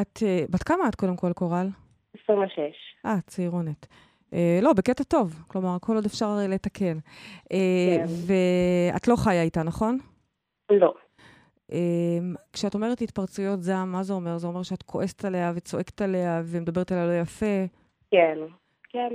את, 0.00 0.18
אה, 0.22 0.44
בת 0.50 0.62
כמה 0.62 0.88
את 0.88 0.94
קודם 0.94 1.16
כל, 1.16 1.32
קורל? 1.32 1.66
26. 2.24 2.60
אה, 3.06 3.20
צעירונת. 3.26 3.86
אה, 4.32 4.58
לא, 4.62 4.72
בקטע 4.72 5.04
טוב. 5.04 5.44
כלומר, 5.48 5.76
כל 5.80 5.94
עוד 5.94 6.04
אפשר 6.04 6.36
אה, 6.40 6.46
לתקן. 6.48 6.98
אה, 7.52 7.96
כן. 7.96 8.04
ואת 8.26 9.08
לא 9.08 9.16
חיה 9.16 9.42
איתה, 9.42 9.62
נכון? 9.62 9.98
לא. 10.70 10.94
אה, 11.72 12.18
כשאת 12.52 12.74
אומרת 12.74 13.00
התפרצויות 13.00 13.62
זעם, 13.62 13.92
מה 13.92 14.02
זה 14.02 14.12
אומר? 14.12 14.38
זה 14.38 14.46
אומר 14.46 14.62
שאת 14.62 14.82
כועסת 14.82 15.24
עליה 15.24 15.52
וצועקת 15.54 16.00
עליה 16.00 16.42
ומדברת 16.44 16.92
עליה 16.92 17.06
לא 17.06 17.20
יפה. 17.22 17.64
כן. 18.10 18.38
כן. 18.88 19.10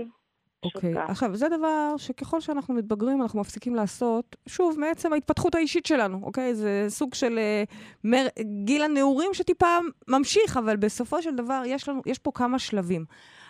אוקיי. 0.64 0.94
כך. 0.96 1.10
עכשיו, 1.10 1.36
זה 1.36 1.50
דבר 1.50 1.96
שככל 1.98 2.42
שאנחנו 2.42 2.74
מתבגרים, 2.74 3.22
אנחנו 3.22 3.40
מפסיקים 3.40 3.76
לעשות, 3.76 4.36
שוב, 4.48 4.80
מעצם 4.80 5.14
ההתפתחות 5.14 5.56
האישית 5.56 5.86
שלנו, 5.86 6.20
אוקיי? 6.24 6.56
זה 6.56 6.86
סוג 6.90 7.14
של 7.14 7.40
אה, 7.40 7.64
מר, 8.04 8.28
גיל 8.66 8.82
הנעורים 8.82 9.34
שטיפה 9.34 9.78
ממשיך, 10.08 10.58
אבל 10.58 10.78
בסופו 10.78 11.22
של 11.22 11.36
דבר 11.36 11.62
יש, 11.66 11.90
לנו, 11.90 12.02
יש 12.06 12.20
פה 12.20 12.32
כמה 12.34 12.60
שלבים. 12.60 13.06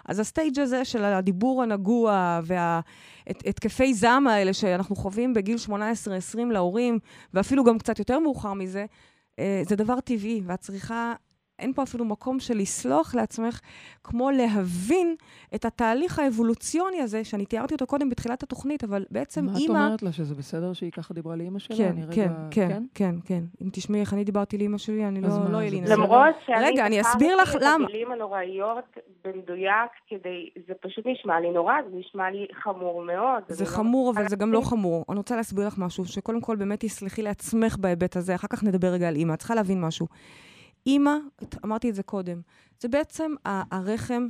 אז 0.05 0.19
הסטייג' 0.19 0.59
הזה 0.59 0.85
של 0.85 1.03
הדיבור 1.03 1.63
הנגוע 1.63 2.39
והתקפי 2.43 3.93
זעם 3.93 4.27
האלה 4.27 4.53
שאנחנו 4.53 4.95
חווים 4.95 5.33
בגיל 5.33 5.57
18-20 5.67 5.71
להורים, 6.51 6.99
ואפילו 7.33 7.63
גם 7.63 7.77
קצת 7.77 7.99
יותר 7.99 8.19
מאוחר 8.19 8.53
מזה, 8.53 8.85
אה, 9.39 9.61
זה 9.67 9.75
דבר 9.75 9.99
טבעי, 9.99 10.41
ואת 10.45 10.59
צריכה... 10.59 11.13
אין 11.59 11.73
פה 11.73 11.83
אפילו 11.83 12.05
מקום 12.05 12.39
של 12.39 12.57
לסלוח 12.57 13.15
לעצמך, 13.15 13.59
כמו 14.03 14.31
להבין 14.31 15.15
את 15.55 15.65
התהליך 15.65 16.19
האבולוציוני 16.19 17.01
הזה, 17.01 17.23
שאני 17.23 17.45
תיארתי 17.45 17.73
אותו 17.73 17.87
קודם 17.87 18.09
בתחילת 18.09 18.43
התוכנית, 18.43 18.83
אבל 18.83 19.05
בעצם 19.11 19.45
מה 19.45 19.51
את 19.51 19.57
אימא... 19.57 19.73
אומרת 19.73 20.03
לה, 20.03 20.11
שזה 20.11 20.35
בסדר 20.35 20.73
שהיא 20.73 20.91
ככה 20.91 21.13
דיברה 21.13 21.35
לאימא 21.35 21.59
שלה? 21.59 21.77
כן, 21.77 21.83
אני 21.91 22.05
רגע- 22.05 22.13
כן, 22.15 22.31
כן, 22.51 22.83
כן, 22.93 23.15
כן. 23.25 23.43
אם 23.63 23.69
תשמעי 23.71 24.01
איך 24.01 24.13
אני 24.13 24.23
דיברתי 24.23 24.57
לאימא 24.57 24.77
שלי, 24.77 25.05
אני 25.07 25.21
לא 25.21 25.27
מה, 25.27 25.49
לא 25.49 25.59
זה 25.59 25.67
אלין. 25.67 25.83
למרות 25.87 26.35
שאני 26.45 26.65
רגע, 26.65 26.85
אני 26.85 27.01
אסביר 27.01 27.35
לך 27.35 27.55
למה. 27.61 27.85
את 27.85 27.89
המילים 27.89 28.11
הנוראיות 28.11 28.97
במדויק, 29.25 29.91
כדי... 30.07 30.49
זה 30.67 30.73
פשוט 30.81 31.05
נשמע 31.07 31.39
לי 31.39 31.51
נורא, 31.51 31.73
זה 31.91 31.97
נשמע 31.97 32.31
לי 32.31 32.47
חמור 32.63 33.03
מאוד. 33.03 33.43
זה 33.47 33.63
לא 33.63 33.69
חמור, 33.69 34.11
אבל 34.15 34.27
זה 34.27 34.35
גם 34.35 34.53
לא. 34.53 34.61
חמור. 34.61 35.05
אני 35.09 35.17
רוצה 35.17 35.35
להסביר 35.35 35.67
לך 35.67 35.77
משהו, 35.77 36.05
שקודם 36.05 36.41
כל 36.41 36.55
באמת 36.55 36.79
תסלחי 36.79 37.21
לעצמך 37.21 37.77
בהיבט 37.79 38.15
הזה, 38.15 38.35
אחר 38.35 38.47
כך 38.47 38.63
נדבר 38.63 38.87
רגע 38.87 39.07
על 39.07 39.15
אימא. 39.15 39.33
את 39.33 39.39
צריכה 39.39 39.55
להבין 39.55 39.81
משהו. 39.81 40.07
אימא, 40.85 41.15
אמרתי 41.65 41.89
את 41.89 41.95
זה 41.95 42.03
קודם, 42.03 42.41
זה 42.79 42.87
בעצם 42.87 43.33
הרחם 43.45 44.27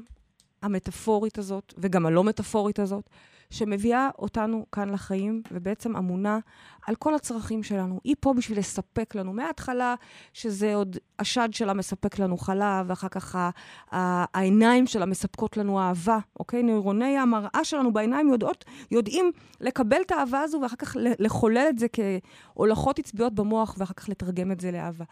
המטאפורית 0.62 1.38
הזאת, 1.38 1.74
וגם 1.78 2.06
הלא 2.06 2.24
מטאפורית 2.24 2.80
הזאת, 2.80 3.10
שמביאה 3.54 4.10
אותנו 4.20 4.66
כאן 4.72 4.90
לחיים, 4.90 5.42
ובעצם 5.52 5.96
אמונה 5.96 6.40
על 6.88 6.96
כל 6.96 7.16
הצרכים 7.16 7.64
שלנו. 7.64 8.00
היא 8.04 8.16
פה 8.20 8.34
בשביל 8.34 8.60
לספק 8.60 9.16
לנו, 9.16 9.34
מההתחלה, 9.34 9.96
שזה 10.34 10.76
עוד 10.76 10.98
השד 11.20 11.50
שלה 11.52 11.74
מספק 11.74 12.20
לנו 12.20 12.38
חלב, 12.38 12.86
ואחר 12.88 13.08
כך 13.08 13.36
ה- 13.36 13.50
ה- 13.92 14.38
העיניים 14.38 14.88
שלה 14.88 15.06
מספקות 15.06 15.58
לנו 15.58 15.80
אהבה, 15.80 16.18
אוקיי? 16.40 16.64
נוירוני 16.64 17.18
המראה 17.18 17.64
שלנו 17.64 17.94
בעיניים 17.94 18.30
יודעות, 18.30 18.66
יודעים 18.92 19.32
לקבל 19.62 20.02
את 20.02 20.12
האהבה 20.12 20.42
הזו, 20.42 20.60
ואחר 20.62 20.76
כך 20.76 20.96
לחולל 21.20 21.66
את 21.70 21.80
זה 21.80 21.88
כהולכות 21.94 23.00
עצביות 23.00 23.34
במוח, 23.36 23.76
ואחר 23.78 23.94
כך 23.94 24.10
לתרגם 24.10 24.52
את 24.52 24.60
זה 24.60 24.72
לאהבה. 24.72 25.06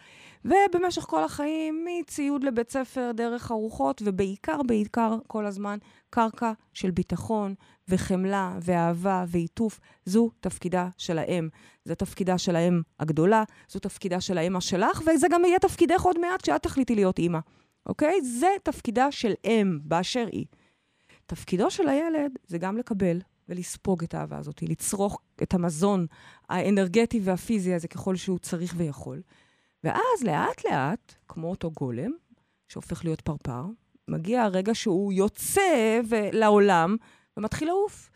ובמשך 0.45 1.02
כל 1.02 1.23
החיים, 1.23 1.86
מציוד 1.86 2.43
לבית 2.43 2.71
ספר, 2.71 3.12
דרך 3.15 3.52
ארוחות, 3.52 4.02
ובעיקר, 4.06 4.63
בעיקר, 4.63 5.17
כל 5.28 5.45
הזמן, 5.45 5.78
קרקע 6.10 6.52
של 6.74 6.91
ביטחון 6.91 7.56
וחמלה 7.88 8.58
ואהבה 8.62 9.26
ועיטוף. 9.28 9.80
זו 10.06 10.30
תפקידה 10.39 10.89
של 10.98 11.17
האם. 11.17 11.50
זה 11.86 11.96
תפקידה 11.96 12.38
של 12.38 12.56
האם 12.56 12.82
הגדולה, 13.00 13.43
זו 13.70 13.80
תפקידה 13.80 14.22
של 14.22 14.38
האמא 14.38 14.60
שלך, 14.60 15.02
וזה 15.02 15.28
גם 15.32 15.46
יהיה 15.46 15.60
תפקידך 15.60 16.02
עוד 16.02 16.20
מעט 16.20 16.41
כשאת 16.41 16.63
תחליטי 16.63 16.96
להיות 16.96 17.20
אימא, 17.20 17.39
אוקיי? 17.86 18.22
זה 18.22 18.48
תפקידה 18.63 19.12
של 19.12 19.34
אם, 19.46 19.80
באשר 19.84 20.28
היא. 20.32 20.46
תפקידו 21.26 21.72
של 21.72 21.89
הילד 21.89 22.32
זה 22.48 22.58
גם 22.58 22.78
לקבל 22.78 23.22
ולספוג 23.50 24.04
את 24.04 24.13
האהבה 24.13 24.38
הזאת, 24.38 24.62
לצרוך 24.62 25.22
את 25.43 25.54
המזון 25.54 26.06
האנרגטי 26.50 27.20
והפיזי 27.24 27.74
הזה 27.74 27.88
ככל 27.88 28.15
שהוא 28.15 28.39
צריך 28.39 28.74
ויכול. 28.78 29.22
ואז 29.84 30.24
לאט-לאט, 30.24 31.13
כמו 31.28 31.50
אותו 31.50 31.72
גולם, 31.72 32.12
שהופך 32.67 33.06
להיות 33.06 33.22
פרפר, 33.22 33.65
מגיע 34.08 34.43
הרגע 34.43 34.76
שהוא 34.76 35.13
יוצא 35.13 36.00
לעולם 36.32 36.96
ומתחיל 37.38 37.67
לעוף. 37.67 38.10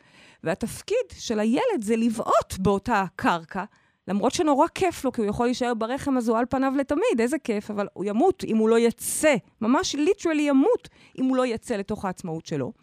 והתפקיד 0.44 1.06
של 1.18 1.40
הילד 1.40 1.82
זה 1.82 1.96
לבעוט 1.96 2.58
באותה 2.60 3.06
קרקע, 3.16 3.64
למרות 4.08 4.32
שנורא 4.34 4.68
כיף 4.68 5.06
לו, 5.06 5.12
כי 5.12 5.22
הוא 5.22 5.30
יכול 5.30 5.46
להישאר 5.46 5.74
ברחם 5.74 6.18
הזו 6.18 6.38
על 6.38 6.46
פניו 6.50 6.74
לתמיד, 6.78 7.20
איזה 7.22 7.40
כיף, 7.40 7.72
אבל 7.72 7.88
הוא 7.94 8.06
ימות 8.06 8.44
אם 8.44 8.58
הוא 8.58 8.70
לא 8.70 8.80
יצא, 8.80 9.36
ממש 9.62 9.96
ליטרלי 9.96 10.42
ימות 10.42 10.90
אם 11.20 11.26
הוא 11.26 11.38
לא 11.38 11.46
יצא 11.46 11.76
לתוך 11.76 12.06
העצמאות 12.06 12.46
שלו, 12.46 12.74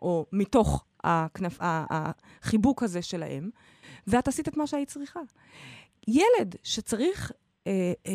או 0.00 0.26
מתוך 0.32 0.84
הכנף, 1.04 1.56
ה- 1.60 2.10
החיבוק 2.42 2.82
הזה 2.82 3.02
של 3.02 3.22
האם, 3.22 3.50
ואת 4.06 4.28
עשית 4.28 4.48
את 4.48 4.56
מה 4.56 4.66
שהיית 4.66 4.88
צריכה. 4.88 5.20
ילד 6.08 6.56
שצריך 6.62 7.32
אה, 7.66 7.92
אה, 8.06 8.12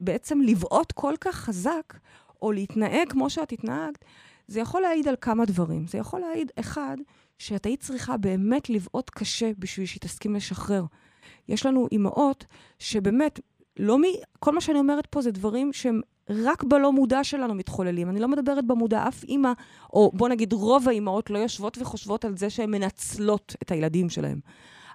בעצם 0.00 0.40
לבעוט 0.40 0.92
כל 0.92 1.14
כך 1.20 1.34
חזק, 1.34 1.94
או 2.42 2.52
להתנהג 2.52 3.08
כמו 3.08 3.30
שאת 3.30 3.52
התנהגת, 3.52 4.04
זה 4.46 4.60
יכול 4.60 4.82
להעיד 4.82 5.08
על 5.08 5.14
כמה 5.20 5.44
דברים. 5.44 5.86
זה 5.86 5.98
יכול 5.98 6.20
להעיד, 6.20 6.52
אחד, 6.60 6.96
שאת 7.38 7.66
היית 7.66 7.80
צריכה 7.80 8.16
באמת 8.16 8.70
לבעוט 8.70 9.10
קשה 9.10 9.50
בשביל 9.58 9.86
שהיא 9.86 10.00
תסכים 10.00 10.34
לשחרר. 10.34 10.84
יש 11.48 11.66
לנו 11.66 11.88
אימהות 11.92 12.44
שבאמת, 12.78 13.40
לא 13.78 13.98
מ... 13.98 14.02
כל 14.38 14.54
מה 14.54 14.60
שאני 14.60 14.78
אומרת 14.78 15.06
פה 15.06 15.22
זה 15.22 15.30
דברים 15.30 15.72
שהם 15.72 16.00
רק 16.30 16.64
בלא 16.64 16.92
מודע 16.92 17.24
שלנו 17.24 17.54
מתחוללים. 17.54 18.10
אני 18.10 18.20
לא 18.20 18.28
מדברת 18.28 18.66
במודע, 18.66 19.08
אף 19.08 19.24
אימא, 19.24 19.52
או 19.92 20.10
בוא 20.14 20.28
נגיד 20.28 20.52
רוב 20.52 20.88
האימהות 20.88 21.30
לא 21.30 21.38
יושבות 21.38 21.78
וחושבות 21.80 22.24
על 22.24 22.36
זה 22.36 22.50
שהן 22.50 22.70
מנצלות 22.70 23.56
את 23.62 23.70
הילדים 23.70 24.08
שלהם. 24.08 24.40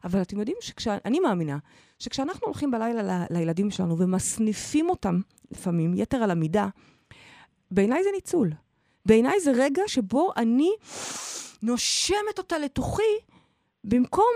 אבל 0.04 0.22
אתם 0.22 0.40
יודעים 0.40 0.58
שאני 0.62 1.20
מאמינה 1.20 1.58
שכשאנחנו 2.00 2.48
הולכים 2.48 2.72
בלילה 2.72 3.04
ל, 3.04 3.26
לילדים 3.30 3.72
שלנו 3.72 3.98
ומסניפים 3.98 4.90
אותם, 4.90 5.20
לפעמים, 5.52 5.94
יתר 5.94 6.18
על 6.18 6.32
המידה, 6.32 6.68
בעיניי 7.74 8.04
זה 8.04 8.10
ניצול. 8.16 8.52
בעיניי 9.06 9.40
זה 9.40 9.52
רגע 9.56 9.84
שבו 9.88 10.32
אני 10.38 10.72
נושמת 11.64 12.38
אותה 12.38 12.58
לתוכי, 12.58 13.14
במקום 13.84 14.34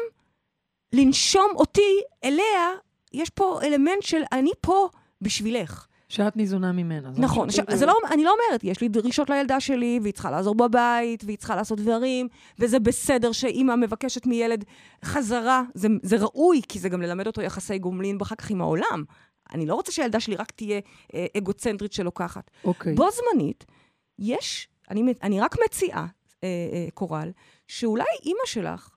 לנשום 0.94 1.52
אותי 1.56 2.02
אליה, 2.24 2.72
יש 3.14 3.30
פה 3.30 3.60
אלמנט 3.64 4.02
של 4.02 4.22
אני 4.32 4.52
פה 4.62 4.90
בשבילך. 5.22 5.88
שאת 6.10 6.38
ניזונה 6.38 6.72
ממנה. 6.72 7.10
נכון. 7.18 7.50
ש... 7.50 7.60
זה 7.74 7.86
לא, 7.86 7.94
אני 8.12 8.24
לא 8.24 8.32
אומרת, 8.34 8.64
יש 8.64 8.82
לי 8.82 8.88
דרישות 8.88 9.30
לילדה 9.30 9.60
שלי, 9.60 10.00
והיא 10.02 10.14
צריכה 10.14 10.32
לעזור 10.32 10.56
בבית, 10.56 11.24
והיא 11.24 11.38
צריכה 11.38 11.56
לעשות 11.56 11.80
דברים, 11.80 12.28
וזה 12.60 12.80
בסדר 12.80 13.32
שאימא 13.32 13.76
מבקשת 13.76 14.26
מילד 14.26 14.64
חזרה. 15.06 15.64
זה, 15.74 15.88
זה 16.04 16.18
ראוי, 16.18 16.62
כי 16.70 16.80
זה 16.80 16.90
גם 16.90 17.02
ללמד 17.02 17.28
אותו 17.28 17.42
יחסי 17.42 17.80
גומלין 17.80 18.18
אחר 18.22 18.36
כך 18.36 18.50
עם 18.50 18.62
העולם. 18.62 19.04
אני 19.54 19.66
לא 19.66 19.76
רוצה 19.76 19.92
שהילדה 19.92 20.20
שלי 20.20 20.36
רק 20.36 20.52
תהיה 20.52 20.80
אה, 21.14 21.26
אגוצנטרית 21.38 21.94
שלוקחת. 21.94 22.52
אוקיי. 22.64 22.96
בו 22.96 23.08
זמנית, 23.12 23.66
יש, 24.20 24.68
אני, 24.92 25.14
אני 25.24 25.40
רק 25.40 25.56
מציעה, 25.66 26.08
אה, 26.44 26.48
אה, 26.74 26.88
קורל, 26.94 27.32
שאולי 27.68 28.06
אימא 28.26 28.46
שלך, 28.46 28.90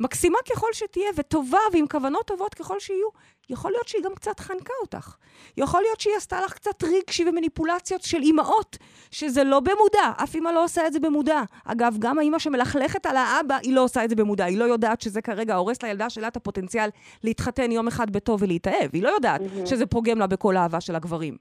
מקסימה 0.00 0.38
ככל 0.50 0.72
שתהיה, 0.72 1.10
וטובה, 1.16 1.58
ועם 1.72 1.86
כוונות 1.88 2.26
טובות 2.26 2.54
ככל 2.54 2.80
שיהיו, 2.80 3.08
יכול 3.48 3.70
להיות 3.70 3.88
שהיא 3.88 4.02
גם 4.02 4.14
קצת 4.14 4.40
חנקה 4.40 4.72
אותך. 4.82 5.14
יכול 5.56 5.82
להיות 5.82 6.00
שהיא 6.00 6.14
עשתה 6.16 6.40
לך 6.40 6.52
קצת 6.52 6.84
רגשי 6.84 7.24
ומניפולציות 7.28 8.02
של 8.02 8.22
אימהות, 8.22 8.78
שזה 9.10 9.44
לא 9.44 9.60
במודע, 9.60 10.12
אף 10.22 10.34
אימא 10.34 10.48
לא 10.48 10.64
עושה 10.64 10.86
את 10.86 10.92
זה 10.92 11.00
במודע. 11.00 11.42
אגב, 11.64 11.96
גם 11.98 12.18
האימא 12.18 12.38
שמלכלכת 12.38 13.06
על 13.06 13.16
האבא, 13.16 13.56
היא 13.62 13.74
לא 13.74 13.84
עושה 13.84 14.04
את 14.04 14.10
זה 14.10 14.16
במודע. 14.16 14.44
היא 14.44 14.58
לא 14.58 14.64
יודעת 14.64 15.00
שזה 15.00 15.22
כרגע 15.22 15.54
הורס 15.54 15.82
לילדה 15.82 16.10
שלה 16.10 16.28
את 16.28 16.36
הפוטנציאל 16.36 16.90
להתחתן 17.24 17.72
יום 17.72 17.88
אחד 17.88 18.10
בטוב 18.10 18.42
ולהתאהב. 18.42 18.90
היא 18.92 19.02
לא 19.02 19.08
יודעת 19.08 19.40
mm-hmm. 19.40 19.66
שזה 19.66 19.86
פוגם 19.86 20.18
לה 20.18 20.26
בכל 20.26 20.56
האהבה 20.56 20.80
של 20.80 20.96
הגברים. 20.96 21.36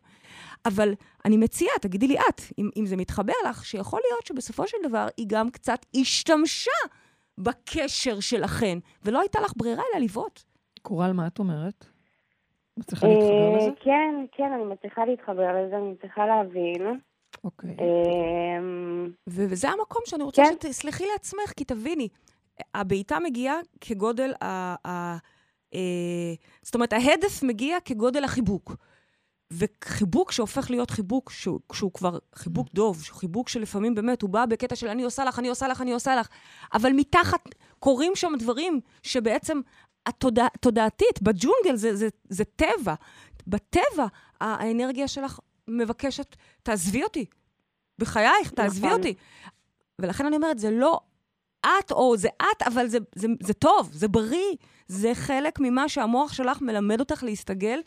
אבל 0.65 0.93
אני 1.25 1.37
מציעה, 1.37 1.73
תגידי 1.81 2.07
לי 2.07 2.17
את, 2.19 2.41
אם, 2.57 2.69
אם 2.77 2.85
זה 2.85 2.95
מתחבר 2.95 3.33
לך, 3.49 3.65
שיכול 3.65 3.99
להיות 4.09 4.25
שבסופו 4.25 4.67
של 4.67 4.77
דבר 4.83 5.07
היא 5.17 5.25
גם 5.29 5.49
קצת 5.49 5.85
השתמשה 5.95 6.71
בקשר 7.37 8.19
שלכן, 8.19 8.77
ולא 9.03 9.19
הייתה 9.19 9.41
לך 9.41 9.53
ברירה 9.55 9.83
אלא 9.93 10.03
לבעוט. 10.03 10.43
קורל, 10.81 11.11
מה 11.11 11.27
את 11.27 11.39
אומרת? 11.39 11.94
מצליחה 12.77 13.07
להתחבר 13.07 13.51
אה, 13.51 13.57
לזה? 13.57 13.71
כן, 13.79 14.25
כן, 14.31 14.51
אני 14.53 14.63
מצליחה 14.63 15.05
להתחבר 15.05 15.65
לזה, 15.65 15.77
אני 15.77 15.91
מצליחה 15.91 16.25
להבין. 16.25 16.99
אוקיי. 17.43 17.69
אמ, 17.69 19.11
וזה 19.27 19.69
המקום 19.69 20.01
שאני 20.05 20.23
רוצה 20.23 20.43
כן. 20.43 20.53
שתסלחי 20.53 21.03
לעצמך, 21.13 21.53
כי 21.57 21.63
תביני, 21.63 22.07
הבעיטה 22.73 23.19
מגיעה 23.19 23.57
כגודל 23.81 24.33
ה... 24.41 24.75
אה, 25.73 26.33
זאת 26.61 26.75
אומרת, 26.75 26.93
ההדף 26.93 27.43
מגיע 27.43 27.77
כגודל 27.85 28.23
החיבוק. 28.23 28.75
וחיבוק 29.51 30.31
שהופך 30.31 30.71
להיות 30.71 30.89
חיבוק 30.89 31.31
שהוא, 31.31 31.59
שהוא 31.73 31.91
כבר 31.93 32.17
חיבוק 32.35 32.67
דוב, 32.73 33.01
חיבוק 33.01 33.49
שלפעמים 33.49 33.95
באמת 33.95 34.21
הוא 34.21 34.29
בא 34.29 34.45
בקטע 34.45 34.75
של 34.75 34.87
אני 34.87 35.03
עושה 35.03 35.25
לך, 35.25 35.39
אני 35.39 35.47
עושה 35.47 35.67
לך, 35.67 35.81
אני 35.81 35.93
עושה 35.93 36.15
לך, 36.15 36.27
אבל 36.73 36.91
מתחת 36.95 37.49
קורים 37.79 38.11
שם 38.15 38.33
דברים 38.39 38.79
שבעצם 39.03 39.61
התודע, 40.05 40.47
תודעתית, 40.59 41.21
בג'ונגל 41.21 41.75
זה, 41.75 41.95
זה, 41.95 42.07
זה 42.29 42.43
טבע. 42.45 42.93
בטבע 43.47 44.05
האנרגיה 44.41 45.07
שלך 45.07 45.39
מבקשת, 45.67 46.35
תעזבי 46.63 47.03
אותי, 47.03 47.25
בחייך, 47.99 48.51
תעזבי 48.55 48.87
נכון. 48.87 48.99
אותי. 48.99 49.13
ולכן 49.99 50.25
אני 50.25 50.35
אומרת, 50.35 50.59
זה 50.59 50.71
לא 50.71 50.99
את 51.61 51.91
או 51.91 52.17
זה 52.17 52.27
את, 52.41 52.61
אבל 52.67 52.87
זה, 52.87 52.97
זה, 53.15 53.27
זה 53.43 53.53
טוב, 53.53 53.89
זה 53.93 54.07
בריא. 54.07 54.55
זה 54.87 55.11
חלק 55.15 55.59
ממה 55.59 55.89
שהמוח 55.89 56.33
שלך 56.33 56.61
מלמד 56.61 56.99
אותך 56.99 57.23
להסתגל, 57.23 57.79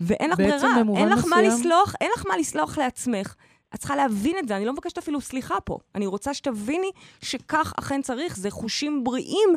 ואין 0.00 0.30
לך 0.30 0.38
ברירה. 0.38 0.76
אין 0.96 1.08
לך 1.08 1.24
מה 1.26 1.36
מסוים- 1.36 1.60
לסלוח, 1.60 1.94
אין 2.00 2.10
לך 2.16 2.26
מה 2.26 2.36
לסלוח 2.36 2.78
לעצמך. 2.78 3.34
את 3.74 3.78
צריכה 3.78 3.96
להבין 3.96 4.36
את 4.38 4.48
זה, 4.48 4.56
אני 4.56 4.64
לא 4.64 4.72
מבקשת 4.72 4.98
אפילו 4.98 5.20
סליחה 5.20 5.60
פה. 5.60 5.78
אני 5.94 6.06
רוצה 6.06 6.34
שתביני 6.34 6.90
שכך 7.20 7.72
אכן 7.78 8.02
צריך, 8.02 8.36
זה 8.36 8.50
חושים 8.50 9.04
בריאים 9.04 9.48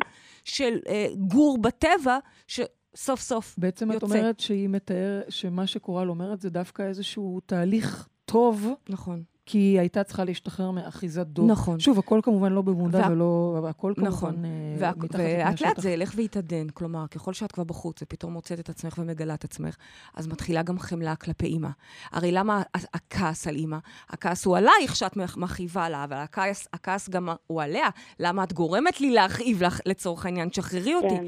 של 0.44 0.78
אה, 0.88 1.06
גור 1.18 1.58
בטבע, 1.58 2.18
שסוף 2.46 3.20
סוף 3.20 3.54
בעצם 3.58 3.90
את 3.90 3.94
יוצא. 3.94 4.06
אומרת 4.06 4.40
שהיא 4.40 4.68
מתאר, 4.68 5.20
שמה 5.28 5.66
שקורל 5.66 6.08
אומרת 6.08 6.40
זה 6.40 6.50
דווקא 6.50 6.82
איזשהו 6.82 7.40
תהליך 7.46 8.08
טוב, 8.24 8.68
נכון. 8.88 9.22
כי 9.46 9.58
היא 9.58 9.78
הייתה 9.80 10.04
צריכה 10.04 10.24
להשתחרר 10.24 10.70
מאחיזת 10.70 11.26
דוב. 11.26 11.50
נכון. 11.50 11.80
שוב, 11.80 11.98
הכל 11.98 12.20
כמובן 12.22 12.52
לא 12.52 12.62
במודע 12.62 12.98
וה- 12.98 13.10
ולא... 13.10 13.66
הכל 13.70 13.92
כמובן 13.96 14.10
נכון. 14.10 14.44
אה, 14.44 14.50
וה- 14.78 14.90
מתחת 14.96 15.04
לפני 15.14 15.24
ולאט 15.34 15.44
לאט 15.60 15.70
השטח. 15.70 15.82
זה 15.82 15.90
ילך 15.90 16.12
ויתעדן. 16.16 16.66
כלומר, 16.74 17.06
ככל 17.06 17.32
שאת 17.32 17.52
כבר 17.52 17.64
בחוץ 17.64 18.02
ופתאום 18.02 18.32
מוצאת 18.32 18.60
את 18.60 18.68
עצמך 18.68 18.98
ומגלה 18.98 19.34
את 19.34 19.44
עצמך, 19.44 19.76
אז 20.14 20.26
מתחילה 20.26 20.62
גם 20.62 20.78
חמלה 20.78 21.16
כלפי 21.16 21.46
אימא. 21.46 21.68
הרי 22.12 22.32
למה 22.32 22.62
הכעס 22.74 23.46
על 23.46 23.54
אימא? 23.56 23.76
הכעס 24.10 24.44
הוא 24.44 24.56
עלייך 24.56 24.96
שאת 24.96 25.16
מכאיבה 25.36 25.88
לה, 25.88 26.04
אבל 26.04 26.16
הכעס, 26.16 26.68
הכעס 26.72 27.08
גם 27.08 27.28
הוא 27.46 27.62
עליה. 27.62 27.88
למה 28.20 28.44
את 28.44 28.52
גורמת 28.52 29.00
לי 29.00 29.10
להכאיב 29.10 29.62
לך, 29.64 29.80
לצורך 29.86 30.24
העניין? 30.26 30.48
תשחררי 30.48 30.94
אותי. 30.94 31.08
כן. 31.16 31.24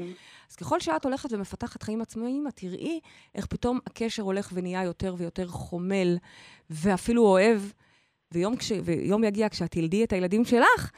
אז 0.51 0.55
ככל 0.55 0.79
שאת 0.79 1.05
הולכת 1.05 1.33
ומפתחת 1.33 1.83
חיים 1.83 2.01
עצמאיים, 2.01 2.47
את 2.47 2.53
תראי 2.55 2.99
איך 3.35 3.45
פתאום 3.45 3.79
הקשר 3.87 4.23
הולך 4.23 4.49
ונהיה 4.53 4.83
יותר 4.83 5.15
ויותר 5.17 5.47
חומל, 5.47 6.17
ואפילו 6.69 7.23
אוהב. 7.27 7.61
ויום, 8.31 8.55
כש, 8.57 8.71
ויום 8.83 9.23
יגיע 9.23 9.49
כשאת 9.49 9.71
תלדי 9.71 10.03
את 10.03 10.13
הילדים 10.13 10.45
שלך, 10.45 10.91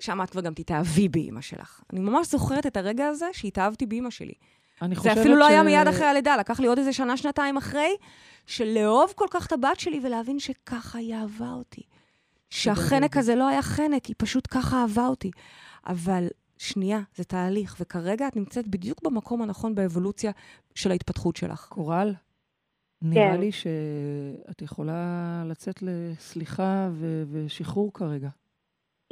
שם 0.00 0.22
את 0.22 0.30
כבר 0.30 0.40
גם 0.40 0.54
תתאהבי 0.54 1.08
באימא 1.08 1.40
שלך. 1.40 1.80
אני 1.92 2.00
ממש 2.00 2.30
זוכרת 2.30 2.66
את 2.66 2.76
הרגע 2.76 3.06
הזה 3.06 3.26
שהתאהבתי 3.32 3.86
באימא 3.86 4.10
שלי. 4.10 4.32
אני 4.82 4.94
זה 4.94 5.00
חושבת 5.00 5.16
אפילו 5.18 5.36
לא 5.36 5.46
ש- 5.46 5.50
היה 5.50 5.62
מיד 5.62 5.86
אחרי 5.88 6.06
הלידה, 6.06 6.36
לקח 6.36 6.60
לי 6.60 6.66
עוד 6.66 6.78
איזה 6.78 6.92
שנה, 6.92 7.16
שנתיים 7.16 7.56
אחרי, 7.56 7.96
של 8.46 8.64
לאהוב 8.64 9.12
כל 9.16 9.26
כך 9.30 9.46
את 9.46 9.52
הבת 9.52 9.80
שלי 9.80 10.00
ולהבין 10.04 10.38
שככה 10.38 10.98
היא 10.98 11.14
אהבה 11.14 11.50
אותי. 11.52 11.82
שהחנק 12.50 13.16
הזה 13.16 13.34
לא 13.34 13.48
היה 13.48 13.62
חנק, 13.62 14.04
היא 14.04 14.14
פשוט 14.18 14.48
ככה 14.50 14.82
אהבה 14.82 15.06
אותי. 15.06 15.30
אבל 15.86 16.26
שנייה, 16.58 17.00
זה 17.16 17.24
תהליך, 17.24 17.76
וכרגע 17.80 18.28
את 18.28 18.36
נמצאת 18.36 18.68
בדיוק 18.68 19.02
במקום 19.02 19.42
הנכון 19.42 19.74
באבולוציה 19.74 20.30
של 20.74 20.90
ההתפתחות 20.90 21.36
שלך. 21.36 21.66
קורל, 21.68 22.14
נראה 23.02 23.32
כן. 23.34 23.40
לי 23.40 23.52
שאת 23.52 24.62
יכולה 24.62 25.42
לצאת 25.46 25.82
לסליחה 25.82 26.88
ו- 26.92 27.22
ושחרור 27.30 27.92
כרגע. 27.94 28.28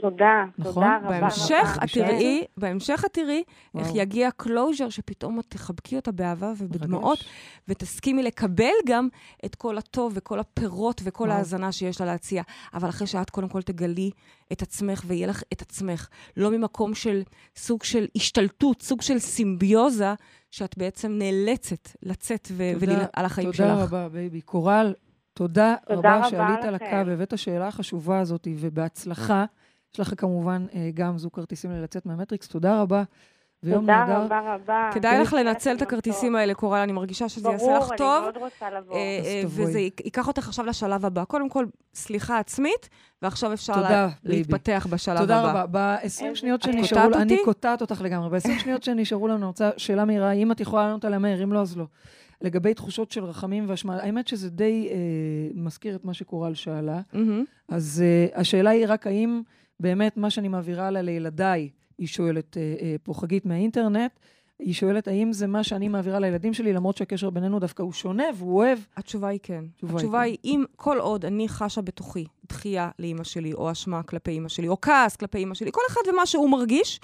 תודה, 0.00 0.44
נכון? 0.58 0.74
תודה 0.74 0.98
רבה. 1.02 1.20
בהמשך 1.20 1.74
רבה. 1.76 1.84
את 1.84 1.90
תראי, 1.92 2.44
בהמשך 2.56 3.02
את 3.06 3.12
תראי 3.12 3.42
איך. 3.78 3.88
יגיע 3.94 4.30
closure, 4.36 4.88
שפתאום 4.88 5.40
את 5.40 5.44
תחבקי 5.48 5.96
אותה 5.96 6.12
באהבה 6.12 6.52
ובדמעות, 6.58 7.18
מרגש. 7.18 7.28
ותסכימי 7.68 8.22
לקבל 8.22 8.72
גם 8.86 9.08
את 9.44 9.54
כל 9.54 9.78
הטוב 9.78 10.12
וכל 10.16 10.38
הפירות 10.38 11.00
וכל 11.04 11.24
וואו. 11.24 11.36
ההאזנה 11.36 11.72
שיש 11.72 12.00
לה 12.00 12.06
להציע. 12.06 12.42
אבל 12.74 12.88
אחרי 12.88 13.06
שאת 13.06 13.30
קודם 13.30 13.48
כל 13.48 13.62
תגלי 13.62 14.10
את 14.52 14.62
עצמך 14.62 15.02
ויהיה 15.06 15.26
לך 15.26 15.42
את 15.52 15.62
עצמך, 15.62 16.08
לא 16.36 16.50
ממקום 16.50 16.94
של 16.94 17.22
סוג 17.56 17.82
של 17.82 18.06
השתלטות, 18.16 18.82
סוג 18.82 19.02
של 19.02 19.18
סימביוזה, 19.18 20.14
שאת 20.50 20.78
בעצם 20.78 21.12
נאלצת 21.18 21.88
לצאת 22.02 22.48
ו- 22.52 22.72
תודה- 22.80 22.92
ול- 22.98 23.04
על 23.12 23.24
החיים 23.24 23.52
תודה 23.52 23.56
שלך. 23.76 23.78
רבה, 23.88 24.08
baby. 24.08 24.40
קורל, 24.40 24.94
תודה, 25.34 25.74
תודה 25.88 25.98
רבה 25.98 26.16
רבה 26.18 26.30
שעלית 26.30 26.64
על 26.64 26.74
לכם. 26.74 26.84
הקו 26.84 27.06
והבאת 27.06 27.32
השאלה 27.32 27.68
החשובה 27.68 28.20
הזאת, 28.20 28.48
ובהצלחה. 28.58 29.44
יש 29.94 30.00
לך 30.00 30.12
כמובן 30.16 30.66
אה, 30.74 30.90
גם 30.94 31.18
זוג 31.18 31.32
כרטיסים 31.32 31.70
ללצאת 31.70 32.06
מהמטריקס. 32.06 32.48
תודה 32.48 32.80
רבה, 32.82 33.02
ויום 33.62 33.80
תודה 33.80 33.96
נהדר. 34.06 34.22
רבה 34.24 34.54
רבה. 34.54 34.90
כדאי 34.94 35.20
לך 35.20 35.32
לנצל 35.32 35.76
את 35.76 35.82
הכרטיסים. 35.82 36.36
האלה, 36.36 36.54
קורל, 36.54 36.78
אני 36.78 36.92
מרגישה 36.92 37.28
שזה 37.28 37.48
יעשה 37.48 37.64
ברור, 37.66 37.78
לך 37.78 37.88
טוב. 37.96 38.14
אני 38.16 38.32
מאוד 38.32 38.36
רוצה 38.36 38.70
לבוא. 38.70 38.94
אה, 38.96 39.18
אז 39.20 39.26
אה, 39.26 39.42
תבואי. 39.44 39.66
וזה 39.66 39.80
יק- 39.80 40.00
ייקח 40.04 40.28
אותך 40.28 40.48
עכשיו 40.48 40.66
לשלב 40.66 41.04
הבא. 41.06 41.24
קודם 41.24 41.48
כל, 41.48 41.66
סליחה 41.94 42.38
עצמית, 42.38 42.88
ועכשיו 43.22 43.52
אפשר 43.52 43.74
תודה, 43.74 43.90
לה-. 43.90 44.08
להתפתח 44.24 44.86
בשלב 44.90 45.16
הבא. 45.16 45.22
תודה 45.22 45.42
רבה. 45.50 45.64
ב-20 45.70 46.02
איזה- 46.02 46.30
שניות 46.34 46.60
את 46.60 46.64
שנשארו, 46.72 47.02
קוטעת 47.02 47.22
אני 47.22 47.32
אותי? 47.32 47.44
קוטעת 47.44 47.80
אותך 47.80 48.00
לגמרי. 48.00 48.30
ב-20 48.30 48.58
שניות 48.62 48.82
שנשארו 48.82 49.28
לנו, 49.28 49.36
אני 49.36 49.44
רוצה 49.46 49.70
שאלה 49.76 50.04
מהירה, 50.04 50.32
אם 50.32 50.52
את 50.52 50.60
יכולה 50.60 50.86
לענות 50.86 51.04
עליה 51.04 51.18
מהר, 51.18 51.42
אם 51.42 51.52
לא, 51.52 51.60
אז 51.60 51.76
לא. 51.76 51.84
לגבי 52.42 52.74
תחושות 52.74 53.10
של 53.12 53.24
רחמים 53.24 53.64
ואשמה, 53.68 53.96
האמת 53.96 54.28
שזה 54.28 54.50
די 54.50 54.88
אה, 54.90 54.96
מזכיר 55.54 55.96
את 55.96 56.04
מה 56.04 56.14
שקורל 56.14 56.54
שאלה. 56.54 57.00
אז 57.68 58.02
uh, 58.32 58.38
השאלה 58.38 58.70
היא 58.70 58.84
רק 58.88 59.06
האם 59.06 59.42
באמת 59.80 60.16
מה 60.16 60.30
שאני 60.30 60.48
מעבירה 60.48 60.86
הלאה 60.86 61.02
לילדיי, 61.02 61.68
היא 61.98 62.08
שואלת 62.08 62.56
uh, 62.56 62.80
uh, 62.80 62.84
פה 63.02 63.14
חגית 63.14 63.46
מהאינטרנט, 63.46 64.10
היא 64.58 64.74
שואלת, 64.74 65.08
האם 65.08 65.32
זה 65.32 65.46
מה 65.46 65.64
שאני 65.64 65.88
מעבירה 65.88 66.18
לילדים 66.18 66.54
שלי, 66.54 66.72
למרות 66.72 66.96
שהקשר 66.96 67.30
בינינו 67.30 67.58
דווקא 67.58 67.82
הוא 67.82 67.92
שונה 67.92 68.24
והוא 68.36 68.56
אוהב? 68.56 68.78
התשובה 68.96 69.28
היא 69.28 69.40
כן. 69.42 69.64
התשובה 69.72 69.90
היא 69.92 69.96
התשובה 69.96 70.18
כן. 70.18 70.24
היא, 70.24 70.38
אם 70.44 70.64
כל 70.76 70.98
עוד 70.98 71.24
אני 71.24 71.48
חשה 71.48 71.80
בתוכי 71.80 72.24
דחייה 72.48 72.90
לאימא 72.98 73.24
שלי, 73.24 73.52
או 73.52 73.72
אשמה 73.72 74.02
כלפי 74.02 74.30
אימא 74.30 74.48
שלי, 74.48 74.68
או 74.68 74.80
כעס 74.80 75.16
כלפי 75.16 75.38
אימא 75.38 75.54
שלי, 75.54 75.70
כל 75.72 75.80
אחד 75.90 76.00
ומה 76.12 76.26
שהוא 76.26 76.50
מרגיש, 76.50 77.00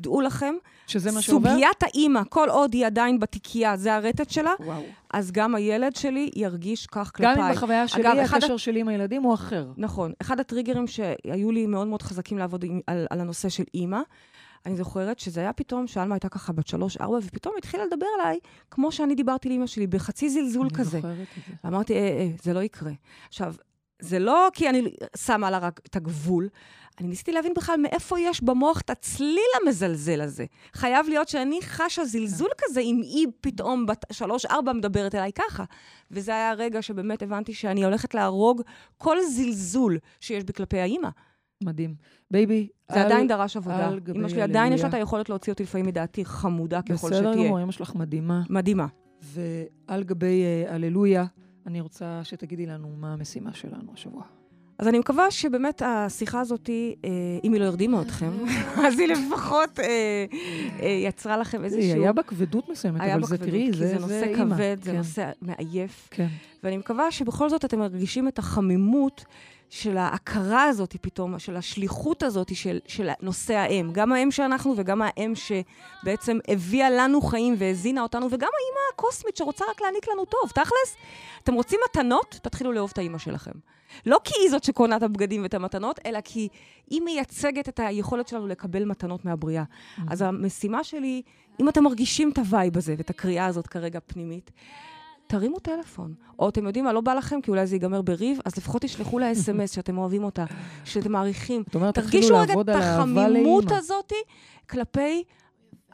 דעו 0.00 0.20
לכם, 0.20 0.54
שזה 0.86 1.12
מה 1.12 1.22
שעובר? 1.22 1.50
סוגיית 1.50 1.82
האימא, 1.82 2.20
כל 2.28 2.48
עוד 2.48 2.74
היא 2.74 2.86
עדיין 2.86 3.18
בתיקייה, 3.18 3.76
זה 3.76 3.94
הרטט 3.94 4.30
שלה, 4.30 4.52
וואו. 4.60 4.82
אז 5.10 5.32
גם 5.32 5.54
הילד 5.54 5.96
שלי 5.96 6.30
ירגיש 6.36 6.86
כך 6.86 7.10
כלפיי. 7.14 7.36
גם 7.36 7.42
אם 7.42 7.52
בחוויה 7.52 7.88
שלי, 7.88 8.02
אגב, 8.02 8.16
אחד 8.18 8.36
הקשר 8.36 8.56
שלי 8.56 8.80
עם 8.80 8.88
הילדים 8.88 9.22
הוא 9.22 9.34
אחר. 9.34 9.66
נכון. 9.76 10.12
אחד 10.22 10.40
הטריגרים 10.40 10.86
שהיו 10.86 11.52
לי 11.52 11.66
מאוד 11.66 11.86
מאוד 11.86 12.02
חזקים 12.02 12.38
לעבוד 12.38 12.64
עם, 12.64 12.80
על, 12.86 13.06
על 13.10 13.20
הנושא 13.20 13.48
של 13.48 13.64
אימא, 13.74 14.00
אני 14.66 14.76
זוכרת 14.76 15.18
שזה 15.18 15.40
היה 15.40 15.52
פתאום, 15.52 15.86
שאלמה 15.86 16.14
הייתה 16.14 16.28
ככה 16.28 16.52
בת 16.52 16.66
שלוש-ארבע, 16.66 17.18
ופתאום 17.22 17.54
התחילה 17.58 17.84
לדבר 17.86 18.06
אליי 18.20 18.38
כמו 18.70 18.92
שאני 18.92 19.14
דיברתי 19.14 19.48
לאימא 19.48 19.66
שלי, 19.66 19.86
בחצי 19.86 20.30
זלזול 20.30 20.66
אני 20.66 20.78
כזה. 20.78 20.98
זוכרת 20.98 21.26
את 21.38 21.42
זה. 21.62 21.68
אמרתי, 21.68 21.94
אה, 21.94 21.98
אה, 21.98 22.30
זה 22.42 22.52
לא 22.52 22.62
יקרה. 22.62 22.92
עכשיו, 23.28 23.54
זה 24.02 24.18
לא 24.18 24.48
כי 24.52 24.68
אני 24.68 24.82
שמה 25.16 25.50
לה 25.50 25.58
רק 25.58 25.80
את 25.86 25.96
הגבול, 25.96 26.48
אני 27.00 27.08
ניסיתי 27.08 27.32
להבין 27.32 27.52
בכלל 27.56 27.76
מאיפה 27.82 28.20
יש 28.20 28.42
במוח 28.42 28.80
את 28.80 28.90
הצליל 28.90 29.38
המזלזל 29.62 30.20
הזה. 30.20 30.44
חייב 30.72 31.06
להיות 31.08 31.28
שאני 31.28 31.58
חשה 31.62 32.04
זלזול 32.04 32.48
כזה 32.58 32.80
אם 32.80 33.00
היא 33.02 33.26
פתאום 33.40 33.86
בת 33.86 34.04
שלוש-ארבע 34.12 34.72
מדברת 34.72 35.14
אליי 35.14 35.30
ככה. 35.32 35.64
וזה 36.10 36.30
היה 36.32 36.50
הרגע 36.50 36.82
שבאמת 36.82 37.22
הבנתי 37.22 37.54
שאני 37.54 37.84
הולכת 37.84 38.14
להרוג 38.14 38.62
כל 38.98 39.16
זלזול 39.22 39.98
שיש 40.20 40.44
בי 40.44 40.52
כלפי 40.52 40.78
האימא. 40.78 41.08
מדהים. 41.64 41.94
Baby, 42.30 42.68
זה 42.92 43.00
על- 43.00 43.06
עדיין 43.06 43.28
דרש 43.28 43.56
עבודה. 43.56 43.88
על 43.88 44.00
גבי 44.00 44.18
אמא 44.18 44.28
שלי 44.28 44.42
עדיין 44.42 44.72
יש 44.72 44.80
לה 44.82 44.88
את. 44.88 44.94
היכולת 44.94 45.28
להוציא 45.28 45.52
אותי 45.52 45.62
לפעמים 45.62 45.86
מדעתי, 45.86 46.24
חמודה 46.24 46.82
ככל 46.82 46.94
בסדר 47.08 47.30
שתהיה. 47.32 47.46
גמור, 47.46 47.62
אמא 47.62 47.72
שלך 47.72 47.94
מדהימה. 47.94 48.42
מדהימה. 48.50 48.86
ועל 49.22 50.02
גבי 50.04 50.42
אה, 50.44 50.74
הללויה, 50.74 51.24
אני 51.68 51.80
רוצה 51.80 52.20
שתגידי 52.24 52.66
לנו 52.66 52.88
מה 52.96 53.12
המשימה 53.12 53.54
שלנו 53.54 53.92
השבוע. 53.94 54.22
אז 54.78 54.88
אני 54.88 54.98
מקווה 54.98 55.30
שבאמת 55.30 55.82
השיחה 55.84 56.40
הזאת, 56.40 56.70
אה, 56.70 57.10
אם 57.44 57.52
היא 57.52 57.60
לא 57.60 57.66
הרדימה 57.66 58.02
אתכם, 58.02 58.30
אז 58.86 58.98
היא 58.98 59.08
לפחות 59.08 59.80
אה, 59.80 60.24
אה, 60.82 60.88
יצרה 60.88 61.36
לכם 61.36 61.64
איזשהו... 61.64 61.90
זה 61.90 61.94
היה 61.94 62.12
בכבדות 62.12 62.68
מסוימת, 62.68 63.00
אבל 63.00 63.24
זה 63.24 63.38
תראי, 63.38 63.72
זה 63.72 63.86
זה 63.86 63.98
נושא 63.98 64.24
אימא. 64.24 64.54
כבד, 64.54 64.76
זה 64.82 64.90
כן, 64.90 64.96
נושא 64.96 65.30
מעייף. 65.42 66.08
כן. 66.10 66.26
ואני 66.62 66.76
מקווה 66.76 67.10
שבכל 67.10 67.50
זאת 67.50 67.64
אתם 67.64 67.78
מרגישים 67.78 68.28
את 68.28 68.38
החמימות 68.38 69.24
של 69.70 69.96
ההכרה 69.96 70.64
הזאת 70.64 70.96
פתאום, 71.00 71.38
של 71.38 71.56
השליחות 71.56 72.22
הזאת 72.22 72.56
של, 72.56 72.78
של 72.86 73.08
נושא 73.22 73.54
האם. 73.54 73.90
גם 73.92 74.12
האם 74.12 74.30
שאנחנו 74.30 74.74
וגם 74.76 75.02
האם 75.02 75.32
שבעצם 75.34 76.38
הביאה 76.48 76.90
לנו 76.90 77.20
חיים 77.20 77.54
והזינה 77.58 78.02
אותנו, 78.02 78.26
וגם 78.26 78.48
האימא 78.54 78.80
הקוסמית 78.94 79.36
שרוצה 79.36 79.64
רק 79.70 79.80
להעניק 79.80 80.08
לנו 80.08 80.24
טוב. 80.24 80.50
תכלס, 80.50 80.96
אתם 81.44 81.54
רוצים 81.54 81.80
מתנות? 81.90 82.38
תתחילו 82.42 82.72
לאהוב 82.72 82.90
את 82.92 82.98
האימא 82.98 83.18
שלכם. 83.18 83.52
לא 84.06 84.20
כי 84.24 84.34
היא 84.40 84.50
זאת 84.50 84.64
שקונה 84.64 84.96
את 84.96 85.02
הבגדים 85.02 85.42
ואת 85.42 85.54
המתנות, 85.54 86.00
אלא 86.06 86.18
כי 86.24 86.48
היא 86.90 87.02
מייצגת 87.02 87.68
את 87.68 87.80
היכולת 87.80 88.28
שלנו 88.28 88.46
לקבל 88.46 88.84
מתנות 88.84 89.24
מהבריאה. 89.24 89.64
אז 90.10 90.22
המשימה 90.22 90.84
שלי, 90.84 91.22
אם 91.60 91.68
אתם 91.68 91.84
מרגישים 91.84 92.30
את 92.30 92.38
ה 92.38 92.46
vibe 92.46 92.76
הזה 92.76 92.94
ואת 92.98 93.10
הקריאה 93.10 93.46
הזאת 93.46 93.66
כרגע 93.66 93.98
פנימית, 94.06 94.50
תרימו 95.28 95.58
טלפון. 95.58 96.14
או 96.38 96.48
אתם 96.48 96.66
יודעים 96.66 96.84
מה, 96.84 96.92
לא 96.92 97.00
בא 97.00 97.14
לכם, 97.14 97.40
כי 97.40 97.50
אולי 97.50 97.66
זה 97.66 97.74
ייגמר 97.74 98.02
בריב, 98.02 98.38
אז 98.44 98.56
לפחות 98.56 98.82
תשלחו 98.82 99.18
לה 99.18 99.32
אס.אם.אס 99.32 99.70
שאתם 99.74 99.98
אוהבים 99.98 100.24
אותה, 100.24 100.44
שאתם 100.84 101.12
מעריכים. 101.12 101.62
זאת 101.66 101.74
אומרת, 101.74 101.94
תתחילו 101.98 102.10
תרגישו 102.10 102.34
רגע 102.34 102.46
לעבוד 102.46 102.70
את 102.70 102.76
על 102.76 102.82
אהבה 102.82 102.96
החמימות 102.98 103.64
לאימא. 103.64 103.78
הזאת 103.78 104.12
כלפי 104.70 105.22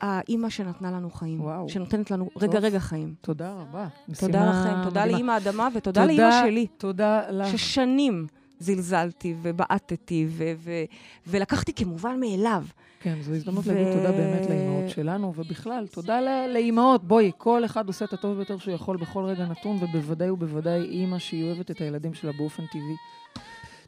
האימא 0.00 0.48
שנתנה 0.50 0.90
לנו 0.90 1.10
חיים. 1.10 1.40
וואו. 1.40 1.68
שנותנת 1.68 2.10
לנו 2.10 2.28
רגע 2.36 2.58
רגע 2.58 2.78
חיים. 2.78 3.14
תודה 3.20 3.52
רבה. 3.52 3.86
תודה 4.20 4.50
לכם, 4.50 4.84
תודה. 4.84 5.06
לאימא 5.06 5.32
האדמה 5.32 5.68
ותודה 5.74 6.00
תודה- 6.02 6.06
לאימא 6.06 6.46
שלי. 6.46 6.66
תודה 6.66 7.20
לך. 7.30 7.58
ששנים 7.58 8.26
זלזלתי 8.64 9.34
ובעטתי 9.42 10.26
ו- 10.28 10.52
ו- 10.56 10.84
ולקחתי 11.26 11.72
כמובן 11.72 12.20
מאליו. 12.20 12.64
כן, 13.00 13.14
זו 13.22 13.32
הזדמנות 13.32 13.64
ו- 13.66 13.74
להגיד 13.74 13.92
תודה 13.92 14.12
באמת 14.12 14.50
לאימהות 14.50 14.90
שלנו, 14.90 15.32
ובכלל, 15.36 15.86
תודה 15.86 16.20
ל- 16.20 16.50
לאימהות. 16.52 17.04
בואי, 17.04 17.30
כל 17.38 17.64
אחד 17.64 17.86
עושה 17.86 18.04
את 18.04 18.12
הטוב 18.12 18.36
ביותר 18.36 18.58
שהוא 18.58 18.74
יכול 18.74 18.96
בכל 18.96 19.24
רגע 19.24 19.46
נתון, 19.46 19.76
ובוודאי 19.80 20.30
ובוודאי 20.30 20.80
אימא 20.80 21.18
שהיא 21.18 21.44
אוהבת 21.44 21.70
את 21.70 21.80
הילדים 21.80 22.14
שלה 22.14 22.32
באופן 22.32 22.62
טבעי. 22.66 22.96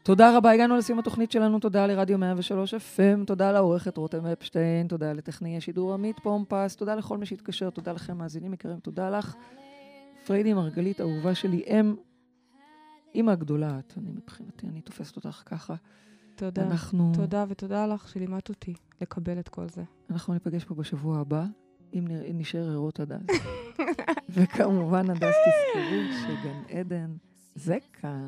תודה 0.03 0.37
רבה, 0.37 0.51
הגענו 0.51 0.77
לסיום 0.77 0.99
התוכנית 0.99 1.31
שלנו, 1.31 1.59
תודה 1.59 1.87
לרדיו 1.87 2.17
103 2.17 2.73
FM, 2.73 3.25
תודה 3.25 3.51
לעורכת 3.51 3.97
רותם 3.97 4.25
אפשטיין, 4.25 4.87
תודה 4.87 5.13
לטכנאי 5.13 5.57
השידור 5.57 5.93
עמית 5.93 6.19
פומפס, 6.19 6.75
תודה 6.75 6.95
לכל 6.95 7.17
מי 7.17 7.25
שהתקשר, 7.25 7.69
תודה 7.69 7.91
לכם 7.91 8.17
מאזינים 8.17 8.53
יקרים, 8.53 8.79
תודה 8.79 9.09
לך. 9.09 9.35
פריידי 10.27 10.53
מרגלית, 10.53 11.01
אהובה 11.01 11.35
שלי, 11.35 11.63
אם, 11.67 11.95
אימא 13.15 13.31
הגדולה 13.31 13.79
את, 13.79 13.93
אני 13.97 14.11
מבחינתי, 14.11 14.67
אני 14.67 14.81
תופסת 14.81 15.15
אותך 15.15 15.43
ככה. 15.45 15.75
תודה. 16.35 16.63
אנחנו... 16.63 17.11
תודה 17.15 17.45
ותודה 17.49 17.87
לך 17.87 18.07
שלימדת 18.09 18.49
אותי 18.49 18.73
לקבל 19.01 19.39
את 19.39 19.49
כל 19.49 19.69
זה. 19.69 19.83
אנחנו 20.09 20.33
ניפגש 20.33 20.65
פה 20.65 20.75
בשבוע 20.75 21.19
הבא, 21.19 21.45
אם 21.93 22.05
נשאר 22.33 22.69
ערות 22.71 22.99
עד 22.99 23.11
אז. 23.11 23.21
וכמובן, 24.29 25.09
עד 25.09 25.23
אז 25.23 25.33
תזכרו 25.33 26.27
שגן 26.27 26.77
עדן 26.79 27.15
זה 27.55 27.77
כאן. 28.01 28.27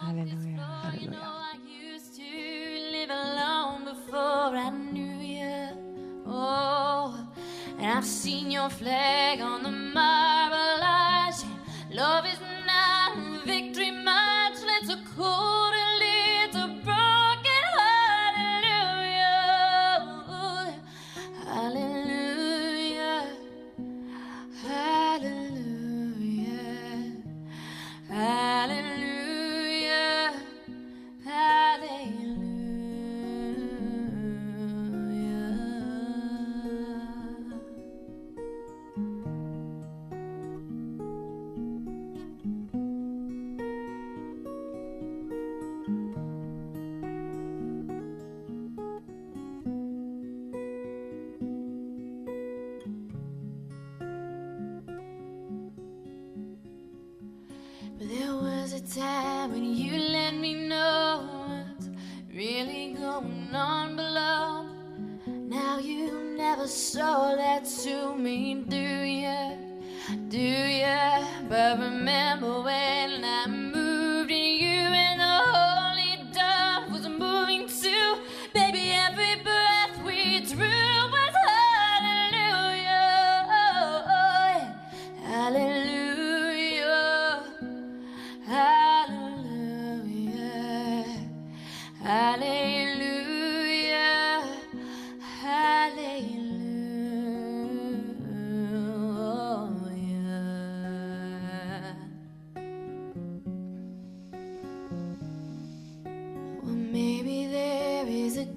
הללויה. 0.00 0.66
הללויה. 0.66 1.20
I 1.20 1.56
used 1.56 2.14
to 2.16 2.30
live 2.94 3.10
alone 3.10 3.80
before 3.92 4.52
I 4.66 4.70
knew 4.92 5.18
you. 5.36 5.58
Oh, 6.26 7.14
and 7.78 7.86
I've 7.98 8.10
seen 8.22 8.50
your 8.50 8.70
flag 8.80 9.40
on 9.40 9.58
the 9.68 9.74
marble 9.98 10.82
arch. 10.82 11.40
Love 11.90 12.24
is 12.32 12.57
hold 15.18 15.67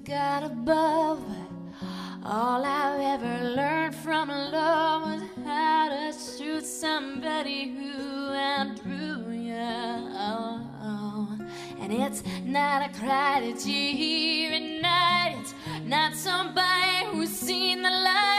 God 0.04 0.42
above, 0.42 1.22
all 2.24 2.64
I've 2.64 3.20
ever 3.20 3.44
learned 3.54 3.94
from 3.94 4.30
love 4.30 5.02
was 5.02 5.22
how 5.44 5.90
to 5.90 6.12
shoot 6.12 6.64
somebody 6.64 7.68
who 7.70 8.32
outdrew 8.32 9.30
you. 9.30 9.52
And 11.80 11.92
it's 11.92 12.24
not 12.44 12.90
a 12.90 12.98
cry 12.98 13.40
that 13.42 13.64
you 13.64 13.96
hear 13.96 14.52
at 14.54 14.82
night. 14.82 15.36
It's 15.40 15.54
not 15.86 16.16
somebody 16.16 17.06
who's 17.12 17.30
seen 17.30 17.82
the 17.82 17.90
light. 17.90 18.31